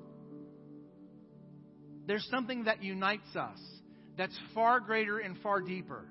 There's 2.06 2.28
something 2.30 2.66
that 2.66 2.84
unites 2.84 3.36
us 3.36 3.60
that's 4.18 4.38
far 4.54 4.80
greater 4.80 5.20
and 5.20 5.38
far 5.40 5.62
deeper. 5.62 6.06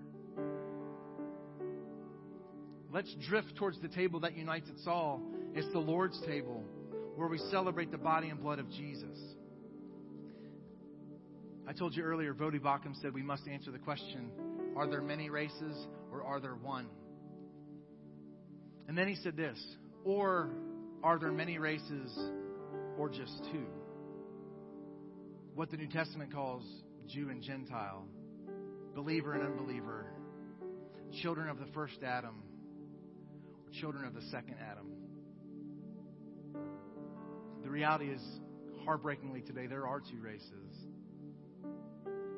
Let's 2.93 3.15
drift 3.29 3.57
towards 3.57 3.81
the 3.81 3.89
table 3.89 4.21
that 4.21 4.37
unites 4.37 4.69
us 4.71 4.87
all. 4.87 5.21
It's 5.55 5.71
the 5.73 5.79
Lord's 5.79 6.21
table 6.27 6.63
where 7.17 7.29
we 7.29 7.39
celebrate 7.51 7.91
the 7.91 7.99
body 7.99 8.29
and 8.29 8.41
blood 8.41 8.59
of 8.59 8.71
Jesus. 8.71 9.19
I 11.67 11.73
told 11.73 11.95
you 11.95 12.03
earlier, 12.03 12.35
Voddie 12.35 12.61
Baucham 12.61 13.01
said 13.01 13.15
we 13.15 13.23
must 13.23 13.47
answer 13.49 13.71
the 13.71 13.79
question 13.79 14.31
are 14.77 14.87
there 14.87 15.03
many 15.03 15.31
races 15.31 15.87
or 16.13 16.23
are 16.23 16.41
there 16.41 16.55
one? 16.55 16.87
And 18.89 18.97
then 18.97 19.09
he 19.09 19.17
said 19.17 19.37
this 19.37 19.59
or 20.05 20.51
are 21.03 21.19
there 21.19 21.33
many 21.33 21.59
races 21.59 22.17
or 22.99 23.09
just 23.09 23.33
two? 23.53 23.67
What 25.55 25.71
the 25.71 25.77
New 25.77 25.89
Testament 25.89 26.33
calls 26.33 26.65
Jew 27.09 27.29
and 27.31 27.43
Gentile, 27.43 28.05
believer 28.95 29.35
and 29.35 29.45
unbeliever, 29.45 30.07
children 31.23 31.49
of 31.49 31.59
the 31.59 31.67
first 31.75 32.03
Adam, 32.03 32.43
or 33.65 33.81
children 33.81 34.05
of 34.05 34.15
the 34.15 34.23
second 34.31 34.57
Adam. 34.61 34.91
The 37.63 37.71
reality 37.71 38.07
is, 38.07 38.23
heartbreakingly 38.85 39.43
today, 39.43 39.67
there 39.67 39.87
are 39.87 40.01
two 40.01 40.21
races 40.21 40.51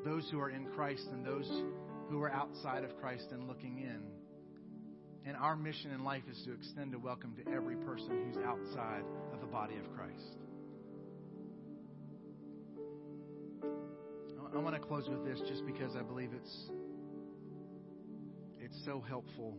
those 0.05 0.29
who 0.31 0.39
are 0.39 0.49
in 0.49 0.65
Christ 0.67 1.05
and 1.11 1.25
those 1.25 1.49
who 2.09 2.21
are 2.21 2.31
outside 2.31 2.83
of 2.83 2.95
Christ 2.97 3.27
and 3.31 3.47
looking 3.47 3.79
in. 3.79 4.01
And 5.25 5.35
our 5.35 5.55
mission 5.55 5.91
in 5.91 6.03
life 6.03 6.23
is 6.31 6.41
to 6.45 6.53
extend 6.53 6.93
a 6.93 6.99
welcome 6.99 7.35
to 7.35 7.51
every 7.51 7.75
person 7.75 8.25
who's 8.25 8.43
outside 8.45 9.03
of 9.33 9.41
the 9.41 9.47
body 9.47 9.75
of 9.75 9.93
Christ. 9.95 10.37
I 14.55 14.59
want 14.59 14.75
to 14.75 14.81
close 14.81 15.07
with 15.09 15.25
this 15.25 15.39
just 15.49 15.65
because 15.65 15.95
I 15.95 16.01
believe 16.01 16.31
it's 16.33 16.69
it's 18.59 18.85
so 18.85 19.03
helpful. 19.07 19.57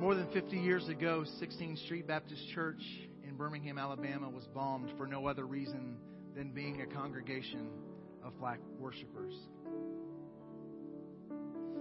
More 0.00 0.14
than 0.14 0.26
50 0.32 0.56
years 0.56 0.88
ago, 0.88 1.24
16th 1.40 1.84
Street 1.84 2.08
Baptist 2.08 2.42
Church 2.54 2.82
in 3.22 3.36
Birmingham, 3.36 3.78
Alabama 3.78 4.28
was 4.28 4.44
bombed 4.52 4.90
for 4.96 5.06
no 5.06 5.26
other 5.26 5.46
reason 5.46 5.96
than 6.34 6.50
being 6.50 6.80
a 6.80 6.86
congregation 6.86 7.68
of 8.24 8.38
black 8.38 8.58
worshipers. 8.78 9.34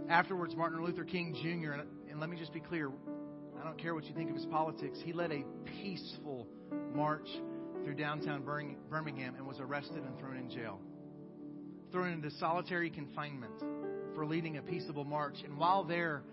Afterwards, 0.09 0.55
Martin 0.55 0.83
Luther 0.83 1.03
King 1.03 1.33
Jr., 1.41 1.73
and 2.09 2.19
let 2.19 2.29
me 2.29 2.37
just 2.37 2.53
be 2.53 2.59
clear, 2.59 2.91
I 3.59 3.63
don't 3.63 3.77
care 3.77 3.95
what 3.95 4.05
you 4.05 4.13
think 4.13 4.29
of 4.29 4.35
his 4.35 4.45
politics, 4.45 4.99
he 5.03 5.13
led 5.13 5.31
a 5.31 5.43
peaceful 5.81 6.47
march 6.93 7.27
through 7.83 7.95
downtown 7.95 8.43
Birmingham 8.43 9.35
and 9.35 9.47
was 9.47 9.59
arrested 9.59 10.03
and 10.03 10.17
thrown 10.19 10.37
in 10.37 10.49
jail. 10.49 10.79
Thrown 11.91 12.13
into 12.13 12.31
solitary 12.31 12.89
confinement 12.89 13.53
for 14.15 14.25
leading 14.25 14.57
a 14.57 14.61
peaceable 14.61 15.03
march. 15.03 15.35
And 15.43 15.57
while 15.57 15.83
there, 15.83 16.23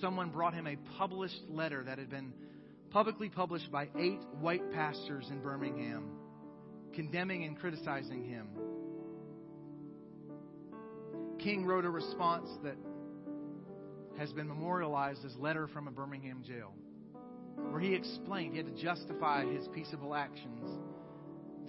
someone 0.00 0.30
brought 0.30 0.54
him 0.54 0.66
a 0.66 0.76
published 0.98 1.42
letter 1.48 1.82
that 1.84 1.98
had 1.98 2.10
been 2.10 2.32
publicly 2.90 3.28
published 3.28 3.70
by 3.70 3.88
eight 3.98 4.20
white 4.40 4.72
pastors 4.72 5.26
in 5.30 5.40
Birmingham, 5.40 6.10
condemning 6.92 7.44
and 7.44 7.58
criticizing 7.58 8.24
him. 8.24 8.48
King 11.42 11.64
wrote 11.64 11.86
a 11.86 11.90
response 11.90 12.48
that 12.62 12.76
has 14.18 14.32
been 14.32 14.46
memorialized 14.46 15.24
as 15.24 15.34
Letter 15.36 15.68
from 15.68 15.88
a 15.88 15.90
Birmingham 15.90 16.42
Jail, 16.46 16.74
where 17.70 17.80
he 17.80 17.94
explained 17.94 18.52
he 18.52 18.58
had 18.58 18.66
to 18.66 18.82
justify 18.82 19.50
his 19.50 19.66
peaceable 19.74 20.14
actions 20.14 20.68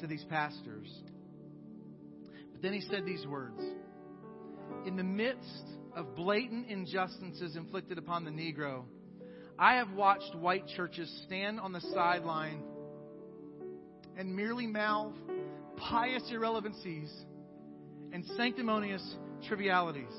to 0.02 0.08
these 0.08 0.26
pastors. 0.26 0.90
But 2.52 2.62
then 2.62 2.74
he 2.74 2.82
said 2.82 3.06
these 3.06 3.26
words 3.26 3.62
In 4.86 4.98
the 4.98 5.04
midst 5.04 5.64
of 5.96 6.16
blatant 6.16 6.68
injustices 6.68 7.56
inflicted 7.56 7.98
upon 7.98 8.26
the 8.26 8.32
Negro, 8.32 8.84
I 9.58 9.76
have 9.76 9.92
watched 9.92 10.36
white 10.36 10.68
churches 10.76 11.10
stand 11.26 11.60
on 11.62 11.72
the 11.72 11.82
sideline 11.94 12.62
and 14.18 14.36
merely 14.36 14.68
mouth 14.68 15.14
pious 15.78 16.24
irrelevancies 16.30 17.10
and 18.14 18.26
sanctimonious 18.38 19.04
trivialities. 19.48 20.14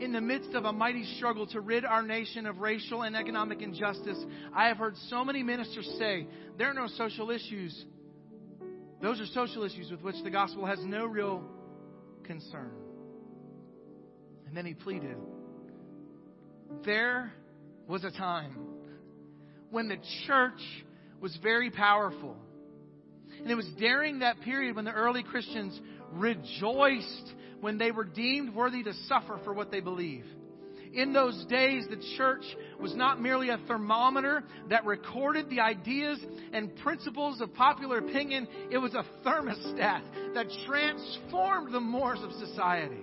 In 0.00 0.12
the 0.12 0.20
midst 0.20 0.54
of 0.54 0.64
a 0.64 0.72
mighty 0.72 1.04
struggle 1.16 1.46
to 1.48 1.60
rid 1.60 1.84
our 1.84 2.02
nation 2.02 2.46
of 2.46 2.58
racial 2.58 3.02
and 3.02 3.16
economic 3.16 3.62
injustice, 3.62 4.18
I 4.54 4.68
have 4.68 4.76
heard 4.76 4.94
so 5.08 5.24
many 5.24 5.42
ministers 5.42 5.90
say 5.98 6.26
there 6.56 6.70
are 6.70 6.74
no 6.74 6.86
social 6.86 7.30
issues. 7.30 7.84
Those 9.02 9.20
are 9.20 9.26
social 9.26 9.64
issues 9.64 9.90
with 9.90 10.02
which 10.02 10.16
the 10.22 10.30
gospel 10.30 10.66
has 10.66 10.78
no 10.84 11.06
real 11.06 11.42
concern. 12.24 12.70
And 14.46 14.56
then 14.56 14.66
he 14.66 14.74
pleaded 14.74 15.16
There 16.84 17.32
was 17.86 18.04
a 18.04 18.10
time 18.10 18.56
when 19.70 19.88
the 19.88 19.98
church 20.26 20.60
was 21.20 21.36
very 21.42 21.70
powerful. 21.70 22.36
And 23.40 23.50
it 23.50 23.54
was 23.54 23.68
during 23.78 24.20
that 24.20 24.40
period 24.40 24.76
when 24.76 24.84
the 24.84 24.92
early 24.92 25.22
Christians 25.22 25.78
rejoiced 26.12 27.34
when 27.60 27.78
they 27.78 27.90
were 27.90 28.04
deemed 28.04 28.54
worthy 28.54 28.82
to 28.82 28.94
suffer 29.06 29.40
for 29.44 29.52
what 29.52 29.70
they 29.70 29.80
believe. 29.80 30.24
In 30.92 31.12
those 31.12 31.44
days, 31.46 31.86
the 31.90 32.02
church 32.16 32.44
was 32.80 32.94
not 32.94 33.20
merely 33.20 33.50
a 33.50 33.58
thermometer 33.66 34.44
that 34.70 34.84
recorded 34.86 35.50
the 35.50 35.60
ideas 35.60 36.18
and 36.52 36.74
principles 36.76 37.40
of 37.40 37.54
popular 37.54 37.98
opinion, 37.98 38.48
it 38.70 38.78
was 38.78 38.94
a 38.94 39.04
thermostat 39.24 40.34
that 40.34 40.46
transformed 40.66 41.74
the 41.74 41.80
mores 41.80 42.20
of 42.22 42.32
society. 42.32 43.02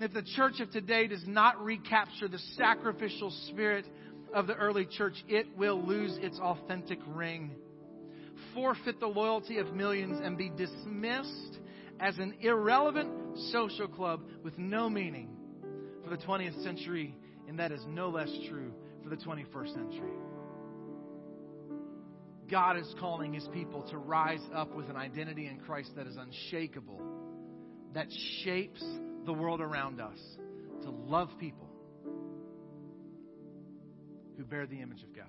If 0.00 0.12
the 0.12 0.22
church 0.22 0.60
of 0.60 0.70
today 0.70 1.08
does 1.08 1.26
not 1.26 1.62
recapture 1.62 2.28
the 2.28 2.38
sacrificial 2.56 3.30
spirit 3.48 3.84
of 4.32 4.46
the 4.46 4.54
early 4.54 4.86
church, 4.86 5.14
it 5.28 5.56
will 5.56 5.84
lose 5.84 6.16
its 6.18 6.38
authentic 6.38 7.00
ring, 7.08 7.50
forfeit 8.54 9.00
the 9.00 9.06
loyalty 9.06 9.58
of 9.58 9.74
millions, 9.74 10.20
and 10.22 10.36
be 10.36 10.50
dismissed 10.50 11.58
as 12.00 12.18
an 12.18 12.34
irrelevant 12.40 13.38
social 13.50 13.88
club 13.88 14.22
with 14.42 14.56
no 14.58 14.88
meaning 14.88 15.30
for 16.04 16.10
the 16.10 16.22
20th 16.22 16.62
century, 16.62 17.14
and 17.48 17.58
that 17.58 17.72
is 17.72 17.80
no 17.88 18.08
less 18.08 18.30
true 18.48 18.72
for 19.02 19.10
the 19.10 19.16
21st 19.16 19.74
century. 19.74 20.12
God 22.50 22.78
is 22.78 22.94
calling 22.98 23.34
his 23.34 23.46
people 23.52 23.82
to 23.90 23.98
rise 23.98 24.42
up 24.54 24.74
with 24.74 24.88
an 24.88 24.96
identity 24.96 25.46
in 25.46 25.58
Christ 25.58 25.90
that 25.96 26.06
is 26.06 26.16
unshakable, 26.16 27.00
that 27.94 28.06
shapes 28.42 28.82
the 29.26 29.32
world 29.32 29.60
around 29.60 30.00
us, 30.00 30.18
to 30.82 30.90
love 30.90 31.28
people 31.38 31.68
who 34.38 34.44
bear 34.44 34.66
the 34.66 34.80
image 34.80 35.02
of 35.02 35.14
God. 35.14 35.26